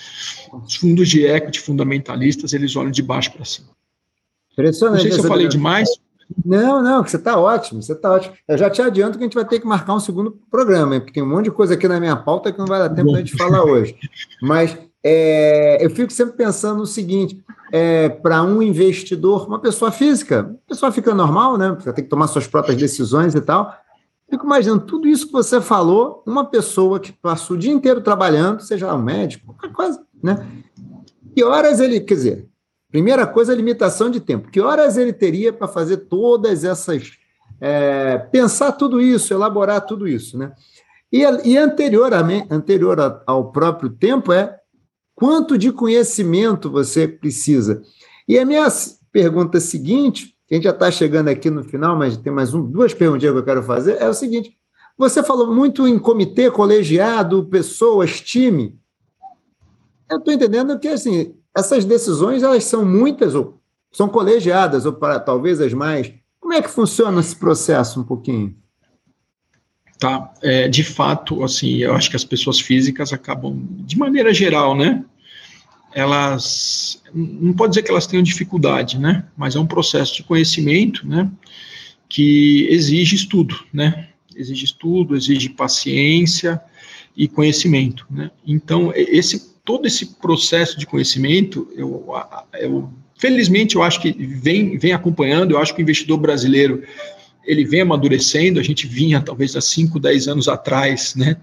os 0.52 0.76
fundos 0.76 1.08
de 1.08 1.26
equity 1.26 1.60
fundamentalistas, 1.60 2.54
eles 2.54 2.76
olham 2.76 2.92
de 2.92 3.02
baixo 3.02 3.32
para 3.32 3.46
cima. 3.46 3.70
Impressionante. 4.52 5.04
Não 5.04 5.04
sei 5.04 5.12
se 5.12 5.20
eu 5.20 5.30
falei 5.30 5.48
demais. 5.48 5.90
Não, 6.46 6.82
não, 6.82 7.04
você 7.04 7.18
está 7.18 7.38
ótimo, 7.38 7.82
você 7.82 7.94
está 7.94 8.12
ótimo. 8.12 8.34
Eu 8.48 8.58
já 8.58 8.70
te 8.70 8.82
adianto 8.82 9.18
que 9.18 9.24
a 9.24 9.28
gente 9.28 9.36
vai 9.36 9.46
ter 9.46 9.60
que 9.60 9.68
marcar 9.68 9.94
um 9.94 10.00
segundo 10.00 10.38
programa, 10.50 11.00
porque 11.00 11.14
tem 11.14 11.24
um 11.24 11.30
monte 11.30 11.46
de 11.46 11.52
coisa 11.52 11.74
aqui 11.74 11.88
na 11.88 12.00
minha 12.00 12.16
pauta 12.16 12.52
que 12.52 12.60
não 12.60 12.66
vai 12.66 12.80
dar 12.80 12.90
tempo 12.90 13.12
para 13.12 13.20
a 13.20 13.24
gente 13.24 13.38
falar 13.38 13.64
hoje. 13.64 13.96
Mas 14.42 14.78
é, 15.04 15.84
eu 15.84 15.90
fico 15.90 16.12
sempre 16.12 16.36
pensando 16.36 16.80
no 16.80 16.86
seguinte: 16.86 17.42
é, 17.72 18.10
para 18.10 18.44
um 18.44 18.62
investidor, 18.62 19.48
uma 19.48 19.60
pessoa 19.60 19.92
física, 19.92 20.56
a 20.66 20.70
pessoa 20.70 20.92
fica 20.92 21.14
normal, 21.14 21.58
né? 21.58 21.76
Tem 21.84 22.04
que 22.04 22.10
tomar 22.10 22.28
suas 22.28 22.48
próprias 22.48 22.78
decisões 22.78 23.36
e 23.36 23.42
tal. 23.42 23.76
Fico 24.32 24.46
imaginando 24.46 24.86
tudo 24.86 25.10
isso 25.10 25.28
que 25.28 25.34
você 25.34 25.60
falou, 25.60 26.24
uma 26.26 26.46
pessoa 26.46 27.02
que 27.02 27.12
passou 27.12 27.58
o 27.58 27.60
dia 27.60 27.70
inteiro 27.72 28.00
trabalhando, 28.00 28.62
seja 28.62 28.96
um 28.96 28.98
médico, 28.98 29.48
qualquer 29.48 29.76
coisa, 29.76 30.02
né? 30.24 30.48
Que 31.36 31.44
horas 31.44 31.82
ele, 31.82 32.00
quer 32.00 32.14
dizer, 32.14 32.50
primeira 32.90 33.28
coisa, 33.28 33.54
limitação 33.54 34.10
de 34.10 34.22
tempo. 34.22 34.50
Que 34.50 34.62
horas 34.62 34.96
ele 34.96 35.12
teria 35.12 35.52
para 35.52 35.68
fazer 35.68 35.98
todas 35.98 36.64
essas. 36.64 37.12
É, 37.60 38.18
pensar 38.18 38.72
tudo 38.72 39.02
isso, 39.02 39.34
elaborar 39.34 39.82
tudo 39.82 40.08
isso, 40.08 40.38
né? 40.38 40.54
E, 41.12 41.24
e 41.44 41.58
anterior, 41.58 42.14
a, 42.14 42.22
anterior 42.50 43.24
ao 43.28 43.52
próprio 43.52 43.90
tempo 43.90 44.32
é 44.32 44.58
quanto 45.14 45.58
de 45.58 45.74
conhecimento 45.74 46.72
você 46.72 47.06
precisa. 47.06 47.82
E 48.26 48.40
a 48.40 48.46
minha 48.46 48.66
pergunta 49.12 49.60
seguinte 49.60 50.34
a 50.52 50.56
gente 50.56 50.64
já 50.66 50.72
está 50.72 50.92
chegando 50.92 51.30
aqui 51.30 51.50
no 51.50 51.64
final, 51.64 51.96
mas 51.96 52.18
tem 52.18 52.32
mais 52.32 52.54
um, 52.54 52.62
duas 52.62 52.94
perguntinhas 52.94 53.34
que 53.34 53.40
eu 53.40 53.46
quero 53.46 53.64
fazer. 53.64 54.02
É 54.02 54.10
o 54.10 54.14
seguinte: 54.14 54.58
você 54.98 55.24
falou 55.24 55.54
muito 55.54 55.88
em 55.88 55.98
comitê, 55.98 56.52
colegiado, 56.52 57.46
pessoas, 57.46 58.20
time. 58.20 58.78
Eu 60.10 60.18
estou 60.18 60.34
entendendo 60.34 60.78
que 60.78 60.90
assim, 60.90 61.36
essas 61.56 61.86
decisões 61.86 62.44
elas 62.44 62.66
são 62.66 62.84
muitas, 62.84 63.34
ou 63.34 63.62
são 63.94 64.10
colegiadas, 64.10 64.86
ou 64.86 64.92
para 64.92 65.20
talvez 65.20 65.62
as 65.62 65.74
mais. 65.74 66.14
Como 66.40 66.54
é 66.54 66.62
que 66.62 66.70
funciona 66.70 67.22
esse 67.22 67.36
processo 67.36 68.02
um 68.02 68.04
pouquinho? 68.04 68.54
Tá, 69.98 70.34
é, 70.42 70.68
de 70.68 70.84
fato, 70.84 71.44
assim, 71.44 71.78
eu 71.78 71.94
acho 71.94 72.10
que 72.10 72.16
as 72.16 72.26
pessoas 72.26 72.60
físicas 72.60 73.14
acabam, 73.14 73.56
de 73.86 73.98
maneira 73.98 74.34
geral, 74.34 74.76
né, 74.76 75.06
elas 75.94 77.02
não 77.14 77.54
pode 77.54 77.72
dizer 77.72 77.84
que 77.84 77.92
elas 77.92 78.08
tenham 78.08 78.24
dificuldade, 78.24 78.98
né? 78.98 79.26
Mas 79.36 79.56
é 79.56 79.60
um 79.60 79.66
processo 79.66 80.16
de 80.16 80.24
conhecimento, 80.24 81.08
né? 81.08 81.30
Que 82.08 82.68
exige 82.70 83.16
estudo, 83.16 83.60
né? 83.74 84.10
Exige 84.36 84.66
estudo, 84.66 85.16
exige 85.16 85.50
paciência 85.50 86.62
e 87.16 87.28
conhecimento, 87.28 88.06
né? 88.10 88.32
Então 88.46 88.92
esse 88.96 89.52
todo 89.64 89.86
esse 89.86 90.16
processo 90.16 90.80
de 90.80 90.88
conhecimento, 90.88 91.72
eu, 91.76 92.14
eu 92.54 92.92
felizmente 93.18 93.76
eu 93.76 93.84
acho 93.84 94.02
que 94.02 94.12
vem 94.12 94.78
vem 94.78 94.94
acompanhando. 94.94 95.52
Eu 95.52 95.60
acho 95.60 95.76
que 95.76 95.82
o 95.82 95.84
investidor 95.84 96.18
brasileiro 96.18 96.84
ele 97.46 97.66
vem 97.66 97.82
amadurecendo, 97.82 98.60
a 98.60 98.64
gente 98.64 98.88
vinha 98.88 99.22
talvez 99.22 99.56
há 99.56 99.62
5, 99.62 100.00
10 100.00 100.28
anos 100.28 100.48
atrás, 100.48 101.16
né? 101.16 101.38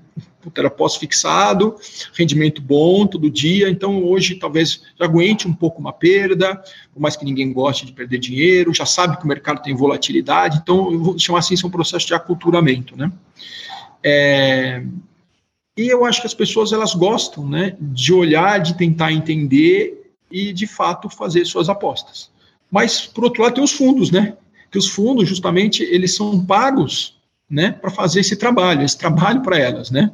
Era 0.57 0.71
pós-fixado, 0.71 1.77
rendimento 2.17 2.63
bom 2.63 3.07
todo 3.07 3.29
dia, 3.29 3.69
então 3.69 4.03
hoje 4.03 4.37
talvez 4.37 4.83
já 4.99 5.05
aguente 5.05 5.47
um 5.47 5.53
pouco 5.53 5.81
uma 5.81 5.93
perda, 5.93 6.57
por 6.95 7.01
mais 7.01 7.17
que 7.17 7.25
ninguém 7.25 7.53
goste 7.53 7.85
de 7.85 7.93
perder 7.93 8.19
dinheiro, 8.19 8.73
já 8.73 8.87
sabe 8.87 9.19
que 9.19 9.25
o 9.25 9.29
mercado 9.29 9.63
tem 9.63 9.75
volatilidade, 9.75 10.59
então 10.63 10.91
eu 10.91 11.03
vou 11.03 11.19
chamar 11.19 11.41
assim, 11.41 11.53
isso 11.53 11.67
é 11.67 11.69
um 11.69 11.73
processo 11.73 12.07
de 12.07 12.15
aculturamento, 12.15 12.97
né? 12.97 13.13
É, 14.03 14.83
e 15.77 15.89
eu 15.89 16.05
acho 16.05 16.21
que 16.21 16.27
as 16.27 16.35
pessoas 16.35 16.73
elas 16.73 16.95
gostam, 16.95 17.47
né, 17.47 17.77
de 17.79 18.13
olhar, 18.13 18.59
de 18.59 18.75
tentar 18.75 19.13
entender 19.13 20.13
e 20.31 20.53
de 20.53 20.67
fato 20.67 21.11
fazer 21.11 21.45
suas 21.45 21.69
apostas. 21.69 22.31
Mas 22.71 23.07
por 23.07 23.25
outro 23.25 23.43
lado 23.43 23.55
tem 23.55 23.65
os 23.65 23.73
fundos, 23.73 24.11
né? 24.11 24.37
Que 24.71 24.79
os 24.79 24.89
fundos, 24.89 25.29
justamente, 25.29 25.83
eles 25.83 26.15
são 26.15 26.45
pagos 26.45 27.17
né, 27.49 27.73
para 27.73 27.91
fazer 27.91 28.21
esse 28.21 28.37
trabalho, 28.37 28.83
esse 28.83 28.99
trabalho 28.99 29.43
para 29.43 29.59
elas, 29.59 29.91
né? 29.91 30.13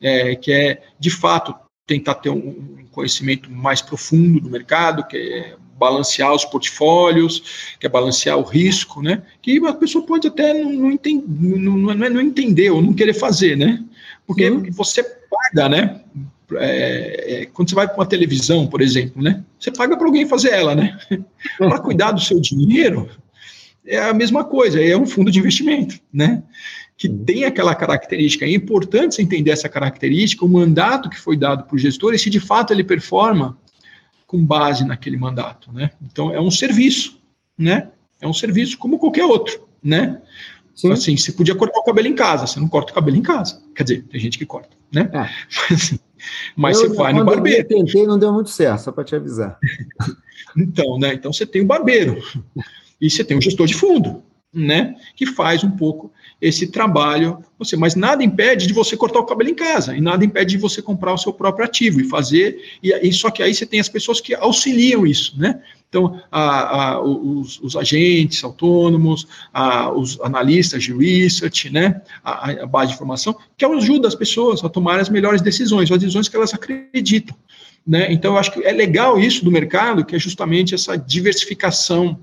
É, 0.00 0.34
que 0.34 0.52
é, 0.52 0.82
de 0.98 1.10
fato, 1.10 1.54
tentar 1.86 2.16
ter 2.16 2.28
um 2.28 2.84
conhecimento 2.90 3.50
mais 3.50 3.80
profundo 3.80 4.40
do 4.40 4.50
mercado, 4.50 5.06
que 5.06 5.16
é 5.16 5.56
balancear 5.78 6.34
os 6.34 6.44
portfólios, 6.44 7.76
que 7.78 7.86
é 7.86 7.88
balancear 7.88 8.38
o 8.38 8.42
risco, 8.42 9.02
né? 9.02 9.22
Que 9.40 9.64
a 9.66 9.74
pessoa 9.74 10.04
pode 10.04 10.26
até 10.26 10.52
não, 10.54 10.72
não, 10.72 10.90
entend, 10.90 11.22
não, 11.26 11.76
não, 11.76 11.94
não 11.94 12.20
entender 12.20 12.70
ou 12.70 12.82
não 12.82 12.94
querer 12.94 13.14
fazer, 13.14 13.56
né? 13.56 13.82
Porque 14.26 14.48
uhum. 14.48 14.70
você 14.70 15.02
paga, 15.02 15.68
né? 15.68 16.00
É, 16.54 17.42
é, 17.42 17.46
quando 17.46 17.68
você 17.68 17.74
vai 17.74 17.86
para 17.86 17.96
uma 17.96 18.06
televisão, 18.06 18.66
por 18.66 18.80
exemplo, 18.80 19.22
né? 19.22 19.42
Você 19.58 19.70
paga 19.70 19.96
para 19.96 20.06
alguém 20.06 20.26
fazer 20.26 20.50
ela, 20.50 20.74
né? 20.74 20.98
para 21.58 21.80
cuidar 21.80 22.12
do 22.12 22.20
seu 22.20 22.40
dinheiro, 22.40 23.08
é 23.86 23.98
a 23.98 24.14
mesma 24.14 24.44
coisa, 24.44 24.82
é 24.82 24.96
um 24.96 25.06
fundo 25.06 25.30
de 25.30 25.38
investimento, 25.38 25.98
né? 26.12 26.42
Que 26.96 27.08
tem 27.08 27.44
aquela 27.44 27.74
característica. 27.74 28.44
É 28.44 28.52
importante 28.52 29.14
você 29.14 29.22
entender 29.22 29.50
essa 29.50 29.68
característica, 29.68 30.44
o 30.44 30.48
mandato 30.48 31.08
que 31.10 31.18
foi 31.18 31.36
dado 31.36 31.64
para 31.64 31.74
o 31.74 31.78
gestor 31.78 32.14
e 32.14 32.18
se 32.18 32.30
de 32.30 32.40
fato 32.40 32.72
ele 32.72 32.84
performa 32.84 33.58
com 34.26 34.44
base 34.44 34.84
naquele 34.84 35.16
mandato, 35.16 35.72
né? 35.72 35.90
Então 36.02 36.32
é 36.32 36.40
um 36.40 36.50
serviço, 36.50 37.20
né? 37.56 37.90
É 38.20 38.26
um 38.26 38.34
serviço 38.34 38.78
como 38.78 38.98
qualquer 38.98 39.24
outro, 39.24 39.68
né? 39.82 40.20
Sim. 40.74 40.92
Assim, 40.92 41.16
você 41.16 41.32
podia 41.32 41.54
cortar 41.54 41.78
o 41.78 41.84
cabelo 41.84 42.06
em 42.06 42.14
casa, 42.14 42.46
você 42.46 42.60
não 42.60 42.68
corta 42.68 42.92
o 42.92 42.94
cabelo 42.94 43.16
em 43.16 43.22
casa. 43.22 43.62
Quer 43.74 43.82
dizer, 43.82 44.02
tem 44.04 44.20
gente 44.20 44.36
que 44.36 44.44
corta, 44.44 44.76
né? 44.92 45.08
É. 45.12 45.30
Mas, 45.70 45.98
mas 46.56 46.80
eu, 46.80 46.90
você 46.90 46.96
vai 46.96 47.12
no 47.14 47.24
barbeiro. 47.24 47.62
Eu 47.62 47.68
tentei, 47.68 48.06
não 48.06 48.18
deu 48.18 48.32
muito 48.32 48.50
certo, 48.50 48.80
só 48.80 48.92
para 48.92 49.04
te 49.04 49.14
avisar. 49.14 49.58
então, 50.56 50.98
né? 50.98 51.14
Então 51.14 51.32
você 51.32 51.46
tem 51.46 51.62
o 51.62 51.66
barbeiro. 51.66 52.22
E 53.00 53.10
você 53.10 53.24
tem 53.24 53.36
um 53.36 53.40
gestor 53.40 53.66
de 53.66 53.74
fundo, 53.74 54.22
né, 54.52 54.94
que 55.14 55.26
faz 55.26 55.62
um 55.62 55.70
pouco 55.70 56.10
esse 56.40 56.66
trabalho, 56.68 57.38
você, 57.58 57.76
mas 57.76 57.94
nada 57.94 58.22
impede 58.22 58.66
de 58.66 58.72
você 58.72 58.96
cortar 58.96 59.20
o 59.20 59.24
cabelo 59.26 59.50
em 59.50 59.54
casa, 59.54 59.96
e 59.96 60.00
nada 60.00 60.24
impede 60.24 60.52
de 60.52 60.58
você 60.58 60.80
comprar 60.80 61.12
o 61.12 61.18
seu 61.18 61.32
próprio 61.32 61.64
ativo 61.64 62.00
e 62.00 62.04
fazer, 62.04 62.78
e, 62.82 62.90
e 62.90 63.12
só 63.12 63.30
que 63.30 63.42
aí 63.42 63.54
você 63.54 63.66
tem 63.66 63.80
as 63.80 63.88
pessoas 63.88 64.20
que 64.20 64.34
auxiliam 64.34 65.06
isso, 65.06 65.38
né? 65.38 65.60
Então, 65.88 66.20
a, 66.32 66.94
a, 66.94 67.00
os, 67.00 67.60
os, 67.60 67.76
agentes 67.76 68.42
autônomos, 68.42 69.26
a, 69.52 69.90
os 69.92 70.20
analistas 70.20 70.82
de 70.82 70.92
research, 70.92 71.70
né, 71.70 72.02
a, 72.24 72.66
base 72.66 72.88
de 72.88 72.94
informação, 72.94 73.36
que 73.56 73.64
ajuda 73.64 74.08
as 74.08 74.14
pessoas 74.14 74.64
a 74.64 74.68
tomar 74.68 74.98
as 74.98 75.08
melhores 75.08 75.40
decisões, 75.40 75.90
as 75.90 75.98
decisões 75.98 76.28
que 76.28 76.36
elas 76.36 76.52
acreditam. 76.52 77.36
Né? 77.86 78.12
Então, 78.12 78.32
eu 78.32 78.38
acho 78.38 78.52
que 78.52 78.64
é 78.64 78.72
legal 78.72 79.18
isso 79.18 79.44
do 79.44 79.50
mercado, 79.50 80.04
que 80.04 80.16
é 80.16 80.18
justamente 80.18 80.74
essa 80.74 80.96
diversificação 80.96 82.18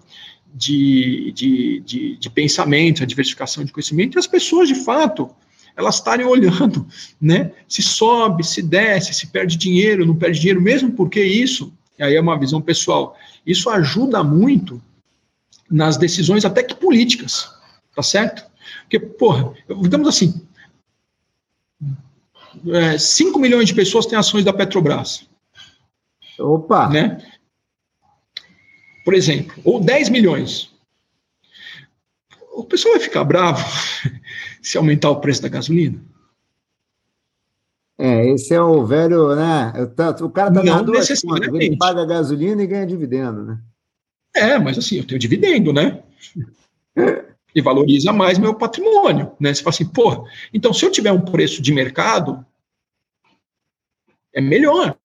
de, 0.54 1.32
de, 1.32 1.80
de, 1.80 2.18
de 2.18 2.30
pensamento, 2.30 3.02
a 3.02 3.06
diversificação 3.06 3.64
de 3.64 3.72
conhecimento, 3.72 4.18
e 4.18 4.20
as 4.20 4.28
pessoas, 4.28 4.68
de 4.68 4.76
fato, 4.76 5.30
elas 5.76 5.96
estarem 5.96 6.26
olhando, 6.26 6.88
né? 7.20 7.52
Se 7.68 7.82
sobe, 7.82 8.44
se 8.44 8.62
desce, 8.62 9.14
se 9.14 9.28
perde 9.28 9.58
dinheiro, 9.58 10.06
não 10.06 10.16
perde 10.16 10.40
dinheiro, 10.40 10.62
mesmo 10.62 10.92
porque 10.92 11.24
isso, 11.24 11.74
aí 12.00 12.16
é 12.16 12.22
uma 12.22 12.38
visão 12.38 12.62
pessoal, 12.62 13.18
isso 13.46 13.70
ajuda 13.70 14.24
muito 14.24 14.82
nas 15.70 15.98
decisões 15.98 16.46
até 16.46 16.62
que 16.62 16.76
políticas, 16.76 17.52
tá 17.96 18.04
certo? 18.04 18.46
Porque, 18.84 19.00
porra, 19.00 19.54
digamos 19.82 20.08
assim, 20.08 20.40
é, 22.68 22.98
5 22.98 23.40
milhões 23.40 23.68
de 23.68 23.74
pessoas 23.74 24.06
têm 24.06 24.18
ações 24.18 24.46
da 24.46 24.54
Petrobras. 24.54 25.28
Opa! 26.40 26.90
Né? 26.90 27.18
Por 29.04 29.14
exemplo, 29.14 29.62
ou 29.64 29.80
10 29.80 30.10
milhões. 30.10 30.72
O 32.54 32.64
pessoal 32.64 32.96
vai 32.96 33.04
ficar 33.04 33.24
bravo 33.24 33.64
se 34.62 34.78
aumentar 34.78 35.10
o 35.10 35.20
preço 35.20 35.42
da 35.42 35.50
gasolina? 35.50 36.00
É, 37.98 38.28
esse 38.30 38.54
é 38.54 38.62
o 38.62 38.86
velho, 38.86 39.36
né? 39.36 39.74
O 40.22 40.30
cara 40.30 40.52
tá 40.52 40.64
Não 40.64 40.86
necessariamente. 40.86 41.66
Ele 41.66 41.78
paga 41.78 42.06
gasolina 42.06 42.64
e 42.64 42.68
ganha 42.68 42.86
dividendo, 42.86 43.44
né? 43.44 43.60
É, 44.36 44.58
mas 44.58 44.78
assim, 44.78 44.98
eu 44.98 45.06
tenho 45.06 45.20
dividendo, 45.20 45.72
né? 45.72 46.02
e 47.56 47.62
valoriza 47.62 48.12
mais 48.12 48.38
meu 48.38 48.56
patrimônio, 48.56 49.32
né? 49.40 49.54
Você 49.54 49.62
fala 49.62 49.74
assim, 49.74 49.88
pô, 49.88 50.28
então 50.54 50.74
se 50.74 50.86
eu 50.86 50.92
tiver 50.92 51.12
um 51.12 51.22
preço 51.22 51.62
de 51.62 51.72
mercado, 51.72 52.44
é 54.34 54.42
melhor, 54.42 54.98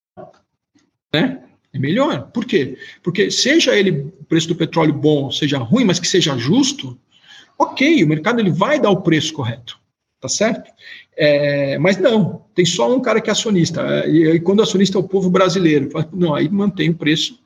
né? 1.12 1.47
É 1.78 1.80
melhor. 1.80 2.30
Por 2.32 2.44
quê? 2.44 2.76
Porque 3.02 3.30
seja 3.30 3.76
ele 3.76 3.90
o 3.90 4.24
preço 4.24 4.48
do 4.48 4.56
petróleo 4.56 4.92
bom, 4.92 5.30
seja 5.30 5.58
ruim, 5.58 5.84
mas 5.84 6.00
que 6.00 6.08
seja 6.08 6.36
justo, 6.36 6.98
ok, 7.56 8.02
o 8.02 8.08
mercado 8.08 8.40
ele 8.40 8.50
vai 8.50 8.80
dar 8.80 8.90
o 8.90 9.00
preço 9.00 9.32
correto, 9.32 9.78
tá 10.20 10.28
certo? 10.28 10.70
É, 11.16 11.78
mas 11.78 11.96
não, 11.96 12.44
tem 12.54 12.64
só 12.64 12.94
um 12.94 13.00
cara 13.00 13.20
que 13.20 13.30
é 13.30 13.32
acionista, 13.32 14.06
e, 14.06 14.24
e 14.24 14.40
quando 14.40 14.58
o 14.58 14.62
acionista 14.62 14.98
é 14.98 15.00
o 15.00 15.08
povo 15.08 15.30
brasileiro, 15.30 15.88
não, 16.12 16.34
aí 16.34 16.48
mantém 16.48 16.90
o 16.90 16.94
preço 16.94 17.40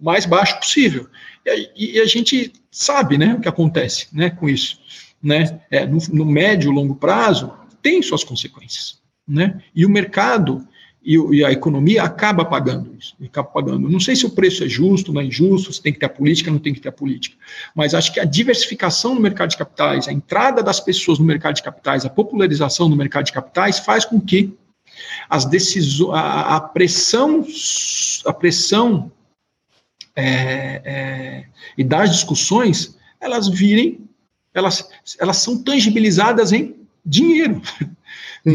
mais 0.00 0.24
baixo 0.24 0.58
possível. 0.58 1.06
E, 1.46 1.96
e, 1.96 2.00
a 2.00 2.06
gente 2.06 2.52
sabe 2.70 3.18
né, 3.18 3.34
o 3.34 3.40
que 3.40 3.48
acontece 3.48 4.08
né, 4.12 4.30
com 4.30 4.48
isso. 4.48 4.78
Né? 5.22 5.60
É, 5.70 5.86
no, 5.86 5.98
no 6.12 6.24
médio 6.24 6.70
e 6.70 6.74
longo 6.74 6.94
prazo, 6.94 7.52
tem 7.82 8.02
suas 8.02 8.22
consequências. 8.22 8.98
Né? 9.26 9.62
E 9.74 9.84
o 9.84 9.90
mercado 9.90 10.66
e, 11.08 11.16
e, 11.36 11.42
a 11.42 11.50
economia 11.50 12.02
acaba 12.02 12.44
pagando 12.44 12.94
isso, 13.00 13.16
acaba 13.24 13.48
pagando. 13.48 13.88
Não 13.88 13.98
sei 13.98 14.14
se 14.14 14.26
o 14.26 14.30
preço 14.30 14.62
é 14.62 14.68
justo, 14.68 15.10
não 15.10 15.22
é 15.22 15.24
injusto, 15.24 15.72
se 15.72 15.80
tem 15.80 15.90
que 15.90 15.98
ter 15.98 16.04
a 16.04 16.10
política, 16.10 16.50
não 16.50 16.58
tem 16.58 16.74
que 16.74 16.80
ter 16.80 16.90
a 16.90 16.92
política, 16.92 17.34
mas 17.74 17.94
acho 17.94 18.12
que 18.12 18.20
a 18.20 18.26
diversificação 18.26 19.14
no 19.14 19.20
mercado 19.22 19.48
de 19.48 19.56
capitais, 19.56 20.06
a 20.06 20.12
entrada 20.12 20.62
das 20.62 20.80
pessoas 20.80 21.18
no 21.18 21.24
mercado 21.24 21.54
de 21.54 21.62
capitais, 21.62 22.04
a 22.04 22.10
popularização 22.10 22.90
no 22.90 22.94
mercado 22.94 23.24
de 23.24 23.32
capitais 23.32 23.78
faz 23.78 24.04
com 24.04 24.20
que 24.20 24.52
as 25.30 25.46
decisões, 25.46 26.14
a, 26.14 26.56
a 26.56 26.60
pressão, 26.60 27.42
a 28.26 28.32
pressão 28.34 29.10
é, 30.14 30.82
é, 30.84 31.44
e 31.78 31.82
das 31.82 32.10
discussões, 32.10 32.98
elas 33.18 33.48
virem, 33.48 34.06
elas, 34.52 34.86
elas 35.18 35.38
são 35.38 35.62
tangibilizadas 35.62 36.52
em 36.52 36.76
dinheiro. 37.02 37.62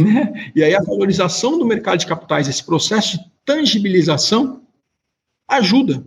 Né? 0.01 0.51
E 0.55 0.63
aí 0.63 0.73
a 0.75 0.81
valorização 0.81 1.57
do 1.57 1.65
mercado 1.65 1.99
de 1.99 2.07
capitais, 2.07 2.47
esse 2.47 2.63
processo 2.63 3.17
de 3.17 3.25
tangibilização, 3.45 4.61
ajuda 5.47 6.03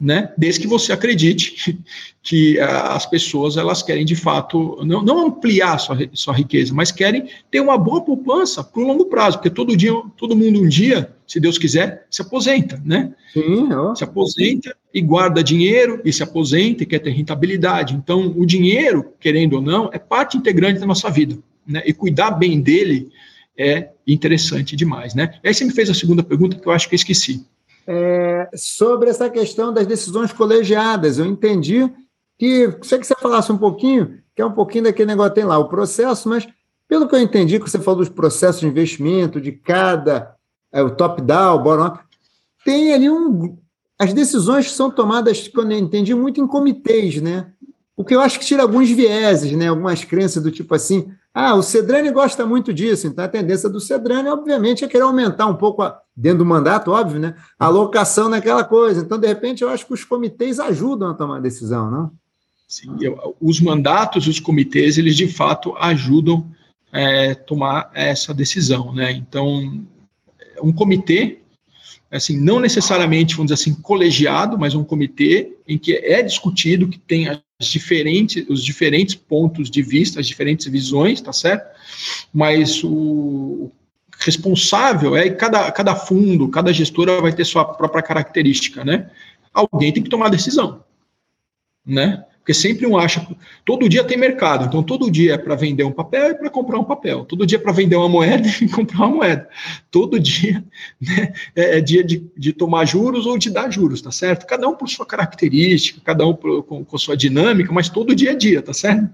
né? 0.00 0.32
Desde 0.36 0.60
que 0.60 0.66
você 0.66 0.92
acredite 0.92 1.78
que 2.22 2.58
uh, 2.58 2.90
as 2.90 3.06
pessoas 3.06 3.56
elas 3.56 3.82
querem 3.82 4.04
de 4.04 4.16
fato 4.16 4.78
não, 4.84 5.02
não 5.02 5.26
ampliar 5.26 5.78
sua, 5.78 5.96
sua 6.12 6.34
riqueza, 6.34 6.74
mas 6.74 6.90
querem 6.90 7.28
ter 7.50 7.60
uma 7.60 7.78
boa 7.78 8.02
poupança 8.02 8.62
para 8.62 8.82
o 8.82 8.86
longo 8.86 9.06
prazo, 9.06 9.38
porque 9.38 9.50
todo 9.50 9.76
dia, 9.76 9.92
todo 10.16 10.36
mundo 10.36 10.60
um 10.60 10.68
dia, 10.68 11.14
se 11.26 11.38
Deus 11.38 11.58
quiser, 11.58 12.06
se 12.10 12.22
aposenta, 12.22 12.80
né? 12.84 13.14
Sim, 13.32 13.68
se 13.94 14.04
aposenta 14.04 14.76
e 14.92 15.00
guarda 15.00 15.42
dinheiro 15.42 16.00
e 16.04 16.12
se 16.12 16.22
aposenta 16.22 16.82
e 16.82 16.86
quer 16.86 16.98
ter 16.98 17.10
rentabilidade. 17.10 17.94
Então, 17.94 18.32
o 18.36 18.44
dinheiro, 18.44 19.12
querendo 19.18 19.54
ou 19.54 19.62
não, 19.62 19.90
é 19.92 19.98
parte 19.98 20.36
integrante 20.36 20.80
da 20.80 20.86
nossa 20.86 21.10
vida, 21.10 21.38
né? 21.66 21.82
E 21.84 21.92
cuidar 21.92 22.32
bem 22.32 22.60
dele 22.60 23.10
é 23.56 23.90
interessante 24.06 24.74
demais, 24.74 25.14
né? 25.14 25.38
E 25.42 25.48
aí 25.48 25.54
você 25.54 25.64
me 25.64 25.72
fez 25.72 25.88
a 25.88 25.94
segunda 25.94 26.22
pergunta 26.22 26.58
que 26.58 26.66
eu 26.66 26.72
acho 26.72 26.88
que 26.88 26.94
eu 26.94 26.98
esqueci 26.98 27.46
é, 27.86 28.48
sobre 28.54 29.10
essa 29.10 29.28
questão 29.28 29.72
das 29.72 29.86
decisões 29.86 30.32
colegiadas. 30.32 31.18
Eu 31.18 31.26
entendi 31.26 31.90
que, 32.38 32.76
sei 32.82 32.98
que 32.98 33.06
você 33.06 33.14
falasse 33.14 33.52
um 33.52 33.58
pouquinho, 33.58 34.20
que 34.34 34.42
é 34.42 34.46
um 34.46 34.52
pouquinho 34.52 34.84
daquele 34.84 35.08
negócio, 35.08 35.34
tem 35.34 35.44
lá 35.44 35.58
o 35.58 35.68
processo, 35.68 36.28
mas 36.28 36.46
pelo 36.88 37.08
que 37.08 37.14
eu 37.14 37.20
entendi, 37.20 37.58
que 37.58 37.70
você 37.70 37.78
falou 37.78 38.00
dos 38.00 38.08
processos 38.08 38.60
de 38.60 38.66
investimento, 38.66 39.40
de 39.40 39.52
cada, 39.52 40.34
é, 40.72 40.82
o 40.82 40.90
top-down, 40.90 41.56
o 41.56 41.62
bottom 41.62 41.98
tem 42.64 42.92
ali 42.94 43.10
um. 43.10 43.58
As 43.98 44.12
decisões 44.12 44.72
são 44.72 44.90
tomadas, 44.90 45.46
quando 45.48 45.72
eu 45.72 45.78
entendi, 45.78 46.14
muito 46.14 46.40
em 46.40 46.46
comitês, 46.46 47.20
né? 47.20 47.52
O 47.96 48.04
que 48.04 48.14
eu 48.14 48.20
acho 48.20 48.40
que 48.40 48.44
tira 48.44 48.62
alguns 48.62 48.90
vieses, 48.90 49.52
né? 49.52 49.68
Algumas 49.68 50.02
crenças 50.02 50.42
do 50.42 50.50
tipo 50.50 50.74
assim, 50.74 51.12
ah, 51.36 51.56
o 51.56 51.62
Cedrani 51.64 52.12
gosta 52.12 52.46
muito 52.46 52.72
disso, 52.72 53.08
então 53.08 53.24
a 53.24 53.28
tendência 53.28 53.68
do 53.68 53.80
Cedrani, 53.80 54.28
obviamente, 54.28 54.84
é 54.84 54.88
querer 54.88 55.02
aumentar 55.02 55.46
um 55.46 55.56
pouco, 55.56 55.82
a, 55.82 56.00
dentro 56.16 56.38
do 56.38 56.46
mandato, 56.46 56.92
óbvio, 56.92 57.18
né? 57.18 57.34
A 57.58 57.66
alocação 57.66 58.28
naquela 58.28 58.62
coisa. 58.62 59.00
Então, 59.00 59.18
de 59.18 59.26
repente, 59.26 59.62
eu 59.62 59.68
acho 59.68 59.84
que 59.84 59.92
os 59.92 60.04
comitês 60.04 60.60
ajudam 60.60 61.10
a 61.10 61.14
tomar 61.14 61.38
a 61.38 61.40
decisão, 61.40 61.90
não? 61.90 62.12
Sim, 62.68 62.96
eu, 63.00 63.36
os 63.40 63.60
mandatos, 63.60 64.28
os 64.28 64.38
comitês, 64.38 64.96
eles 64.96 65.16
de 65.16 65.26
fato 65.26 65.74
ajudam 65.76 66.48
a 66.92 67.00
é, 67.00 67.34
tomar 67.34 67.90
essa 67.92 68.32
decisão, 68.32 68.94
né? 68.94 69.10
Então, 69.10 69.84
um 70.62 70.72
comitê, 70.72 71.42
assim, 72.16 72.38
não 72.38 72.60
necessariamente, 72.60 73.34
vamos 73.34 73.50
dizer 73.50 73.62
assim, 73.62 73.74
colegiado, 73.80 74.58
mas 74.58 74.74
um 74.74 74.84
comitê 74.84 75.56
em 75.66 75.76
que 75.76 75.94
é 75.96 76.22
discutido, 76.22 76.88
que 76.88 76.98
tem 76.98 77.26
diferentes, 77.60 78.44
os 78.48 78.64
diferentes 78.64 79.14
pontos 79.14 79.70
de 79.70 79.82
vista, 79.82 80.20
as 80.20 80.26
diferentes 80.26 80.66
visões, 80.66 81.20
tá 81.20 81.32
certo? 81.32 81.66
Mas 82.32 82.82
o 82.84 83.70
responsável 84.18 85.16
é 85.16 85.30
cada, 85.30 85.70
cada 85.72 85.96
fundo, 85.96 86.48
cada 86.48 86.72
gestora 86.72 87.20
vai 87.20 87.32
ter 87.32 87.44
sua 87.44 87.64
própria 87.64 88.02
característica, 88.02 88.84
né? 88.84 89.10
Alguém 89.52 89.92
tem 89.92 90.02
que 90.02 90.10
tomar 90.10 90.28
decisão, 90.28 90.84
né? 91.84 92.24
Porque 92.44 92.52
sempre 92.52 92.86
um 92.86 92.98
acha, 92.98 93.26
todo 93.64 93.88
dia 93.88 94.04
tem 94.04 94.18
mercado, 94.18 94.66
então 94.66 94.82
todo 94.82 95.10
dia 95.10 95.32
é 95.32 95.38
para 95.38 95.54
vender 95.54 95.82
um 95.82 95.90
papel 95.90 96.32
e 96.32 96.34
para 96.34 96.50
comprar 96.50 96.78
um 96.78 96.84
papel, 96.84 97.24
todo 97.24 97.46
dia 97.46 97.56
é 97.56 97.60
para 97.60 97.72
vender 97.72 97.96
uma 97.96 98.06
moeda 98.08 98.46
e 98.60 98.68
comprar 98.68 99.06
uma 99.06 99.16
moeda, 99.16 99.48
todo 99.90 100.20
dia 100.20 100.62
né, 101.00 101.32
é, 101.56 101.78
é 101.78 101.80
dia 101.80 102.04
de, 102.04 102.22
de, 102.36 102.52
tomar 102.52 102.84
juros 102.84 103.24
ou 103.24 103.38
de 103.38 103.48
dar 103.48 103.72
juros, 103.72 104.02
tá 104.02 104.10
certo? 104.10 104.44
Cada 104.44 104.68
um 104.68 104.74
por 104.74 104.90
sua 104.90 105.06
característica, 105.06 106.02
cada 106.04 106.26
um 106.26 106.34
por, 106.34 106.62
com, 106.64 106.84
com 106.84 106.98
sua 106.98 107.16
dinâmica, 107.16 107.72
mas 107.72 107.88
todo 107.88 108.14
dia 108.14 108.32
é 108.32 108.34
dia, 108.34 108.60
tá 108.60 108.74
certo? 108.74 109.08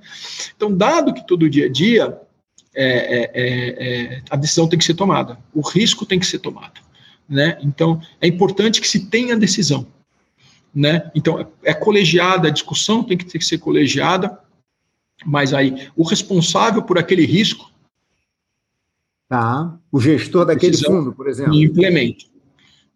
Então, 0.56 0.76
dado 0.76 1.14
que 1.14 1.24
todo 1.24 1.48
dia 1.48 1.66
é 1.66 1.68
dia, 1.68 2.18
é, 2.74 2.84
é, 2.84 3.30
é, 3.32 4.14
é 4.16 4.22
a 4.28 4.34
decisão 4.34 4.68
tem 4.68 4.76
que 4.76 4.84
ser 4.84 4.94
tomada, 4.94 5.38
o 5.54 5.60
risco 5.60 6.04
tem 6.04 6.18
que 6.18 6.26
ser 6.26 6.40
tomado, 6.40 6.80
né? 7.28 7.58
Então, 7.62 8.02
é 8.20 8.26
importante 8.26 8.80
que 8.80 8.88
se 8.88 9.08
tenha 9.08 9.36
decisão, 9.36 9.86
né? 10.74 11.10
Então, 11.14 11.46
é 11.62 11.74
colegiada, 11.74 12.48
a 12.48 12.52
discussão 12.52 13.02
tem 13.02 13.16
que 13.16 13.24
ter 13.24 13.38
que 13.38 13.44
ser 13.44 13.58
colegiada, 13.58 14.38
mas 15.24 15.52
aí 15.52 15.88
o 15.96 16.02
responsável 16.02 16.82
por 16.82 16.98
aquele 16.98 17.24
risco. 17.24 17.70
Tá. 19.28 19.78
O 19.92 20.00
gestor 20.00 20.46
daquele 20.46 20.76
fundo, 20.76 21.12
por 21.12 21.28
exemplo. 21.28 21.54
E 21.54 21.64
implementa. 21.64 22.24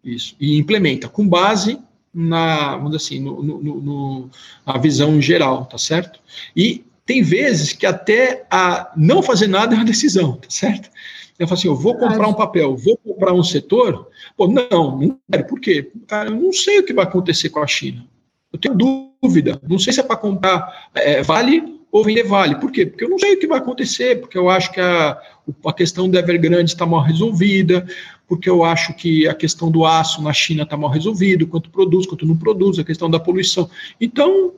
Isso. 0.02 0.36
E 0.40 0.58
implementa 0.58 1.08
com 1.08 1.26
base 1.28 1.78
na, 2.12 2.76
vamos 2.76 2.94
assim, 2.94 3.20
no, 3.20 3.42
no, 3.42 3.58
no, 3.58 4.30
na 4.64 4.78
visão 4.78 5.20
geral, 5.20 5.66
tá 5.66 5.78
certo? 5.78 6.20
E 6.56 6.84
tem 7.07 7.22
vezes 7.22 7.72
que 7.72 7.86
até 7.86 8.46
a 8.50 8.92
não 8.96 9.22
fazer 9.22 9.46
nada 9.46 9.74
é 9.74 9.78
uma 9.78 9.84
decisão, 9.84 10.36
tá 10.36 10.48
certo? 10.48 10.90
Eu 11.38 11.48
falo 11.48 11.59
assim, 11.59 11.68
eu 11.68 11.76
vou 11.76 11.96
comprar 11.96 12.28
um 12.28 12.34
papel, 12.34 12.76
vou 12.76 12.96
comprar 12.96 13.32
um 13.32 13.42
setor? 13.42 14.09
Pô, 14.36 14.46
não, 14.46 14.98
não 14.98 15.18
quero. 15.30 15.46
Por 15.46 15.61
quê? 15.61 15.90
Cara, 16.07 16.30
eu 16.30 16.36
não 16.36 16.52
sei 16.52 16.78
o 16.78 16.84
que 16.84 16.92
vai 16.92 17.05
acontecer 17.05 17.50
com 17.50 17.61
a 17.61 17.66
China. 17.66 18.07
Eu 18.52 18.59
tenho 18.59 18.74
dúvida. 18.74 19.61
Não 19.68 19.78
sei 19.78 19.92
se 19.92 20.00
é 20.00 20.02
para 20.02 20.16
comprar 20.16 20.88
é, 20.94 21.22
vale 21.22 21.80
ou 21.90 22.05
vender 22.05 22.22
vale. 22.22 22.55
Por 22.57 22.70
quê? 22.70 22.86
Porque 22.86 23.05
eu 23.05 23.09
não 23.09 23.18
sei 23.18 23.34
o 23.34 23.38
que 23.38 23.48
vai 23.48 23.59
acontecer, 23.59 24.20
porque 24.20 24.38
eu 24.38 24.48
acho 24.48 24.72
que 24.72 24.80
a, 24.80 25.18
a 25.66 25.72
questão 25.72 26.09
do 26.09 26.16
Evergrande 26.16 26.70
está 26.70 26.86
mal 26.86 27.00
resolvida, 27.02 27.84
porque 28.28 28.48
eu 28.48 28.64
acho 28.64 28.94
que 28.94 29.26
a 29.26 29.34
questão 29.34 29.70
do 29.70 29.84
aço 29.84 30.22
na 30.22 30.32
China 30.32 30.62
está 30.62 30.76
mal 30.76 30.90
resolvida, 30.90 31.44
quanto 31.46 31.70
produz, 31.70 32.07
quanto 32.07 32.26
não 32.26 32.36
produz, 32.36 32.78
a 32.78 32.84
questão 32.84 33.11
da 33.11 33.18
poluição. 33.18 33.68
Então, 34.00 34.55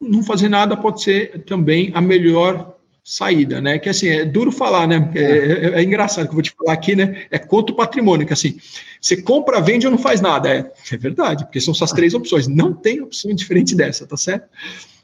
não 0.00 0.22
fazer 0.22 0.48
nada 0.48 0.76
pode 0.76 1.02
ser 1.02 1.42
também 1.44 1.90
a 1.94 2.00
melhor 2.00 2.76
saída, 3.04 3.60
né? 3.60 3.78
Que 3.78 3.88
assim, 3.88 4.08
é 4.08 4.24
duro 4.24 4.52
falar, 4.52 4.86
né? 4.86 5.10
É, 5.14 5.20
é, 5.20 5.80
é, 5.80 5.82
engraçado 5.82 6.26
que 6.26 6.30
eu 6.30 6.34
vou 6.34 6.42
te 6.42 6.52
falar 6.52 6.72
aqui, 6.72 6.94
né? 6.94 7.26
É 7.30 7.38
quanto 7.38 7.74
patrimônio, 7.74 8.26
que 8.26 8.32
assim, 8.32 8.58
você 9.00 9.20
compra, 9.20 9.60
vende 9.60 9.86
ou 9.86 9.90
não 9.90 9.98
faz 9.98 10.20
nada. 10.20 10.48
É, 10.48 10.72
é 10.92 10.96
verdade, 10.96 11.44
porque 11.44 11.60
são 11.60 11.72
essas 11.72 11.92
três 11.92 12.14
opções. 12.14 12.46
Não 12.46 12.72
tem 12.72 13.00
opção 13.00 13.34
diferente 13.34 13.74
dessa, 13.74 14.06
tá 14.06 14.16
certo? 14.16 14.48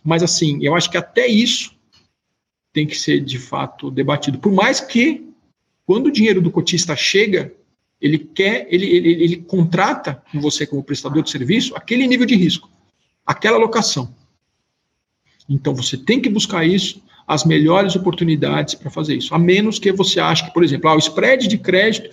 Mas 0.05 0.23
assim, 0.23 0.59
eu 0.63 0.75
acho 0.75 0.91
que 0.91 0.97
até 0.97 1.27
isso 1.27 1.75
tem 2.73 2.87
que 2.87 2.97
ser 2.97 3.21
de 3.21 3.39
fato 3.39 3.91
debatido. 3.91 4.39
Por 4.39 4.53
mais 4.53 4.81
que, 4.81 5.27
quando 5.85 6.07
o 6.07 6.13
dinheiro 6.13 6.41
do 6.41 6.51
cotista 6.51 6.95
chega, 6.95 7.53
ele 8.01 8.19
quer, 8.19 8.67
ele, 8.71 8.87
ele, 8.87 9.13
ele 9.25 9.37
contrata 9.37 10.23
com 10.31 10.41
você 10.41 10.67
como 10.67 10.85
prestador 10.85 11.23
de 11.23 11.31
serviço 11.31 11.75
aquele 11.75 12.07
nível 12.07 12.27
de 12.27 12.37
risco, 12.37 12.71
aquela 13.25 13.57
locação. 13.57 14.15
Então 15.49 15.75
você 15.75 15.97
tem 15.97 16.21
que 16.21 16.29
buscar 16.29 16.65
isso, 16.65 17.03
as 17.27 17.45
melhores 17.45 17.97
oportunidades 17.97 18.75
para 18.75 18.91
fazer 18.91 19.17
isso. 19.17 19.35
A 19.35 19.39
menos 19.39 19.79
que 19.79 19.91
você 19.93 20.21
ache 20.21 20.45
que, 20.45 20.53
por 20.53 20.63
exemplo, 20.63 20.89
ah, 20.89 20.95
o 20.95 20.99
spread 20.99 21.49
de 21.49 21.59
crédito 21.59 22.11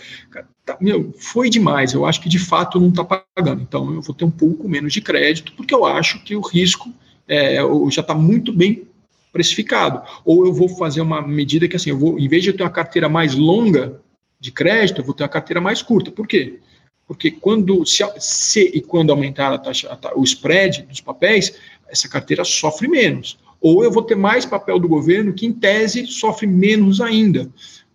tá, 0.66 0.78
meu, 0.82 1.14
foi 1.18 1.50
demais. 1.50 1.94
Eu 1.94 2.06
acho 2.06 2.22
que 2.22 2.30
de 2.30 2.40
fato 2.40 2.80
não 2.80 2.90
está 2.90 3.04
pagando. 3.04 3.62
Então 3.62 3.94
eu 3.94 4.02
vou 4.02 4.16
ter 4.16 4.26
um 4.26 4.32
pouco 4.32 4.68
menos 4.68 4.94
de 4.94 5.02
crédito, 5.02 5.54
porque 5.56 5.74
eu 5.74 5.86
acho 5.86 6.24
que 6.24 6.36
o 6.36 6.42
risco 6.42 6.92
é, 7.28 7.58
já 7.90 8.02
está 8.02 8.16
muito 8.16 8.52
bem 8.52 8.88
precificado. 9.32 10.02
Ou 10.26 10.46
eu 10.46 10.54
vou 10.54 10.68
fazer 10.70 11.02
uma 11.02 11.22
medida 11.22 11.68
que 11.68 11.76
assim, 11.76 11.92
eu 11.92 11.98
vou, 11.98 12.20
em 12.20 12.28
vez 12.28 12.44
de 12.44 12.50
eu 12.50 12.58
ter 12.58 12.64
uma 12.64 12.70
carteira 12.70 13.08
mais 13.08 13.36
longa 13.36 14.00
de 14.40 14.52
crédito, 14.52 15.02
eu 15.02 15.06
vou 15.06 15.14
ter 15.14 15.24
uma 15.24 15.30
carteira 15.30 15.62
mais 15.62 15.82
curta. 15.82 16.12
Por 16.12 16.28
quê? 16.28 16.60
Porque 17.08 17.32
quando 17.32 17.86
se, 17.86 18.04
se 18.20 18.72
e 18.74 18.82
quando 18.82 19.12
aumentar 19.12 19.54
a 19.54 19.58
taxa, 19.58 20.00
a, 20.02 20.18
o 20.18 20.24
spread 20.24 20.84
dos 20.84 21.02
papéis, 21.02 21.54
essa 21.94 22.10
carteira 22.10 22.44
sofre 22.44 22.88
menos. 22.88 23.38
Ou 23.62 23.84
eu 23.84 23.91
vou 23.91 24.02
ter 24.02 24.16
mais 24.16 24.46
papel 24.46 24.80
do 24.80 24.89
governo 24.89 25.32
que, 25.32 25.46
em 25.46 25.54
tese, 25.54 26.08
sofre 26.08 26.48
menos 26.48 27.00
ainda. 27.00 27.50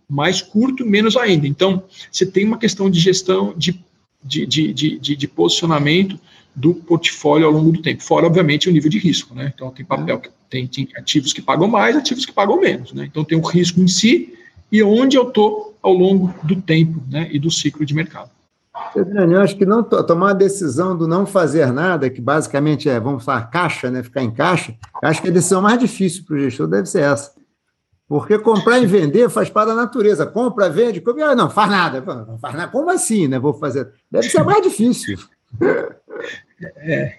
Mais 0.09 0.41
curto, 0.41 0.87
menos 0.87 1.17
ainda. 1.17 1.47
Então, 1.47 1.83
você 2.11 2.25
tem 2.25 2.47
uma 2.47 2.57
questão 2.57 2.89
de 2.89 2.99
gestão, 2.99 3.53
de, 3.57 3.79
de, 4.25 4.47
de, 4.47 4.73
de, 4.73 5.17
de 5.17 5.29
posicionamento 5.29 6.19
do 6.55 6.75
portfólio 6.75 7.47
ao 7.47 7.53
longo 7.53 7.73
do 7.73 7.83
tempo. 7.83 8.03
Fora, 8.03 8.27
obviamente, 8.27 8.69
o 8.69 8.73
nível 8.73 8.89
de 8.89 8.99
risco. 8.99 9.35
Né? 9.35 9.53
Então, 9.55 9.71
tem 9.71 9.85
papel 9.85 10.19
que 10.21 10.31
tem, 10.49 10.67
tem 10.67 10.89
ativos 10.97 11.33
que 11.33 11.43
pagam 11.43 11.69
mais, 11.69 11.97
ativos 11.97 12.25
que 12.25 12.33
pagam 12.33 12.59
menos. 12.61 12.93
Né? 12.93 13.05
Então, 13.05 13.25
tem 13.25 13.37
o 13.37 13.43
risco 13.43 13.81
em 13.81 13.89
si 13.89 14.33
e 14.71 14.83
onde 14.83 15.17
eu 15.17 15.29
estou 15.29 15.77
ao 15.83 15.93
longo 15.93 16.35
do 16.43 16.57
tempo 16.63 17.03
né, 17.11 17.29
e 17.31 17.39
do 17.39 17.51
ciclo 17.51 17.85
de 17.85 17.95
mercado. 17.95 18.31
Eu 18.95 19.41
acho 19.41 19.57
que 19.57 19.67
não 19.67 19.83
tomar 19.83 20.31
a 20.31 20.35
decisão 20.35 20.97
do 20.97 21.07
não 21.07 21.27
fazer 21.27 21.73
nada, 21.73 22.11
que 22.11 22.21
basicamente 22.21 22.89
é, 22.89 22.99
vamos 22.99 23.25
falar, 23.25 23.43
caixa, 23.51 23.91
né, 23.91 24.03
ficar 24.03 24.23
em 24.23 24.31
caixa, 24.31 24.75
acho 25.03 25.23
que 25.23 25.29
a 25.29 25.33
decisão 25.33 25.63
mais 25.63 25.79
difícil 25.79 26.25
para 26.25 26.37
o 26.37 26.39
gestor 26.39 26.67
deve 26.67 26.87
ser 26.87 27.03
essa. 27.03 27.33
Porque 28.09 28.39
comprar 28.39 28.79
e 28.79 28.87
vender 28.87 29.29
faz 29.29 29.51
parte 29.51 29.69
da 29.69 29.75
natureza. 29.75 30.25
Compra, 30.25 30.71
vende, 30.71 31.01
compra, 31.01 31.35
não, 31.35 31.51
faz 31.51 31.71
nada. 31.71 32.01
Não 32.01 32.39
faz 32.39 32.55
nada. 32.55 32.73
Como 32.73 32.91
assim, 32.91 33.29
né? 33.29 33.39
Vou 33.39 33.53
fazer. 33.53 33.93
Deve 34.11 34.31
ser 34.31 34.43
mais 34.43 34.63
difícil. 34.63 35.19
É, 36.61 37.15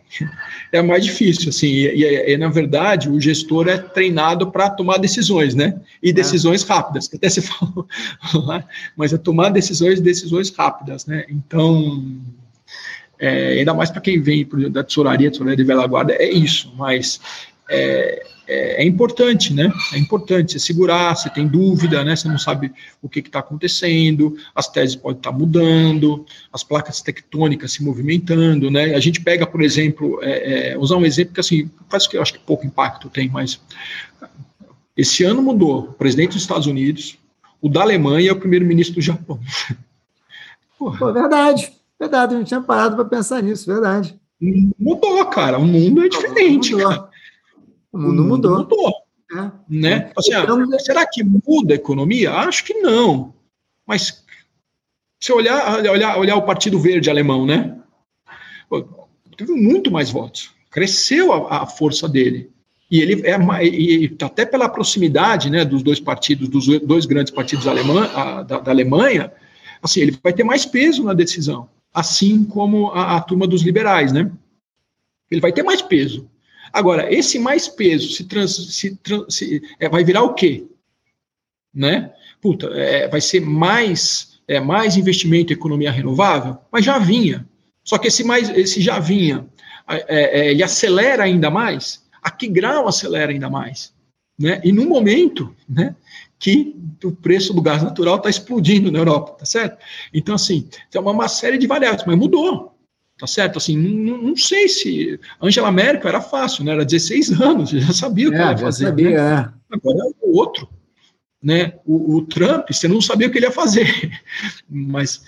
é 0.74 0.82
mais 0.82 1.06
difícil, 1.06 1.48
assim, 1.50 1.68
e, 1.68 2.04
e, 2.04 2.34
e, 2.34 2.38
na 2.38 2.50
verdade 2.50 3.10
o 3.10 3.22
gestor 3.22 3.70
é 3.70 3.78
treinado 3.78 4.52
para 4.52 4.70
tomar 4.70 4.98
decisões, 4.98 5.56
né? 5.56 5.80
E 6.04 6.10
é. 6.10 6.14
decisões 6.14 6.62
é. 6.64 6.68
rápidas, 6.68 7.08
que 7.08 7.16
até 7.16 7.30
se 7.30 7.42
falou 7.42 7.88
lá, 8.34 8.66
mas 8.98 9.14
é 9.14 9.18
tomar 9.18 9.50
decisões, 9.50 10.02
decisões 10.02 10.50
rápidas, 10.50 11.06
né? 11.06 11.24
Então, 11.30 12.04
é, 13.18 13.60
ainda 13.60 13.74
mais 13.74 13.90
para 13.90 14.02
quem 14.02 14.22
vem 14.22 14.46
da 14.70 14.84
tesouraria, 14.84 15.32
tesouraria 15.32 15.56
de 15.56 15.64
velha 15.64 15.88
guarda, 15.88 16.14
é 16.14 16.30
isso, 16.30 16.74
mas 16.78 17.22
é, 17.70 18.26
é, 18.48 18.84
é, 18.84 18.86
importante, 18.86 19.54
né? 19.54 19.72
É 19.94 19.98
importante 20.00 20.54
você 20.54 20.60
segurar, 20.60 21.16
você 21.16 21.30
tem 21.30 21.48
dúvida, 21.48 22.04
né? 22.04 22.16
Você 22.16 22.28
não 22.28 22.40
sabe 22.40 22.74
o 23.00 23.08
que 23.08 23.20
está 23.20 23.40
acontecendo, 23.40 24.36
as 24.56 24.68
teses 24.68 24.96
podem 24.96 25.20
estar 25.20 25.32
tá 25.32 25.38
mudando, 25.38 26.26
as 26.52 26.64
placas 26.64 27.00
tectônicas 27.00 27.74
se 27.74 27.84
movimentando, 27.84 28.72
né? 28.72 28.96
A 28.96 29.00
gente 29.00 29.22
pega, 29.22 29.46
por 29.46 29.62
exemplo, 29.62 30.20
é, 30.24 30.72
é, 30.72 30.78
usar 30.80 30.98
um 30.98 31.06
exemplo 31.06 31.36
que 31.36 31.40
assim, 31.40 31.70
faz 31.88 32.08
que 32.08 32.18
eu 32.18 32.22
acho 32.24 32.34
que 32.34 32.40
pouco 32.40 32.66
impacto 32.66 33.08
tem, 33.08 33.30
mas 33.30 33.62
esse 34.98 35.24
ano 35.24 35.44
mudou 35.44 35.82
o 35.82 35.94
presidente 35.94 36.34
dos 36.34 36.42
Estados 36.42 36.66
Unidos, 36.66 37.20
o 37.62 37.70
da 37.70 37.82
Alemanha 37.82 38.30
e 38.30 38.32
o 38.32 38.40
primeiro-ministro 38.40 38.96
do 38.96 39.02
Japão. 39.02 39.40
Pô, 40.80 41.14
verdade, 41.14 41.72
verdade, 42.00 42.34
eu 42.34 42.40
não 42.40 42.46
tinha 42.46 42.62
parado 42.62 42.96
para 42.96 43.06
pensar 43.06 43.44
nisso, 43.44 43.72
verdade. 43.72 44.20
Mudou, 44.80 45.26
cara, 45.26 45.60
o 45.60 45.66
mundo 45.66 46.04
é 46.04 46.10
diferente, 46.10 46.74
mudou. 46.74 46.90
cara. 46.90 47.09
O 47.92 47.98
mundo 47.98 48.24
mudou. 48.24 48.58
mudou. 48.60 48.94
É. 49.32 49.52
Né? 49.70 50.12
Assim, 50.18 50.34
então, 50.34 50.80
será 50.80 51.06
que 51.06 51.24
muda 51.24 51.74
a 51.74 51.76
economia? 51.76 52.32
Acho 52.32 52.64
que 52.64 52.74
não. 52.76 53.34
Mas 53.86 54.24
se 55.20 55.32
olhar, 55.32 55.84
olhar, 55.86 56.18
olhar 56.18 56.36
o 56.36 56.46
Partido 56.46 56.80
Verde 56.80 57.10
alemão, 57.10 57.46
né? 57.46 57.78
Teve 59.36 59.54
muito 59.54 59.92
mais 59.92 60.10
votos. 60.10 60.52
Cresceu 60.72 61.34
a, 61.34 61.64
a 61.64 61.66
força 61.66 62.08
dele. 62.08 62.52
E 62.92 63.02
ele 63.02 63.22
é 63.28 63.38
e, 63.64 64.16
até 64.22 64.46
pela 64.46 64.68
proximidade 64.68 65.50
né, 65.50 65.64
dos 65.64 65.84
dois 65.84 66.00
partidos, 66.00 66.50
dos 66.50 66.66
dois 66.80 67.06
grandes 67.06 67.32
partidos 67.32 67.68
alemã, 67.68 68.06
a, 68.16 68.44
da, 68.44 68.60
da, 68.60 68.72
Alemanha, 68.72 69.32
assim, 69.82 70.02
ele 70.02 70.18
vai 70.24 70.34
ter 70.34 70.44
mais 70.44 70.66
peso 70.66 71.04
na 71.04 71.14
decisão, 71.14 71.70
assim 71.94 72.44
como 72.44 72.90
a, 72.90 73.18
a 73.18 73.22
turma 73.22 73.46
dos 73.46 73.62
liberais, 73.62 74.12
né? 74.12 74.32
Ele 75.30 75.40
vai 75.40 75.52
ter 75.52 75.62
mais 75.62 75.84
peso. 75.84 76.28
Agora, 76.72 77.12
esse 77.14 77.40
mais 77.40 77.68
peso 77.68 78.12
se, 78.12 78.26
trans, 78.26 78.56
se, 78.76 78.98
se 79.30 79.62
é, 79.80 79.90
vai 79.90 80.04
virar 80.04 80.24
o 80.24 80.34
quê? 80.34 80.66
Né? 81.74 82.12
Puta, 82.42 82.68
é, 82.68 83.08
vai 83.08 83.22
ser 83.22 83.42
mais, 83.42 84.40
é, 84.48 84.60
mais 84.60 84.98
investimento 84.98 85.52
em 85.52 85.56
economia 85.56 85.92
renovável? 85.92 86.58
Mas 86.72 86.86
já 86.86 86.98
vinha. 86.98 87.48
Só 87.84 87.98
que 87.98 88.08
esse, 88.08 88.24
mais, 88.24 88.50
esse 88.50 88.82
já 88.82 89.00
vinha, 89.00 89.48
é, 89.88 90.40
é, 90.40 90.52
ele 90.52 90.64
acelera 90.64 91.24
ainda 91.24 91.50
mais? 91.50 92.04
A 92.22 92.30
que 92.30 92.48
grau 92.48 92.88
acelera 92.88 93.32
ainda 93.32 93.50
mais? 93.50 93.94
Né? 94.38 94.62
E 94.64 94.72
no 94.72 94.86
momento 94.86 95.54
né, 95.68 95.96
que 96.38 96.76
o 97.04 97.12
preço 97.12 97.54
do 97.54 97.62
gás 97.62 97.84
natural 97.84 98.18
está 98.18 98.30
explodindo 98.30 98.92
na 98.92 99.00
Europa, 99.00 99.34
tá 99.34 99.46
certo? 99.46 99.78
Então, 100.14 100.36
assim, 100.36 100.70
tem 100.90 101.02
uma, 101.02 101.12
uma 101.12 101.28
série 101.28 101.58
de 101.58 101.68
variáveis, 101.68 102.06
mas 102.06 102.18
mudou. 102.18 102.74
Tá 103.20 103.28
certo? 103.28 103.58
Assim, 103.58 103.76
não, 103.76 104.18
não, 104.18 104.36
sei 104.38 104.70
se. 104.70 105.20
Angela 105.42 105.70
Merkel 105.70 106.08
era 106.08 106.22
fácil, 106.22 106.64
né? 106.64 106.72
Era 106.72 106.86
16 106.86 107.42
anos, 107.42 107.70
já 107.72 107.92
sabia 107.92 108.30
o 108.30 108.32
que 108.32 108.38
é, 108.38 108.42
ela 108.42 108.52
ia 108.52 108.58
fazer. 108.58 108.86
Sabia, 108.86 109.10
né? 109.10 109.52
é. 109.70 109.76
Agora 109.76 109.98
é 110.00 110.26
o 110.26 110.38
outro. 110.38 110.70
Né? 111.44 111.74
O, 111.86 112.16
o, 112.16 112.22
Trump, 112.22 112.70
você 112.72 112.88
não 112.88 113.02
sabia 113.02 113.28
o 113.28 113.32
que 113.32 113.38
ele 113.38 113.46
ia 113.46 113.52
fazer. 113.52 114.22
Mas, 114.70 115.22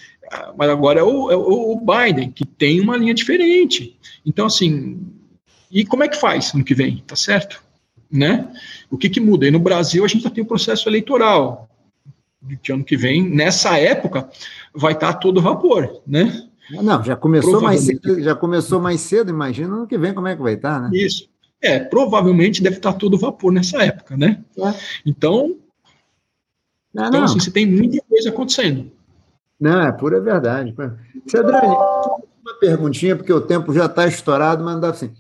mas 0.55 0.69
agora 0.69 1.01
é 1.01 1.03
o, 1.03 1.29
é 1.29 1.35
o 1.35 1.75
Biden, 1.75 2.31
que 2.31 2.45
tem 2.45 2.79
uma 2.79 2.95
linha 2.95 3.13
diferente. 3.13 3.99
Então, 4.25 4.45
assim, 4.45 4.97
e 5.69 5.83
como 5.83 6.03
é 6.03 6.07
que 6.07 6.17
faz 6.17 6.53
ano 6.53 6.63
que 6.63 6.73
vem? 6.73 7.03
Tá 7.05 7.17
certo? 7.17 7.61
Né? 8.09 8.47
O 8.89 8.97
que, 8.97 9.09
que 9.09 9.19
muda? 9.19 9.45
E 9.45 9.51
no 9.51 9.59
Brasil 9.59 10.05
a 10.05 10.07
gente 10.07 10.23
já 10.23 10.29
tem 10.29 10.41
o 10.41 10.45
um 10.45 10.47
processo 10.47 10.87
eleitoral. 10.87 11.69
Que 12.63 12.71
ano 12.71 12.85
que 12.85 12.95
vem, 12.95 13.21
nessa 13.21 13.77
época, 13.77 14.29
vai 14.73 14.93
estar 14.93 15.15
todo 15.15 15.41
vapor, 15.41 16.01
né? 16.07 16.47
Não, 16.69 17.03
já 17.03 17.15
começou 17.15 17.61
mais 17.61 17.81
cedo, 17.81 18.21
já 18.21 18.35
começou 18.35 18.79
mais 18.79 19.01
cedo, 19.01 19.29
imagina 19.29 19.75
no 19.75 19.87
que 19.87 19.97
vem 19.97 20.13
como 20.13 20.27
é 20.27 20.35
que 20.35 20.41
vai 20.41 20.53
estar, 20.53 20.79
né? 20.81 20.89
Isso. 20.93 21.29
É, 21.61 21.79
provavelmente 21.79 22.63
deve 22.63 22.77
estar 22.77 22.93
todo 22.93 23.17
vapor 23.17 23.51
nessa 23.51 23.83
época, 23.83 24.17
né? 24.17 24.43
É. 24.57 24.73
Então, 25.05 25.55
não, 26.93 27.07
então 27.07 27.19
não. 27.19 27.23
Assim, 27.23 27.39
você 27.39 27.51
tem 27.51 27.65
muita 27.65 28.03
coisa 28.07 28.29
acontecendo. 28.29 28.91
Não, 29.59 29.81
é 29.81 29.91
pura 29.91 30.19
verdade. 30.19 30.73
Cedrani, 31.27 31.67
uma 31.67 32.55
perguntinha, 32.59 33.15
porque 33.15 33.31
o 33.31 33.41
tempo 33.41 33.73
já 33.73 33.85
está 33.85 34.07
estourado, 34.07 34.63
mas 34.63 34.73
não 34.73 34.81
dá 34.81 34.89
assim. 34.89 35.11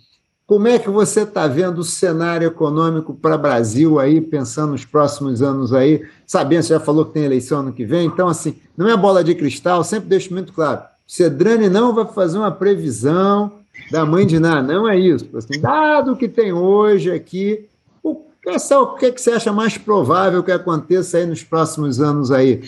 Como 0.47 0.67
é 0.67 0.77
que 0.77 0.89
você 0.89 1.21
está 1.21 1.47
vendo 1.47 1.77
o 1.77 1.83
cenário 1.83 2.47
econômico 2.47 3.13
para 3.13 3.35
o 3.35 3.39
Brasil 3.39 3.99
aí, 3.99 4.19
pensando 4.19 4.71
nos 4.71 4.83
próximos 4.83 5.41
anos 5.41 5.71
aí? 5.71 6.05
Sabendo, 6.25 6.63
você 6.63 6.73
já 6.73 6.79
falou 6.79 7.05
que 7.05 7.13
tem 7.13 7.23
eleição 7.23 7.59
ano 7.61 7.71
que 7.71 7.85
vem, 7.85 8.05
então, 8.05 8.27
assim, 8.27 8.59
não 8.75 8.89
é 8.89 8.97
bola 8.97 9.23
de 9.23 9.33
cristal, 9.33 9.83
sempre 9.83 10.09
deixo 10.09 10.33
muito 10.33 10.51
claro. 10.51 10.81
Cedrani 11.11 11.67
não 11.67 11.93
vai 11.93 12.07
fazer 12.07 12.37
uma 12.37 12.53
previsão 12.53 13.59
da 13.91 14.05
mãe 14.05 14.25
de 14.25 14.39
Ná, 14.39 14.63
não 14.63 14.87
é 14.87 14.97
isso. 14.97 15.27
Assim, 15.35 15.59
dado 15.59 16.13
o 16.13 16.15
que 16.15 16.29
tem 16.29 16.53
hoje 16.53 17.11
aqui, 17.11 17.67
o, 18.01 18.11
o 18.11 18.95
que, 18.95 19.05
é 19.07 19.11
que 19.11 19.21
você 19.21 19.31
acha 19.31 19.51
mais 19.51 19.77
provável 19.77 20.41
que 20.41 20.53
aconteça 20.53 21.17
aí 21.17 21.25
nos 21.25 21.43
próximos 21.43 21.99
anos 21.99 22.31
aí 22.31 22.61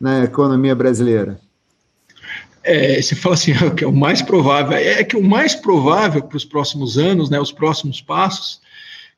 na 0.00 0.22
economia 0.22 0.76
brasileira? 0.76 1.40
É, 2.62 3.02
você 3.02 3.16
fala 3.16 3.34
assim, 3.34 3.50
o 3.66 3.74
que 3.74 3.82
é 3.82 3.88
o 3.88 3.92
mais 3.92 4.22
provável, 4.22 4.78
é 4.78 5.02
que 5.02 5.16
o 5.16 5.22
mais 5.22 5.56
provável 5.56 6.22
para 6.22 6.36
os 6.36 6.44
próximos 6.44 6.96
anos, 6.96 7.30
né, 7.30 7.40
os 7.40 7.50
próximos 7.50 8.00
passos, 8.00 8.60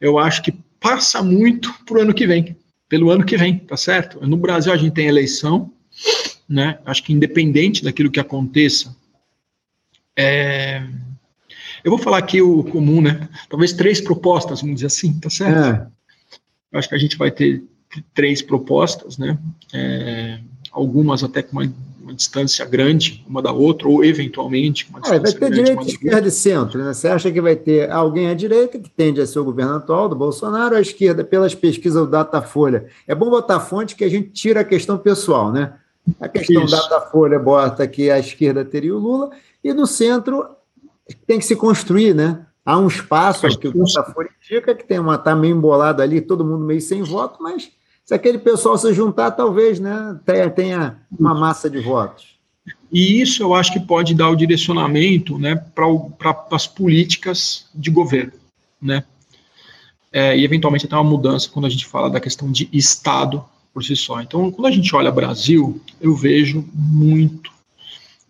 eu 0.00 0.18
acho 0.18 0.42
que 0.42 0.52
passa 0.80 1.22
muito 1.22 1.70
para 1.84 1.98
o 1.98 2.00
ano 2.00 2.14
que 2.14 2.26
vem, 2.26 2.56
pelo 2.88 3.10
ano 3.10 3.26
que 3.26 3.36
vem, 3.36 3.58
tá 3.58 3.76
certo? 3.76 4.26
No 4.26 4.38
Brasil 4.38 4.72
a 4.72 4.76
gente 4.78 4.94
tem 4.94 5.06
eleição, 5.06 5.70
né? 6.48 6.78
Acho 6.84 7.02
que 7.02 7.12
independente 7.12 7.82
daquilo 7.82 8.10
que 8.10 8.20
aconteça, 8.20 8.94
é... 10.16 10.82
eu 11.82 11.90
vou 11.90 11.98
falar 11.98 12.18
aqui 12.18 12.40
o 12.40 12.62
comum, 12.64 13.00
né? 13.00 13.28
Talvez 13.48 13.72
três 13.72 14.00
propostas, 14.00 14.60
vamos 14.60 14.76
dizer 14.76 14.86
assim, 14.86 15.12
tá 15.18 15.30
certo? 15.30 15.90
É. 16.72 16.78
Acho 16.78 16.88
que 16.88 16.94
a 16.94 16.98
gente 16.98 17.16
vai 17.16 17.30
ter 17.30 17.62
três 18.12 18.42
propostas, 18.42 19.18
né? 19.18 19.38
É... 19.72 20.38
Algumas 20.70 21.22
até 21.22 21.40
com 21.40 21.52
uma, 21.52 21.72
uma 22.02 22.12
distância 22.12 22.64
grande 22.64 23.24
uma 23.28 23.40
da 23.40 23.52
outra, 23.52 23.88
ou 23.88 24.04
eventualmente 24.04 24.88
uma 24.90 25.00
distância 25.00 25.36
é, 25.36 25.40
vai 25.40 25.50
ter 25.50 25.54
direita, 25.54 25.82
esquerda 25.84 26.28
e 26.28 26.30
centro. 26.30 26.84
Né? 26.84 26.92
Você 26.92 27.08
acha 27.08 27.30
que 27.30 27.40
vai 27.40 27.56
ter 27.56 27.90
alguém 27.90 28.28
à 28.28 28.34
direita, 28.34 28.78
que 28.78 28.90
tende 28.90 29.20
a 29.20 29.26
ser 29.26 29.38
o 29.38 29.44
governo 29.44 29.74
atual 29.74 30.08
do 30.08 30.16
Bolsonaro, 30.16 30.76
à 30.76 30.80
esquerda, 30.80 31.24
pelas 31.24 31.54
pesquisas 31.54 32.02
do 32.02 32.10
Datafolha. 32.10 32.86
É 33.06 33.14
bom 33.14 33.30
botar 33.30 33.60
fonte 33.60 33.94
que 33.94 34.04
a 34.04 34.08
gente 34.08 34.30
tira 34.30 34.60
a 34.60 34.64
questão 34.64 34.98
pessoal, 34.98 35.52
né? 35.52 35.74
A 36.20 36.28
questão 36.28 36.64
Isso. 36.64 36.76
Datafolha 36.76 37.38
bota 37.38 37.86
que 37.86 38.10
a 38.10 38.18
esquerda 38.18 38.64
teria 38.64 38.94
o 38.94 38.98
Lula, 38.98 39.30
e 39.62 39.72
no 39.72 39.86
centro 39.86 40.46
tem 41.26 41.38
que 41.38 41.44
se 41.44 41.56
construir, 41.56 42.14
né? 42.14 42.46
Há 42.64 42.78
um 42.78 42.88
espaço 42.88 43.46
que 43.58 43.68
o 43.68 43.72
Datafolha 43.72 44.30
indica 44.42 44.74
que 44.74 44.84
tem 44.84 44.98
uma 44.98 45.18
tá 45.18 45.34
meio 45.34 45.56
embolado 45.56 46.02
ali, 46.02 46.20
todo 46.20 46.44
mundo 46.44 46.64
meio 46.64 46.80
sem 46.80 47.02
voto, 47.02 47.42
mas 47.42 47.70
se 48.04 48.14
aquele 48.14 48.38
pessoal 48.38 48.76
se 48.76 48.92
juntar, 48.92 49.30
talvez 49.30 49.80
né, 49.80 50.18
tenha 50.54 50.98
uma 51.18 51.34
massa 51.34 51.70
de 51.70 51.80
votos. 51.80 52.34
E 52.92 53.20
isso 53.20 53.42
eu 53.42 53.54
acho 53.54 53.72
que 53.72 53.80
pode 53.80 54.14
dar 54.14 54.28
o 54.28 54.36
direcionamento 54.36 55.38
né, 55.38 55.56
para 55.74 56.46
as 56.52 56.66
políticas 56.66 57.66
de 57.74 57.90
governo. 57.90 58.32
Né? 58.80 59.04
É, 60.12 60.36
e 60.36 60.44
eventualmente 60.44 60.86
até 60.86 60.94
uma 60.94 61.02
mudança 61.02 61.50
quando 61.50 61.66
a 61.66 61.68
gente 61.70 61.86
fala 61.86 62.08
da 62.08 62.20
questão 62.20 62.52
de 62.52 62.68
Estado 62.72 63.44
por 63.74 63.84
si 63.84 63.96
só. 63.96 64.20
Então, 64.20 64.52
quando 64.52 64.68
a 64.68 64.70
gente 64.70 64.94
olha 64.94 65.10
Brasil, 65.10 65.80
eu 66.00 66.14
vejo 66.14 66.64
muito 66.72 67.50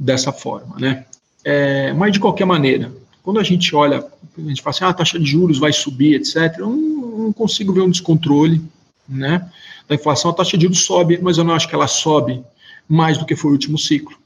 dessa 0.00 0.32
forma. 0.32 0.76
Né? 0.80 1.04
É, 1.44 1.92
mas 1.92 2.12
de 2.12 2.18
qualquer 2.18 2.46
maneira, 2.46 2.90
quando 3.22 3.38
a 3.38 3.42
gente 3.42 3.76
olha, 3.76 3.98
a 4.38 4.40
gente 4.40 4.62
fala 4.62 4.74
assim, 4.74 4.84
ah, 4.84 4.88
a 4.88 4.94
taxa 4.94 5.18
de 5.18 5.26
juros 5.26 5.58
vai 5.58 5.72
subir, 5.72 6.14
etc., 6.14 6.58
eu 6.58 6.70
não, 6.70 7.18
não 7.18 7.32
consigo 7.32 7.74
ver 7.74 7.82
um 7.82 7.90
descontrole 7.90 8.62
né, 9.06 9.48
da 9.86 9.94
inflação. 9.94 10.30
A 10.30 10.34
taxa 10.34 10.56
de 10.56 10.64
juros 10.64 10.84
sobe, 10.84 11.18
mas 11.20 11.36
eu 11.36 11.44
não 11.44 11.54
acho 11.54 11.68
que 11.68 11.74
ela 11.74 11.86
sobe 11.86 12.42
mais 12.88 13.18
do 13.18 13.26
que 13.26 13.36
foi 13.36 13.50
o 13.50 13.54
último 13.54 13.78
ciclo. 13.78 14.16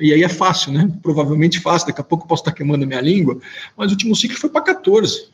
E 0.00 0.12
aí 0.12 0.22
é 0.22 0.28
fácil, 0.28 0.72
né? 0.72 0.88
Provavelmente 1.02 1.58
fácil, 1.58 1.88
daqui 1.88 2.00
a 2.00 2.04
pouco 2.04 2.24
eu 2.24 2.28
posso 2.28 2.42
estar 2.42 2.52
queimando 2.52 2.84
a 2.84 2.86
minha 2.86 3.00
língua, 3.00 3.40
mas 3.76 3.88
o 3.88 3.94
último 3.94 4.14
ciclo 4.14 4.38
foi 4.38 4.48
para 4.48 4.62
14. 4.62 5.28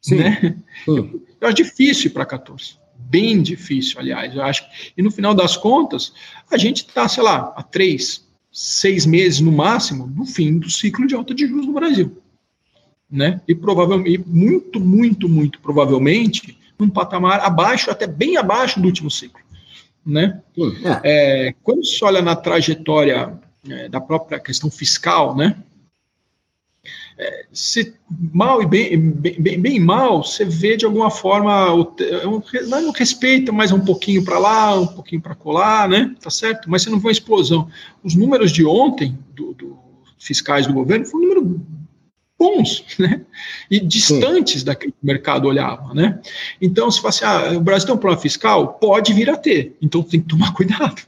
Sim. 0.00 0.16
Né? 0.16 0.56
Sim. 0.84 1.20
Eu 1.40 1.48
acho 1.48 1.56
difícil 1.56 2.12
para 2.12 2.24
14. 2.24 2.76
Bem 2.98 3.40
difícil, 3.42 3.98
aliás, 3.98 4.34
eu 4.34 4.42
acho. 4.42 4.64
E 4.96 5.02
no 5.02 5.10
final 5.10 5.34
das 5.34 5.56
contas, 5.56 6.12
a 6.50 6.58
gente 6.58 6.78
está, 6.78 7.08
sei 7.08 7.22
lá, 7.22 7.52
há 7.56 7.62
três, 7.62 8.26
seis 8.52 9.06
meses 9.06 9.40
no 9.40 9.52
máximo, 9.52 10.06
no 10.06 10.26
fim 10.26 10.58
do 10.58 10.70
ciclo 10.70 11.06
de 11.06 11.14
alta 11.14 11.34
de 11.34 11.46
juros 11.46 11.66
no 11.66 11.72
Brasil 11.72 12.20
né? 13.10 13.40
E 13.48 13.54
provavelmente, 13.54 14.22
muito, 14.26 14.80
muito, 14.80 15.28
muito 15.28 15.60
provavelmente, 15.60 16.58
num 16.78 16.90
patamar 16.90 17.40
abaixo, 17.40 17.90
até 17.90 18.06
bem 18.06 18.36
abaixo 18.36 18.80
do 18.80 18.86
último 18.86 19.10
ciclo, 19.10 19.40
né? 20.04 20.40
É. 21.04 21.48
É, 21.48 21.54
quando 21.62 21.84
se 21.84 22.04
olha 22.04 22.20
na 22.20 22.36
trajetória 22.36 23.38
é, 23.68 23.88
da 23.88 24.00
própria 24.00 24.38
questão 24.38 24.70
fiscal, 24.70 25.34
né? 25.34 25.56
É, 27.20 27.46
se 27.52 27.94
mal 28.08 28.62
e 28.62 28.66
bem, 28.66 28.96
bem, 28.96 29.60
bem, 29.60 29.80
mal, 29.80 30.22
você 30.22 30.44
vê 30.44 30.76
de 30.76 30.84
alguma 30.84 31.10
forma, 31.10 31.66
é 32.00 32.24
não, 32.24 32.80
não 32.80 32.92
respeita, 32.92 33.50
mas 33.50 33.72
um 33.72 33.80
pouquinho 33.80 34.24
para 34.24 34.38
lá, 34.38 34.78
um 34.78 34.86
pouquinho 34.86 35.20
para 35.20 35.34
colar, 35.34 35.88
né? 35.88 36.14
Tá 36.20 36.30
certo? 36.30 36.70
Mas 36.70 36.82
você 36.82 36.90
não 36.90 37.00
vê 37.00 37.08
uma 37.08 37.12
explosão. 37.12 37.68
Os 38.04 38.14
números 38.14 38.52
de 38.52 38.64
ontem, 38.64 39.18
do, 39.34 39.52
do 39.52 39.76
fiscais 40.16 40.68
do 40.68 40.72
governo, 40.72 41.06
foi 41.06 41.20
um 41.20 41.24
número 41.24 41.60
bons, 42.38 42.84
né? 43.00 43.22
E 43.68 43.80
distantes 43.80 44.60
Sim. 44.60 44.66
daquele 44.66 44.92
que 44.92 45.02
o 45.02 45.06
mercado 45.06 45.48
olhava, 45.48 45.92
né? 45.92 46.20
Então, 46.62 46.88
se 46.88 47.02
você 47.02 47.24
assim, 47.24 47.54
ah, 47.54 47.58
o 47.58 47.60
Brasil 47.60 47.86
tem 47.86 47.96
um 47.96 47.98
problema 47.98 48.22
fiscal, 48.22 48.74
pode 48.74 49.12
vir 49.12 49.28
a 49.28 49.36
ter. 49.36 49.76
Então 49.82 50.04
tem 50.04 50.20
que 50.20 50.28
tomar 50.28 50.54
cuidado, 50.54 51.02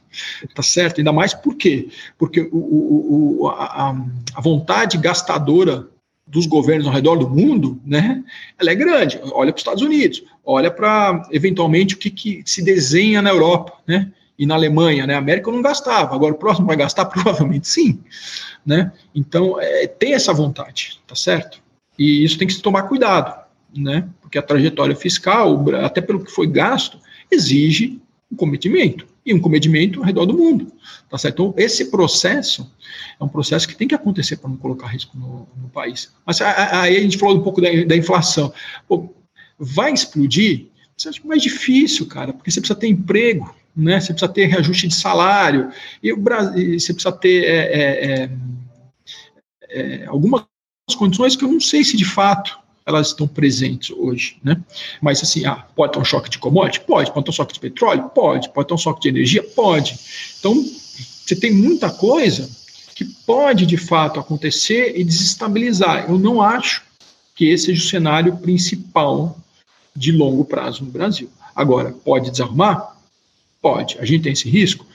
tá 0.53 0.61
certo? 0.61 0.97
Ainda 0.97 1.13
mais 1.13 1.33
por 1.33 1.55
quê? 1.55 1.87
Porque 2.17 2.41
o, 2.51 3.39
o, 3.43 3.47
a, 3.47 3.95
a 4.35 4.41
vontade 4.41 4.97
gastadora 4.97 5.87
dos 6.31 6.45
governos 6.45 6.87
ao 6.87 6.93
redor 6.93 7.17
do 7.17 7.29
mundo, 7.29 7.79
né? 7.85 8.23
Ela 8.57 8.71
é 8.71 8.75
grande. 8.75 9.19
Olha 9.33 9.51
para 9.51 9.57
os 9.57 9.61
Estados 9.61 9.83
Unidos, 9.83 10.23
olha 10.43 10.71
para 10.71 11.27
eventualmente 11.31 11.95
o 11.95 11.97
que, 11.97 12.09
que 12.09 12.41
se 12.45 12.63
desenha 12.63 13.21
na 13.21 13.29
Europa, 13.29 13.73
né? 13.85 14.11
E 14.39 14.45
na 14.45 14.55
Alemanha, 14.55 15.05
né? 15.05 15.13
A 15.15 15.19
América 15.19 15.51
não 15.51 15.61
gastava, 15.61 16.15
agora 16.15 16.33
o 16.33 16.37
próximo 16.37 16.65
vai 16.65 16.75
gastar 16.75 17.05
provavelmente 17.11 17.67
sim 17.67 17.99
né? 18.65 18.91
Então, 19.13 19.59
é, 19.59 19.87
tem 19.87 20.13
essa 20.13 20.33
vontade, 20.33 20.99
tá 21.07 21.15
certo? 21.15 21.61
E 21.97 22.23
isso 22.23 22.37
tem 22.37 22.47
que 22.47 22.53
se 22.53 22.61
tomar 22.61 22.83
cuidado, 22.83 23.45
né? 23.75 24.07
Porque 24.21 24.37
a 24.37 24.41
trajetória 24.41 24.95
fiscal, 24.95 25.63
até 25.83 26.01
pelo 26.01 26.23
que 26.23 26.31
foi 26.31 26.47
gasto, 26.47 26.99
exige 27.29 27.99
um 28.31 28.35
cometimento 28.35 29.05
e 29.25 29.33
um 29.33 29.39
cometimento 29.39 29.99
ao 29.99 30.05
redor 30.05 30.25
do 30.25 30.33
mundo, 30.33 30.71
tá 31.09 31.17
certo? 31.17 31.33
Então, 31.33 31.53
esse 31.57 31.91
processo 31.91 32.71
é 33.19 33.23
um 33.23 33.27
processo 33.27 33.67
que 33.67 33.75
tem 33.75 33.87
que 33.87 33.95
acontecer 33.95 34.37
para 34.37 34.49
não 34.49 34.57
colocar 34.57 34.87
risco 34.87 35.17
no, 35.17 35.47
no 35.55 35.69
país. 35.69 36.11
Mas 36.25 36.41
aí 36.41 36.97
a 36.97 37.01
gente 37.01 37.17
falou 37.17 37.37
um 37.37 37.43
pouco 37.43 37.61
da, 37.61 37.69
da 37.85 37.95
inflação. 37.95 38.51
Pô, 38.87 39.13
vai 39.59 39.93
explodir? 39.93 40.67
Você 40.97 41.09
acha 41.09 41.21
mais 41.23 41.41
difícil, 41.41 42.07
cara, 42.07 42.33
porque 42.33 42.49
você 42.49 42.59
precisa 42.59 42.79
ter 42.79 42.87
emprego, 42.87 43.55
né? 43.75 43.99
Você 43.99 44.13
precisa 44.13 44.31
ter 44.31 44.45
reajuste 44.47 44.87
de 44.87 44.95
salário, 44.95 45.71
e 46.01 46.11
o 46.11 46.17
Brasil, 46.17 46.79
você 46.79 46.93
precisa 46.93 47.11
ter 47.11 47.43
é, 47.43 47.57
é, 47.57 48.13
é, 48.13 48.29
é, 49.69 50.05
algumas 50.07 50.45
condições 50.95 51.35
que 51.35 51.43
eu 51.43 51.51
não 51.51 51.59
sei 51.59 51.83
se 51.83 51.95
de 51.95 52.05
fato 52.05 52.59
elas 52.85 53.07
estão 53.07 53.27
presentes 53.27 53.91
hoje, 53.91 54.37
né? 54.43 54.59
Mas 55.01 55.21
assim, 55.21 55.45
ah, 55.45 55.65
pode 55.75 55.93
ter 55.93 55.99
um 55.99 56.05
choque 56.05 56.29
de 56.29 56.39
commodity? 56.39 56.81
Pode. 56.81 57.11
Pode 57.11 57.25
ter 57.25 57.29
um 57.29 57.33
choque 57.33 57.53
de 57.53 57.59
petróleo? 57.59 58.09
Pode. 58.09 58.49
Pode 58.49 58.67
ter 58.67 58.73
um 58.73 58.77
choque 58.77 59.01
de 59.01 59.09
energia? 59.09 59.43
Pode. 59.43 59.97
Então, 60.39 60.53
você 60.53 61.35
tem 61.35 61.51
muita 61.51 61.89
coisa 61.89 62.49
que 62.95 63.05
pode 63.25 63.65
de 63.65 63.77
fato 63.77 64.19
acontecer 64.19 64.93
e 64.99 65.03
desestabilizar. 65.03 66.09
Eu 66.09 66.19
não 66.19 66.41
acho 66.41 66.83
que 67.35 67.49
esse 67.49 67.67
seja 67.67 67.83
o 67.83 67.87
cenário 67.87 68.37
principal 68.37 69.37
de 69.95 70.11
longo 70.11 70.45
prazo 70.45 70.83
no 70.83 70.91
Brasil. 70.91 71.29
Agora, 71.55 71.91
pode 71.91 72.31
desarrumar? 72.31 72.97
Pode. 73.61 73.97
A 73.99 74.05
gente 74.05 74.23
tem 74.23 74.33
esse 74.33 74.49
risco? 74.49 74.85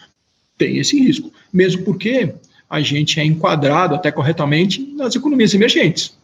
Tem 0.58 0.78
esse 0.78 0.98
risco. 0.98 1.32
Mesmo 1.52 1.84
porque 1.84 2.34
a 2.68 2.80
gente 2.80 3.20
é 3.20 3.24
enquadrado 3.24 3.94
até 3.94 4.10
corretamente 4.10 4.82
nas 4.96 5.14
economias 5.14 5.54
emergentes. 5.54 6.16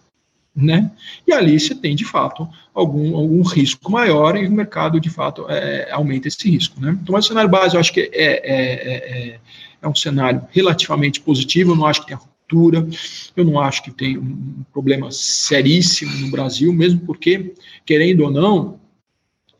Né? 0.54 0.90
E 1.26 1.32
ali 1.32 1.58
você 1.58 1.74
tem, 1.74 1.96
de 1.96 2.04
fato, 2.04 2.46
algum, 2.74 3.16
algum 3.16 3.42
risco 3.42 3.90
maior 3.90 4.36
e 4.36 4.46
o 4.46 4.52
mercado, 4.52 5.00
de 5.00 5.08
fato, 5.08 5.46
é, 5.48 5.90
aumenta 5.90 6.28
esse 6.28 6.50
risco. 6.50 6.78
Né? 6.78 6.98
Então, 7.02 7.14
o 7.14 7.22
cenário 7.22 7.48
base, 7.48 7.74
eu 7.74 7.80
acho 7.80 7.92
que 7.92 8.00
é, 8.00 8.10
é, 8.12 9.32
é, 9.32 9.38
é, 9.80 9.88
um 9.88 9.94
cenário 9.94 10.42
relativamente 10.50 11.20
positivo, 11.20 11.72
eu 11.72 11.76
não 11.76 11.86
acho 11.86 12.02
que 12.02 12.08
tenha 12.08 12.18
ruptura, 12.18 12.86
eu 13.34 13.44
não 13.44 13.58
acho 13.58 13.82
que 13.82 13.90
tem 13.90 14.18
um 14.18 14.62
problema 14.70 15.10
seríssimo 15.10 16.12
no 16.18 16.30
Brasil, 16.30 16.70
mesmo 16.70 17.00
porque, 17.00 17.54
querendo 17.86 18.24
ou 18.24 18.30
não, 18.30 18.78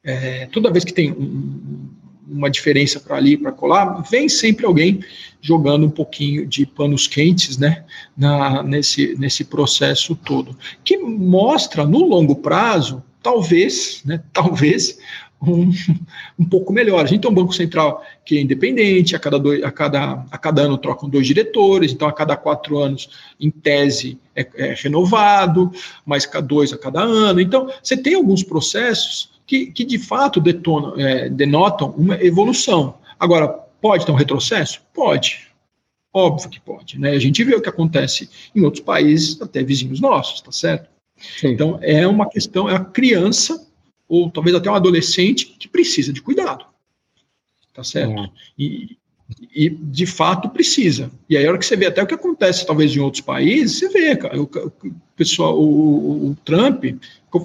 é, 0.04 0.46
toda 0.46 0.70
vez 0.70 0.84
que 0.84 0.92
tem 0.92 1.10
um, 1.10 1.88
uma 2.32 2.50
diferença 2.50 2.98
para 2.98 3.16
ali, 3.16 3.36
para 3.36 3.52
colar, 3.52 4.02
vem 4.10 4.28
sempre 4.28 4.64
alguém 4.66 5.00
jogando 5.40 5.86
um 5.86 5.90
pouquinho 5.90 6.46
de 6.46 6.64
panos 6.64 7.06
quentes, 7.06 7.58
né, 7.58 7.84
na, 8.16 8.62
nesse, 8.62 9.14
nesse 9.18 9.44
processo 9.44 10.14
todo, 10.14 10.56
que 10.84 10.96
mostra 10.96 11.84
no 11.84 12.06
longo 12.06 12.36
prazo, 12.36 13.02
talvez, 13.22 14.02
né, 14.04 14.22
talvez, 14.32 14.98
um, 15.42 15.72
um 16.38 16.44
pouco 16.44 16.72
melhor. 16.72 17.04
A 17.04 17.06
gente 17.06 17.22
tem 17.22 17.30
um 17.30 17.34
Banco 17.34 17.52
Central 17.52 18.04
que 18.24 18.38
é 18.38 18.40
independente, 18.40 19.16
a 19.16 19.18
cada, 19.18 19.38
dois, 19.40 19.62
a 19.64 19.72
cada, 19.72 20.24
a 20.30 20.38
cada 20.38 20.62
ano 20.62 20.78
trocam 20.78 21.08
dois 21.08 21.26
diretores, 21.26 21.92
então 21.92 22.06
a 22.06 22.12
cada 22.12 22.36
quatro 22.36 22.78
anos, 22.78 23.10
em 23.40 23.50
tese, 23.50 24.18
é, 24.36 24.48
é 24.54 24.74
renovado, 24.78 25.72
mais 26.06 26.28
dois 26.44 26.72
a 26.72 26.78
cada 26.78 27.00
ano. 27.02 27.40
Então, 27.40 27.68
você 27.82 27.96
tem 27.96 28.14
alguns 28.14 28.44
processos 28.44 29.31
que, 29.52 29.66
que 29.66 29.84
de 29.84 29.98
fato 29.98 30.40
detonam, 30.40 30.98
é, 30.98 31.28
denotam 31.28 31.90
uma 31.90 32.14
evolução. 32.24 32.94
Agora, 33.20 33.48
pode 33.82 34.06
ter 34.06 34.10
um 34.10 34.14
retrocesso? 34.14 34.80
Pode. 34.94 35.48
Óbvio 36.10 36.48
que 36.48 36.58
pode. 36.58 36.98
Né? 36.98 37.10
A 37.10 37.18
gente 37.18 37.44
vê 37.44 37.54
o 37.54 37.60
que 37.60 37.68
acontece 37.68 38.30
em 38.56 38.62
outros 38.62 38.82
países, 38.82 39.40
até 39.42 39.62
vizinhos 39.62 40.00
nossos, 40.00 40.40
tá 40.40 40.50
certo? 40.50 40.88
Sim. 41.18 41.48
Então, 41.48 41.78
é 41.82 42.06
uma 42.06 42.26
questão, 42.30 42.66
é 42.66 42.76
a 42.76 42.80
criança, 42.82 43.62
ou 44.08 44.30
talvez 44.30 44.56
até 44.56 44.70
um 44.70 44.74
adolescente, 44.74 45.44
que 45.58 45.68
precisa 45.68 46.14
de 46.14 46.22
cuidado. 46.22 46.64
Tá 47.74 47.84
certo? 47.84 48.20
É. 48.20 48.30
E, 48.58 48.96
e 49.54 49.68
de 49.68 50.06
fato 50.06 50.48
precisa. 50.48 51.10
E 51.28 51.36
aí, 51.36 51.44
a 51.44 51.50
hora 51.50 51.58
que 51.58 51.66
você 51.66 51.76
vê 51.76 51.86
até 51.86 52.02
o 52.02 52.06
que 52.06 52.14
acontece, 52.14 52.66
talvez, 52.66 52.96
em 52.96 53.00
outros 53.00 53.22
países, 53.22 53.78
você 53.78 53.88
vê, 53.90 54.16
cara, 54.16 54.40
o, 54.40 54.44
o 54.44 54.94
pessoal, 55.14 55.60
o, 55.60 56.30
o, 56.30 56.36
Trump, 56.42 56.84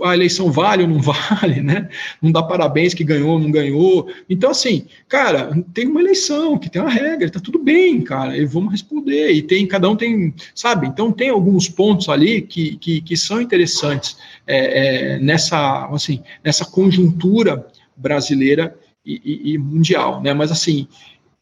a 0.04 0.14
eleição 0.14 0.52
vale 0.52 0.84
ou 0.84 0.90
não 0.90 1.00
vale, 1.02 1.62
né? 1.62 1.90
Não 2.22 2.32
dá 2.32 2.44
parabéns 2.44 2.94
que 2.94 3.04
ganhou 3.04 3.32
ou 3.32 3.40
não 3.40 3.52
ganhou. 3.52 4.10
Então, 4.30 4.52
assim, 4.52 4.86
cara, 5.08 5.52
tem 5.74 5.88
uma 5.88 6.02
eleição 6.02 6.58
que 6.58 6.70
tem 6.70 6.82
uma 6.82 6.92
regra, 6.92 7.30
tá 7.30 7.40
tudo 7.40 7.60
bem, 7.60 8.02
cara, 8.02 8.38
e 8.38 8.46
vamos 8.46 8.72
responder. 8.72 9.32
E 9.32 9.42
tem, 9.42 9.66
cada 9.68 9.90
um 9.90 9.96
tem, 9.96 10.34
sabe? 10.54 10.88
Então, 10.88 11.12
tem 11.12 11.30
alguns 11.30 11.70
pontos 11.70 12.10
ali 12.10 12.42
que, 12.42 12.76
que, 12.78 13.02
que 13.02 13.18
são 13.18 13.42
interessantes 13.42 14.18
é, 14.46 15.16
é, 15.16 15.20
nessa, 15.20 15.88
assim, 15.88 16.22
nessa 16.44 16.66
conjuntura 16.66 17.68
brasileira 17.96 18.78
e, 19.06 19.22
e, 19.24 19.54
e 19.54 19.58
mundial, 19.58 20.22
né? 20.22 20.34
Mas, 20.34 20.52
assim, 20.52 20.88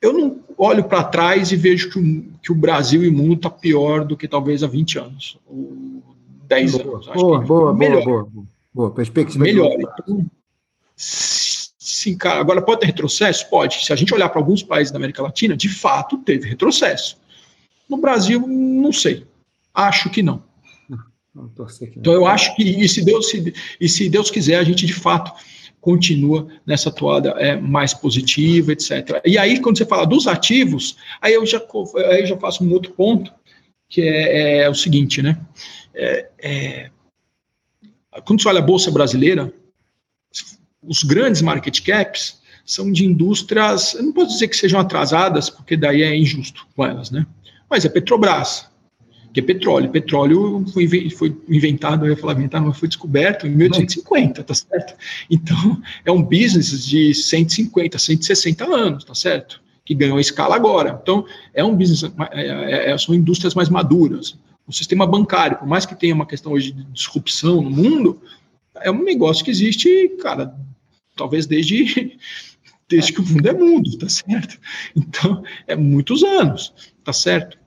eu 0.02 0.14
não, 0.14 0.40
olho 0.58 0.84
para 0.84 1.04
trás 1.04 1.52
e 1.52 1.56
vejo 1.56 1.90
que 1.90 2.00
o, 2.00 2.24
que 2.42 2.52
o 2.52 2.56
Brasil 2.56 3.04
e 3.04 3.10
o 3.10 3.14
mundo 3.14 3.36
está 3.36 3.50
pior 3.50 4.06
do 4.06 4.16
que 4.16 4.28
talvez 4.28 4.64
há 4.64 4.68
20 4.68 5.00
anos, 5.00 5.38
ou 5.46 6.15
10 6.48 6.72
boa, 6.72 6.96
anos. 6.96 7.08
Acho 7.10 7.20
boa, 7.20 7.40
que 7.42 7.48
boa, 7.48 7.74
melhor. 7.74 8.04
boa, 8.04 8.24
boa, 8.26 8.48
boa, 8.74 8.92
perspectiva. 8.92 9.44
Melhor. 9.44 9.76
Então, 9.80 10.26
sim, 10.96 12.18
cara, 12.18 12.40
agora 12.40 12.62
pode 12.62 12.82
ter 12.82 12.88
retrocesso? 12.88 13.50
Pode. 13.50 13.86
Se 13.86 13.92
a 13.92 13.96
gente 13.96 14.14
olhar 14.14 14.30
para 14.30 14.40
alguns 14.40 14.64
países 14.64 14.92
da 14.92 14.98
América 14.98 15.22
Latina, 15.24 15.56
de 15.56 15.70
fato 15.70 16.18
teve 16.20 16.48
retrocesso. 16.48 17.18
No 17.90 17.98
Brasil, 17.98 18.46
não 18.48 18.92
sei. 18.92 19.26
Acho 19.74 20.10
que 20.10 20.24
não. 20.24 20.44
Então 21.98 22.14
eu 22.14 22.26
acho 22.26 22.56
que, 22.56 22.64
e 22.64 22.88
se 22.88 23.04
Deus, 23.04 23.30
se, 23.30 23.54
e 23.80 23.90
se 23.90 24.10
Deus 24.10 24.32
quiser, 24.32 24.56
a 24.56 24.64
gente 24.64 24.86
de 24.86 24.94
fato 24.94 25.32
continua 25.82 26.48
nessa 26.66 26.90
toada 26.90 27.30
é, 27.38 27.56
mais 27.56 27.94
positiva, 27.94 28.72
etc. 28.72 29.22
E 29.24 29.38
aí, 29.38 29.60
quando 29.60 29.78
você 29.78 29.86
fala 29.86 30.06
dos 30.06 30.28
ativos, 30.28 30.98
aí 31.22 31.34
eu 31.34 31.46
já, 31.46 31.62
aí 32.10 32.22
eu 32.22 32.26
já 32.26 32.38
faço 32.38 32.64
um 32.64 32.72
outro 32.72 32.92
ponto, 32.94 33.32
que 33.88 34.02
é, 34.02 34.64
é 34.64 34.70
o 34.70 34.74
seguinte, 34.74 35.22
né? 35.22 35.38
É, 35.96 36.30
é, 36.40 36.92
quando 38.26 38.42
você 38.42 38.48
olha 38.48 38.60
a 38.60 38.66
Bolsa 38.66 38.92
Brasileira, 38.92 39.52
os 40.84 41.04
grandes 41.04 41.42
market 41.42 41.82
caps 41.82 42.42
são 42.66 42.92
de 42.92 43.06
indústrias, 43.06 43.94
eu 43.94 44.04
não 44.04 44.12
posso 44.12 44.34
dizer 44.34 44.48
que 44.48 44.58
sejam 44.58 44.80
atrasadas, 44.80 45.50
porque 45.50 45.78
daí 45.78 46.02
é 46.02 46.16
injusto 46.16 46.68
com 46.76 46.86
elas, 46.86 47.12
né? 47.12 47.26
Mas 47.70 47.86
é 47.86 47.90
Petrobras, 47.90 48.68
que 49.36 49.42
é 49.42 49.44
petróleo. 49.44 49.90
Petróleo 49.90 50.66
foi, 50.74 51.10
foi 51.10 51.36
inventado, 51.50 52.06
eu 52.06 52.12
ia 52.12 52.18
falar 52.18 52.34
inventado, 52.34 52.66
mas 52.66 52.80
foi 52.80 52.88
descoberto 52.88 53.46
em 53.46 53.50
1850, 53.50 54.44
tá 54.44 54.54
certo? 54.54 54.96
Então, 55.30 55.82
é 56.06 56.12
um 56.12 56.24
business 56.24 56.86
de 56.86 57.14
150, 57.14 58.00
160 58.00 58.66
anos, 58.66 59.04
tá 59.04 59.14
certo? 59.14 59.62
Que 59.84 59.94
ganhou 59.94 60.22
escala 60.22 60.56
agora. 60.56 60.98
Então, 61.02 61.26
é 61.54 61.62
um 61.66 61.76
business, 61.76 62.10
é, 62.32 62.42
é, 62.42 62.92
é, 62.92 62.98
são 62.98 63.14
indústrias 63.14 63.54
mais 63.54 63.68
maduras. 63.68 64.38
O 64.68 64.74
sistema 64.74 65.06
bancário, 65.06 65.58
por 65.58 65.68
mais 65.68 65.86
que 65.86 65.96
tenha 65.96 66.16
uma 66.16 66.26
questão 66.26 66.52
hoje 66.52 66.72
de 66.72 66.84
disrupção 66.86 67.62
no 67.62 67.70
mundo, 67.70 68.22
é 68.82 68.90
um 68.90 69.04
negócio 69.04 69.44
que 69.46 69.52
existe, 69.52 70.10
cara, 70.22 70.56
talvez 71.16 71.46
desde 71.46 72.18
desde 72.88 73.14
que 73.14 73.20
o 73.20 73.26
mundo 73.26 73.48
é 73.48 73.54
mundo, 73.54 73.98
tá 73.98 74.08
certo? 74.08 74.60
Então, 74.96 75.44
é 75.66 75.76
muitos 75.76 76.24
anos, 76.24 76.72
tá 77.04 77.12
certo? 77.12 77.58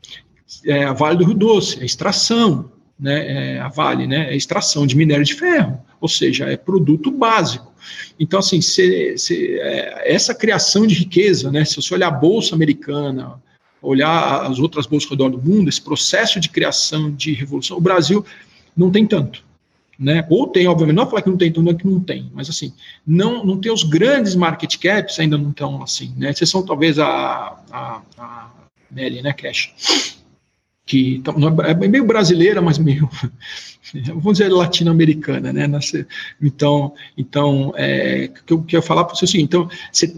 é, 0.65 0.85
a 0.85 0.93
Vale 0.93 1.19
do 1.19 1.25
Rio 1.25 1.35
Doce, 1.35 1.81
a 1.81 1.85
extração, 1.85 2.71
né, 2.99 3.57
é, 3.57 3.61
a 3.61 3.69
Vale, 3.69 4.07
né, 4.07 4.33
é 4.33 4.37
extração 4.37 4.87
de 4.87 4.97
minério 4.97 5.25
de 5.25 5.35
ferro, 5.35 5.81
ou 6.01 6.09
seja, 6.09 6.47
é 6.47 6.57
produto 6.57 7.11
básico. 7.11 7.73
Então, 8.19 8.39
assim, 8.39 8.61
se, 8.61 9.17
se, 9.17 9.59
é, 9.61 10.13
essa 10.13 10.35
criação 10.35 10.87
de 10.87 10.95
riqueza, 10.95 11.51
né, 11.51 11.65
se 11.65 11.77
você 11.77 11.95
olhar 11.95 12.09
a 12.09 12.13
Bolsa 12.13 12.55
Americana, 12.55 13.41
olhar 13.83 14.47
as 14.47 14.59
outras 14.59 14.87
bolsas 14.87 15.11
ao 15.11 15.17
redor 15.17 15.31
do 15.31 15.43
mundo, 15.43 15.69
esse 15.69 15.81
processo 15.81 16.41
de 16.41 16.49
criação, 16.49 17.11
de 17.11 17.33
revolução, 17.33 17.77
o 17.77 17.81
Brasil 17.81 18.25
não 18.77 18.91
tem 18.91 19.07
tanto. 19.07 19.47
Né? 19.99 20.25
Ou 20.31 20.47
tem, 20.47 20.69
obviamente, 20.69 20.97
não 20.97 21.03
é 21.03 21.07
falar 21.07 21.23
que 21.23 21.31
não 21.31 21.37
tem, 21.37 21.49
então 21.49 21.63
não 21.63 21.73
é 21.73 21.75
que 21.75 21.87
não 21.87 21.99
tem, 21.99 22.31
mas 22.33 22.49
assim, 22.49 22.73
não, 23.05 23.45
não 23.45 23.59
tem 23.61 23.73
os 23.73 23.83
grandes 23.83 24.37
market 24.37 24.77
caps, 24.79 25.19
ainda 25.19 25.37
não 25.37 25.51
estão 25.51 25.83
assim, 25.83 26.15
né? 26.17 26.31
Exceção 26.31 26.65
talvez 26.65 27.01
a, 27.01 27.59
a, 27.69 28.03
a 28.17 28.51
Nelly, 28.93 29.23
né, 29.23 29.33
Cash 29.33 29.73
que 30.89 31.23
é, 31.67 31.71
é 31.71 31.89
meio 31.89 32.05
brasileira, 32.05 32.63
mas 32.63 32.79
meio, 32.79 33.09
vamos 34.09 34.39
dizer, 34.39 34.49
latino-americana, 34.49 35.53
né? 35.53 35.67
Então, 36.41 36.95
então 37.17 37.73
é, 37.77 38.29
que 38.29 38.53
eu 38.53 38.63
quero 38.63 38.83
falar 38.83 39.05
para 39.05 39.15
você 39.15 39.25
é 39.25 39.27
o 39.27 39.29
seguinte, 39.29 39.49
então, 39.49 39.69
você, 39.93 40.17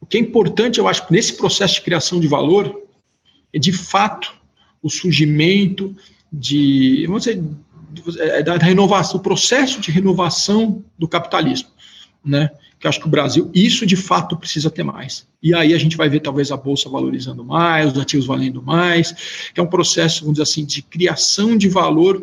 o 0.00 0.06
que 0.06 0.16
é 0.16 0.20
importante, 0.20 0.78
eu 0.78 0.88
acho, 0.88 1.04
nesse 1.10 1.36
processo 1.36 1.74
de 1.74 1.82
criação 1.82 2.20
de 2.20 2.28
valor, 2.28 2.82
é 3.52 3.58
de 3.58 3.72
fato 3.72 4.34
o 4.82 4.88
surgimento 4.88 5.94
de, 6.32 7.04
vamos 7.06 7.24
dizer, 7.24 7.42
é, 8.18 8.42
da 8.42 8.56
renovação, 8.56 9.18
o 9.18 9.22
processo 9.22 9.80
de 9.80 9.90
renovação 9.90 10.84
do 10.98 11.08
capitalismo, 11.08 11.68
né? 12.24 12.50
que 12.78 12.86
acho 12.86 13.00
que 13.00 13.06
o 13.06 13.10
Brasil, 13.10 13.50
isso 13.52 13.84
de 13.84 13.96
fato 13.96 14.36
precisa 14.36 14.70
ter 14.70 14.84
mais. 14.84 15.26
E 15.42 15.52
aí 15.54 15.74
a 15.74 15.78
gente 15.78 15.96
vai 15.96 16.08
ver 16.08 16.20
talvez 16.20 16.52
a 16.52 16.56
bolsa 16.56 16.88
valorizando 16.88 17.44
mais, 17.44 17.92
os 17.92 17.98
ativos 17.98 18.26
valendo 18.26 18.62
mais, 18.62 19.50
que 19.52 19.58
é 19.58 19.62
um 19.62 19.66
processo, 19.66 20.20
vamos 20.20 20.34
dizer 20.34 20.44
assim, 20.44 20.64
de 20.64 20.82
criação 20.82 21.56
de 21.56 21.68
valor 21.68 22.22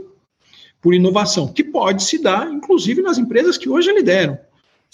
por 0.82 0.94
inovação, 0.94 1.48
que 1.48 1.64
pode 1.64 2.04
se 2.04 2.22
dar, 2.22 2.48
inclusive, 2.48 3.02
nas 3.02 3.18
empresas 3.18 3.58
que 3.58 3.68
hoje 3.68 3.92
lideram. 3.92 4.38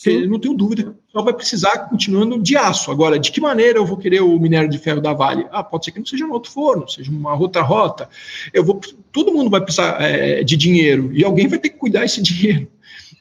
Sim. 0.02 0.26
Não 0.26 0.40
tenho 0.40 0.56
dúvida, 0.56 0.96
só 1.12 1.22
vai 1.22 1.32
precisar 1.32 1.78
continuando 1.88 2.42
de 2.42 2.58
aço. 2.58 2.90
Agora, 2.90 3.20
de 3.20 3.32
que 3.32 3.40
maneira 3.40 3.78
eu 3.78 3.86
vou 3.86 3.98
querer 3.98 4.20
o 4.22 4.40
minério 4.40 4.68
de 4.68 4.80
ferro 4.80 5.00
da 5.00 5.14
Vale? 5.14 5.46
Ah, 5.52 5.64
pode 5.64 5.86
ser 5.86 5.92
que 5.92 6.00
não 6.00 6.06
seja 6.08 6.26
um 6.26 6.32
outro 6.32 6.52
forno, 6.52 6.90
seja 6.90 7.12
uma 7.12 7.36
outra 7.36 7.62
rota. 7.62 8.10
Eu 8.52 8.64
vou, 8.64 8.82
todo 9.12 9.32
mundo 9.32 9.52
vai 9.52 9.62
precisar 9.62 10.02
é, 10.02 10.44
de 10.44 10.58
dinheiro 10.58 11.12
e 11.14 11.24
alguém 11.24 11.48
vai 11.48 11.60
ter 11.60 11.70
que 11.70 11.78
cuidar 11.78 12.00
desse 12.00 12.20
dinheiro. 12.24 12.68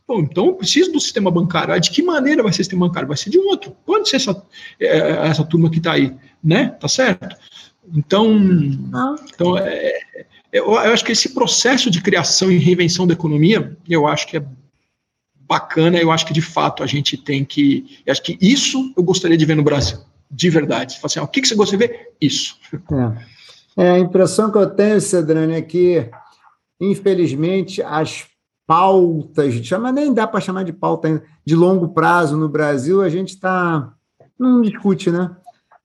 Bom, 0.08 0.20
então 0.20 0.46
eu 0.46 0.54
preciso 0.54 0.90
do 0.90 0.98
sistema 0.98 1.30
bancário. 1.30 1.74
Ah, 1.74 1.78
de 1.78 1.90
que 1.90 2.02
maneira 2.02 2.42
vai 2.42 2.50
ser 2.50 2.62
o 2.62 2.64
sistema 2.64 2.88
bancário? 2.88 3.08
Vai 3.08 3.18
ser 3.18 3.28
de 3.28 3.38
outro. 3.38 3.76
Pode 3.84 4.08
ser 4.08 4.16
essa, 4.16 4.42
é, 4.80 5.28
essa 5.28 5.44
turma 5.44 5.68
que 5.68 5.76
está 5.76 5.92
aí, 5.92 6.16
né? 6.42 6.70
Tá 6.80 6.88
certo? 6.88 7.36
Então, 7.94 8.38
ah. 8.94 9.16
então 9.34 9.58
é, 9.58 9.98
eu, 10.50 10.64
eu 10.64 10.78
acho 10.78 11.04
que 11.04 11.12
esse 11.12 11.34
processo 11.34 11.90
de 11.90 12.00
criação 12.00 12.50
e 12.50 12.56
reinvenção 12.56 13.06
da 13.06 13.12
economia, 13.12 13.76
eu 13.86 14.06
acho 14.06 14.26
que 14.26 14.38
é 14.38 14.42
bacana. 15.50 15.98
Eu 15.98 16.12
acho 16.12 16.24
que 16.24 16.32
de 16.32 16.40
fato 16.40 16.84
a 16.84 16.86
gente 16.86 17.16
tem 17.16 17.44
que. 17.44 17.98
Acho 18.08 18.22
que 18.22 18.38
isso 18.40 18.94
eu 18.96 19.02
gostaria 19.02 19.36
de 19.36 19.44
ver 19.44 19.56
no 19.56 19.64
Brasil, 19.64 19.98
de 20.30 20.48
verdade. 20.48 21.00
Assim, 21.02 21.18
ah, 21.18 21.24
o 21.24 21.28
que, 21.28 21.40
que 21.40 21.48
você 21.48 21.56
gostaria 21.56 21.88
de 21.88 21.92
ver? 21.92 22.08
Isso. 22.20 22.56
É. 23.76 23.84
é 23.84 23.90
a 23.90 23.98
impressão 23.98 24.52
que 24.52 24.58
eu 24.58 24.70
tenho, 24.70 25.00
Cedrani, 25.00 25.54
é 25.54 25.62
que, 25.62 26.08
infelizmente, 26.80 27.82
as 27.82 28.26
pautas, 28.64 29.52
chama, 29.66 29.90
nem 29.90 30.14
dá 30.14 30.28
para 30.28 30.40
chamar 30.40 30.62
de 30.62 30.72
pauta 30.72 31.08
ainda, 31.08 31.24
de 31.44 31.56
longo 31.56 31.88
prazo 31.88 32.36
no 32.36 32.48
Brasil, 32.48 33.02
a 33.02 33.08
gente 33.08 33.30
está. 33.30 33.92
não 34.38 34.62
discute, 34.62 35.10
né? 35.10 35.34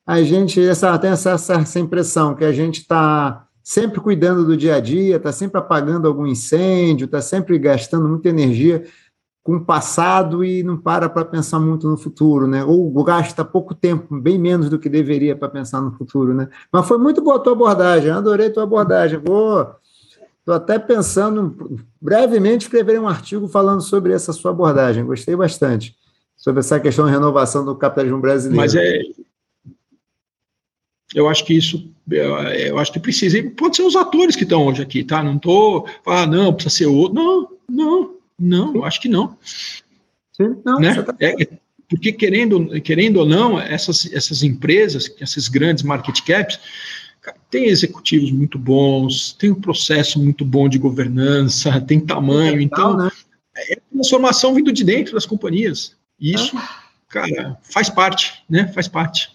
A 0.06 0.22
gente 0.22 0.62
essa, 0.64 0.96
tem 1.00 1.10
essa, 1.10 1.32
essa 1.32 1.80
impressão 1.80 2.36
que 2.36 2.46
a 2.46 2.52
gente 2.52 2.82
está 2.82 3.48
sempre 3.64 4.00
cuidando 4.00 4.46
do 4.46 4.56
dia 4.56 4.76
a 4.76 4.80
dia, 4.80 5.16
está 5.16 5.32
sempre 5.32 5.58
apagando 5.58 6.08
algum 6.08 6.28
incêndio, 6.28 7.06
está 7.06 7.20
sempre 7.20 7.58
gastando 7.58 8.08
muita 8.08 8.30
energia 8.30 8.86
com 9.46 9.58
o 9.58 9.64
passado 9.64 10.44
e 10.44 10.64
não 10.64 10.76
para 10.76 11.08
para 11.08 11.24
pensar 11.24 11.60
muito 11.60 11.88
no 11.88 11.96
futuro, 11.96 12.48
né? 12.48 12.64
Ou 12.64 12.92
gasta 13.04 13.46
pouco 13.46 13.76
tempo, 13.76 14.20
bem 14.20 14.40
menos 14.40 14.72
do 14.72 14.80
que 14.80 14.90
deveria 14.90 15.36
para 15.36 15.48
pensar 15.48 15.82
no 15.82 15.92
futuro, 15.92 16.34
né? 16.34 16.50
Mas 16.72 16.88
foi 16.88 16.98
muito 16.98 17.22
boa 17.22 17.36
a 17.36 17.40
tua 17.40 17.54
abordagem, 17.54 18.10
adorei 18.10 18.48
a 18.48 18.52
tua 18.52 18.64
abordagem. 18.64 19.20
Vou 19.24 19.68
Estou 20.40 20.54
até 20.54 20.80
pensando 20.80 21.80
brevemente 22.02 22.66
escrever 22.66 23.00
um 23.00 23.08
artigo 23.08 23.48
falando 23.48 23.82
sobre 23.82 24.14
essa 24.14 24.34
sua 24.34 24.50
abordagem. 24.50 25.06
Gostei 25.06 25.36
bastante 25.36 25.96
sobre 26.36 26.62
essa 26.62 26.80
questão 26.80 27.06
de 27.06 27.12
renovação 27.12 27.64
do 27.64 27.76
capitalismo 27.76 28.20
brasileiro. 28.20 28.58
Mas 28.58 28.76
é, 28.76 29.00
eu 31.14 31.28
acho 31.28 31.46
que 31.46 31.54
isso, 31.56 31.88
eu 32.12 32.80
acho 32.80 32.92
que 32.92 33.00
precisa. 33.00 33.38
Pode 33.56 33.76
ser 33.76 33.84
os 33.84 33.96
atores 33.96 34.36
que 34.36 34.44
estão 34.44 34.66
hoje 34.66 34.82
aqui, 34.82 35.04
tá? 35.04 35.24
Não 35.24 35.36
estou, 35.36 35.88
ah, 36.06 36.26
não, 36.26 36.54
precisa 36.54 36.76
ser 36.76 36.86
outro. 36.86 37.16
Não, 37.16 37.48
não, 37.68 38.15
não, 38.40 38.76
eu 38.76 38.86
acho 38.86 39.02
que 39.02 39.10
não. 39.10 39.38
Sim, 40.34 40.56
não. 40.66 40.80
Né? 40.80 41.02
Tá... 41.02 41.16
É, 41.20 41.44
é, 41.44 41.48
porque 41.90 42.12
querendo, 42.12 42.82
querendo 42.82 43.18
ou 43.18 43.26
não, 43.26 43.60
essas, 43.60 44.12
essas 44.12 44.44
empresas, 44.44 45.10
esses 45.20 45.48
grandes 45.48 45.84
market 45.84 46.20
caps, 46.22 46.60
tem 47.50 47.66
executivos 47.66 48.32
muito 48.32 48.60
bons, 48.60 49.34
tem 49.34 49.52
um 49.52 49.62
processo 49.62 50.22
muito 50.22 50.44
bom 50.46 50.70
de 50.70 50.78
governança, 50.78 51.80
tem 51.82 52.00
tamanho, 52.00 52.62
então 52.62 52.98
né? 52.98 53.10
é 53.56 53.80
transformação 53.92 54.54
vindo 54.54 54.72
de 54.72 54.84
dentro 54.84 55.14
das 55.14 55.26
companhias. 55.26 55.96
Isso, 56.20 56.56
ah. 56.58 56.84
cara, 57.10 57.58
faz 57.64 57.90
parte, 57.90 58.44
né? 58.50 58.68
Faz 58.68 58.88
parte. 58.88 59.35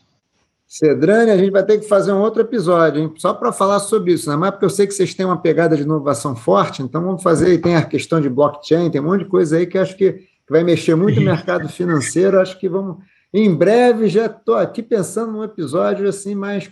Cedrane, 0.72 1.32
a 1.32 1.36
gente 1.36 1.50
vai 1.50 1.64
ter 1.64 1.78
que 1.78 1.88
fazer 1.88 2.12
um 2.12 2.20
outro 2.20 2.42
episódio, 2.42 3.02
hein? 3.02 3.12
só 3.16 3.34
para 3.34 3.50
falar 3.50 3.80
sobre 3.80 4.12
isso, 4.12 4.30
né? 4.30 4.36
mas 4.36 4.52
porque 4.52 4.64
eu 4.64 4.70
sei 4.70 4.86
que 4.86 4.94
vocês 4.94 5.12
têm 5.12 5.26
uma 5.26 5.42
pegada 5.42 5.76
de 5.76 5.82
inovação 5.82 6.36
forte, 6.36 6.80
então 6.80 7.02
vamos 7.02 7.24
fazer, 7.24 7.58
tem 7.58 7.74
a 7.74 7.82
questão 7.82 8.20
de 8.20 8.28
blockchain, 8.28 8.88
tem 8.88 9.00
um 9.00 9.06
monte 9.06 9.24
de 9.24 9.28
coisa 9.28 9.56
aí 9.56 9.66
que 9.66 9.76
acho 9.76 9.96
que, 9.96 10.28
vai 10.48 10.62
mexer 10.62 10.94
muito 10.94 11.18
no 11.18 11.26
mercado 11.26 11.68
financeiro, 11.68 12.40
acho 12.40 12.56
que 12.56 12.68
vamos, 12.68 12.98
em 13.34 13.52
breve, 13.52 14.08
já 14.08 14.26
estou 14.26 14.54
aqui 14.54 14.80
pensando 14.80 15.32
num 15.32 15.42
episódio 15.42 16.08
assim 16.08 16.36
mais 16.36 16.70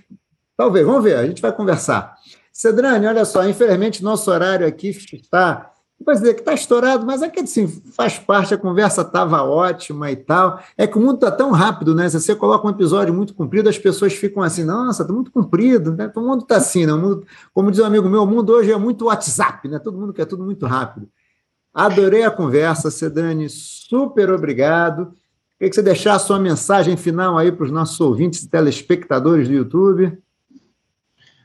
Talvez, 0.56 0.84
vamos 0.84 1.04
ver, 1.04 1.14
a 1.14 1.24
gente 1.24 1.40
vai 1.40 1.52
conversar. 1.52 2.16
Cedrani, 2.52 3.06
olha 3.06 3.24
só, 3.24 3.48
infelizmente 3.48 4.02
nosso 4.02 4.28
horário 4.28 4.66
aqui 4.66 4.88
está, 4.88 5.72
vou 6.04 6.14
dizer 6.14 6.34
que 6.34 6.40
está 6.40 6.54
estourado, 6.54 7.04
mas 7.04 7.22
é 7.22 7.28
que 7.28 7.40
assim, 7.40 7.66
faz 7.66 8.18
parte, 8.18 8.54
a 8.54 8.58
conversa 8.58 9.02
estava 9.02 9.42
ótima 9.42 10.10
e 10.10 10.16
tal. 10.16 10.60
É 10.76 10.86
que 10.86 10.96
o 10.96 11.00
mundo 11.00 11.16
está 11.16 11.30
tão 11.30 11.50
rápido, 11.50 11.94
né? 11.94 12.08
Se 12.08 12.20
você 12.20 12.34
coloca 12.34 12.66
um 12.66 12.70
episódio 12.70 13.12
muito 13.12 13.34
comprido, 13.34 13.68
as 13.68 13.78
pessoas 13.78 14.12
ficam 14.14 14.42
assim, 14.42 14.64
nossa, 14.64 15.02
está 15.02 15.12
muito 15.12 15.30
comprido, 15.30 15.94
né? 15.94 16.10
O 16.14 16.20
mundo 16.20 16.42
está 16.42 16.56
assim, 16.56 16.86
né? 16.86 16.92
Mundo, 16.92 17.26
como 17.52 17.70
diz 17.70 17.80
um 17.80 17.84
amigo 17.84 18.08
meu, 18.08 18.22
o 18.22 18.26
mundo 18.26 18.50
hoje 18.52 18.72
é 18.72 18.76
muito 18.76 19.06
WhatsApp, 19.06 19.68
né? 19.68 19.78
Todo 19.78 19.98
mundo 19.98 20.12
quer 20.12 20.24
tudo 20.24 20.44
muito 20.44 20.66
rápido. 20.66 21.08
Adorei 21.74 22.22
a 22.24 22.30
conversa, 22.30 22.90
Cedrani, 22.90 23.48
super 23.48 24.32
obrigado. 24.32 25.12
Queria 25.58 25.70
que 25.70 25.74
você 25.74 25.82
deixasse 25.82 26.24
a 26.24 26.26
sua 26.26 26.38
mensagem 26.38 26.96
final 26.96 27.36
aí 27.36 27.50
para 27.50 27.64
os 27.64 27.70
nossos 27.70 28.00
ouvintes 28.00 28.42
e 28.42 28.48
telespectadores 28.48 29.48
do 29.48 29.54
YouTube. 29.54 30.16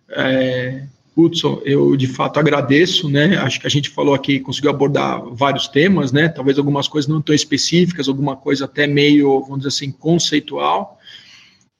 É, 0.09 0.87
Hudson, 1.15 1.61
eu 1.63 1.95
de 1.95 2.07
fato 2.07 2.39
agradeço, 2.39 3.09
né? 3.09 3.37
Acho 3.37 3.59
que 3.59 3.67
a 3.67 3.69
gente 3.69 3.89
falou 3.89 4.15
aqui, 4.15 4.39
conseguiu 4.39 4.71
abordar 4.71 5.23
vários 5.31 5.67
temas, 5.67 6.11
né? 6.11 6.27
Talvez 6.27 6.57
algumas 6.57 6.87
coisas 6.87 7.07
não 7.07 7.21
tão 7.21 7.35
específicas, 7.35 8.07
alguma 8.07 8.35
coisa 8.35 8.65
até 8.65 8.87
meio, 8.87 9.41
vamos 9.41 9.59
dizer 9.59 9.69
assim, 9.69 9.91
conceitual, 9.91 10.97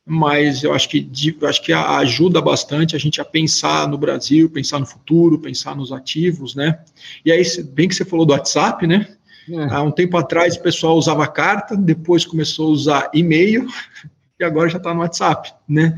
mas 0.06 0.64
eu 0.64 0.74
acho 0.74 0.88
que 0.90 1.10
eu 1.40 1.48
acho 1.48 1.64
que 1.64 1.74
ajuda 1.74 2.42
bastante 2.42 2.96
a 2.96 3.00
gente 3.00 3.20
a 3.20 3.26
pensar 3.26 3.88
no 3.88 3.98
Brasil, 3.98 4.50
pensar 4.50 4.80
no 4.80 4.86
futuro, 4.86 5.40
pensar 5.40 5.76
nos 5.76 5.92
ativos, 5.92 6.54
né? 6.54 6.80
E 7.26 7.32
aí, 7.32 7.44
bem 7.74 7.88
que 7.88 7.96
você 7.96 8.06
falou 8.06 8.26
do 8.26 8.34
WhatsApp, 8.34 8.86
né? 8.86 9.16
É. 9.50 9.64
Há 9.74 9.82
um 9.82 9.92
tempo 9.92 10.16
atrás 10.18 10.56
o 10.56 10.62
pessoal 10.62 10.96
usava 10.96 11.26
carta, 11.28 11.76
depois 11.76 12.26
começou 12.26 12.68
a 12.68 12.72
usar 12.72 13.12
e-mail 13.14 13.68
e 14.40 14.44
agora 14.44 14.70
já 14.70 14.78
está 14.78 14.94
no 14.94 15.00
WhatsApp, 15.00 15.54
né? 15.68 15.98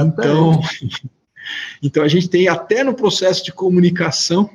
Então, 0.00 0.60
então 1.82 2.02
a 2.02 2.08
gente 2.08 2.28
tem 2.28 2.48
até 2.48 2.82
no 2.84 2.94
processo 2.94 3.44
de 3.44 3.52
comunicação, 3.52 4.50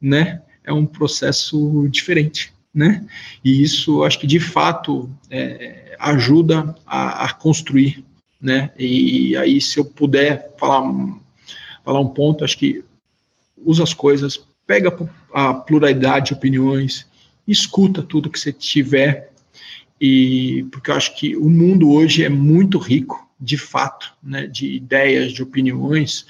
né? 0.00 0.42
É 0.64 0.72
um 0.72 0.86
processo 0.86 1.88
diferente, 1.88 2.52
né? 2.72 3.04
E 3.44 3.62
isso 3.62 4.04
acho 4.04 4.18
que 4.18 4.26
de 4.26 4.40
fato 4.40 5.10
é, 5.30 5.96
ajuda 5.98 6.74
a, 6.86 7.24
a 7.24 7.32
construir 7.32 8.04
né? 8.42 8.72
E 8.76 9.36
aí, 9.36 9.60
se 9.60 9.78
eu 9.78 9.84
puder 9.84 10.52
falar, 10.58 10.92
falar 11.84 12.00
um 12.00 12.08
ponto, 12.08 12.44
acho 12.44 12.58
que 12.58 12.82
usa 13.64 13.84
as 13.84 13.94
coisas, 13.94 14.44
pega 14.66 14.92
a 15.32 15.54
pluralidade 15.54 16.26
de 16.26 16.32
opiniões, 16.32 17.06
escuta 17.46 18.02
tudo 18.02 18.28
que 18.28 18.40
você 18.40 18.52
tiver, 18.52 19.30
e 20.00 20.66
porque 20.72 20.90
eu 20.90 20.96
acho 20.96 21.16
que 21.16 21.36
o 21.36 21.48
mundo 21.48 21.92
hoje 21.92 22.24
é 22.24 22.28
muito 22.28 22.78
rico, 22.78 23.24
de 23.44 23.58
fato, 23.58 24.12
né, 24.22 24.46
de 24.46 24.72
ideias, 24.72 25.32
de 25.32 25.42
opiniões, 25.42 26.24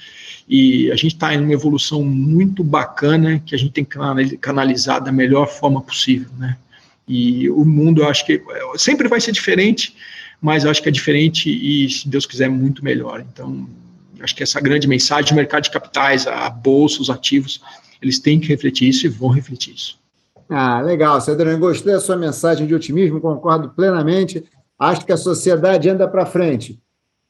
e 0.49 0.91
a 0.91 0.95
gente 0.95 1.13
está 1.13 1.31
em 1.31 1.39
uma 1.39 1.53
evolução 1.53 2.03
muito 2.03 2.63
bacana 2.63 3.39
que 3.45 3.53
a 3.53 3.57
gente 3.57 3.71
tem 3.71 3.85
que 3.85 3.97
canalizar 4.37 5.01
da 5.01 5.11
melhor 5.11 5.47
forma 5.47 5.79
possível, 5.79 6.29
né? 6.39 6.57
E 7.07 7.49
o 7.51 7.63
mundo, 7.63 8.01
eu 8.01 8.09
acho 8.09 8.25
que 8.25 8.41
sempre 8.77 9.07
vai 9.07 9.21
ser 9.21 9.31
diferente, 9.31 9.95
mas 10.41 10.63
eu 10.63 10.71
acho 10.71 10.81
que 10.81 10.89
é 10.89 10.91
diferente 10.91 11.49
e, 11.49 11.87
se 11.89 12.09
Deus 12.09 12.25
quiser, 12.25 12.49
muito 12.49 12.83
melhor. 12.83 13.23
Então, 13.31 13.69
acho 14.19 14.35
que 14.35 14.41
essa 14.41 14.59
grande 14.59 14.87
mensagem 14.87 15.29
do 15.29 15.35
mercado 15.35 15.63
de 15.63 15.69
capitais, 15.69 16.25
a 16.25 16.49
bolsa, 16.49 17.01
os 17.01 17.09
ativos, 17.09 17.61
eles 18.01 18.19
têm 18.19 18.39
que 18.39 18.47
refletir 18.47 18.89
isso 18.89 19.05
e 19.05 19.09
vão 19.09 19.29
refletir 19.29 19.75
isso. 19.75 19.99
Ah, 20.49 20.81
legal, 20.81 21.21
Cedrão. 21.21 21.59
Gostei 21.59 21.93
da 21.93 21.99
sua 21.99 22.17
mensagem 22.17 22.65
de 22.65 22.73
otimismo, 22.73 23.21
concordo 23.21 23.69
plenamente. 23.69 24.43
Acho 24.79 25.05
que 25.05 25.11
a 25.11 25.17
sociedade 25.17 25.89
anda 25.89 26.07
para 26.07 26.25
frente. 26.25 26.79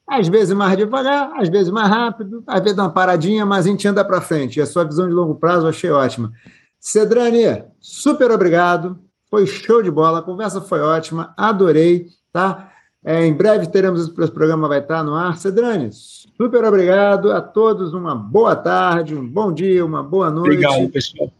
Às 0.06 0.28
vezes 0.28 0.54
mais 0.54 0.76
devagar, 0.76 1.32
às 1.40 1.48
vezes 1.48 1.70
mais 1.70 1.88
rápido, 1.88 2.44
às 2.46 2.60
vezes 2.60 2.76
dá 2.76 2.84
uma 2.84 2.92
paradinha, 2.92 3.46
mas 3.46 3.66
a 3.66 3.70
gente 3.70 3.88
anda 3.88 4.04
para 4.04 4.20
frente. 4.20 4.58
E 4.58 4.62
a 4.62 4.66
sua 4.66 4.84
visão 4.84 5.08
de 5.08 5.14
longo 5.14 5.34
prazo 5.34 5.64
eu 5.64 5.70
achei 5.70 5.90
ótima. 5.90 6.32
Cedrani, 6.78 7.64
super 7.80 8.30
obrigado. 8.30 8.98
Foi 9.30 9.46
show 9.46 9.82
de 9.82 9.90
bola, 9.90 10.18
a 10.18 10.22
conversa 10.22 10.60
foi 10.60 10.80
ótima, 10.80 11.32
adorei, 11.36 12.08
tá? 12.30 12.70
É, 13.02 13.24
em 13.26 13.34
breve 13.34 13.66
teremos 13.66 14.02
esse 14.02 14.12
programa, 14.12 14.68
vai 14.68 14.80
estar 14.80 15.02
no 15.02 15.14
ar. 15.14 15.36
Cedrani, 15.36 15.90
super 15.92 16.64
obrigado 16.64 17.32
a 17.32 17.40
todos, 17.40 17.94
uma 17.94 18.14
boa 18.14 18.54
tarde, 18.54 19.14
um 19.14 19.26
bom 19.26 19.52
dia, 19.52 19.84
uma 19.84 20.02
boa 20.02 20.30
noite. 20.30 20.64
Obrigado, 20.64 20.90
pessoal. 20.90 21.32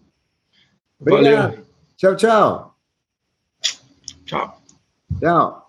Obrigado. 0.99 1.51
Valeu. 1.51 1.65
Tchau, 1.97 2.17
tchau. 2.17 2.77
Tchau. 4.25 4.59
Tchau. 5.21 5.64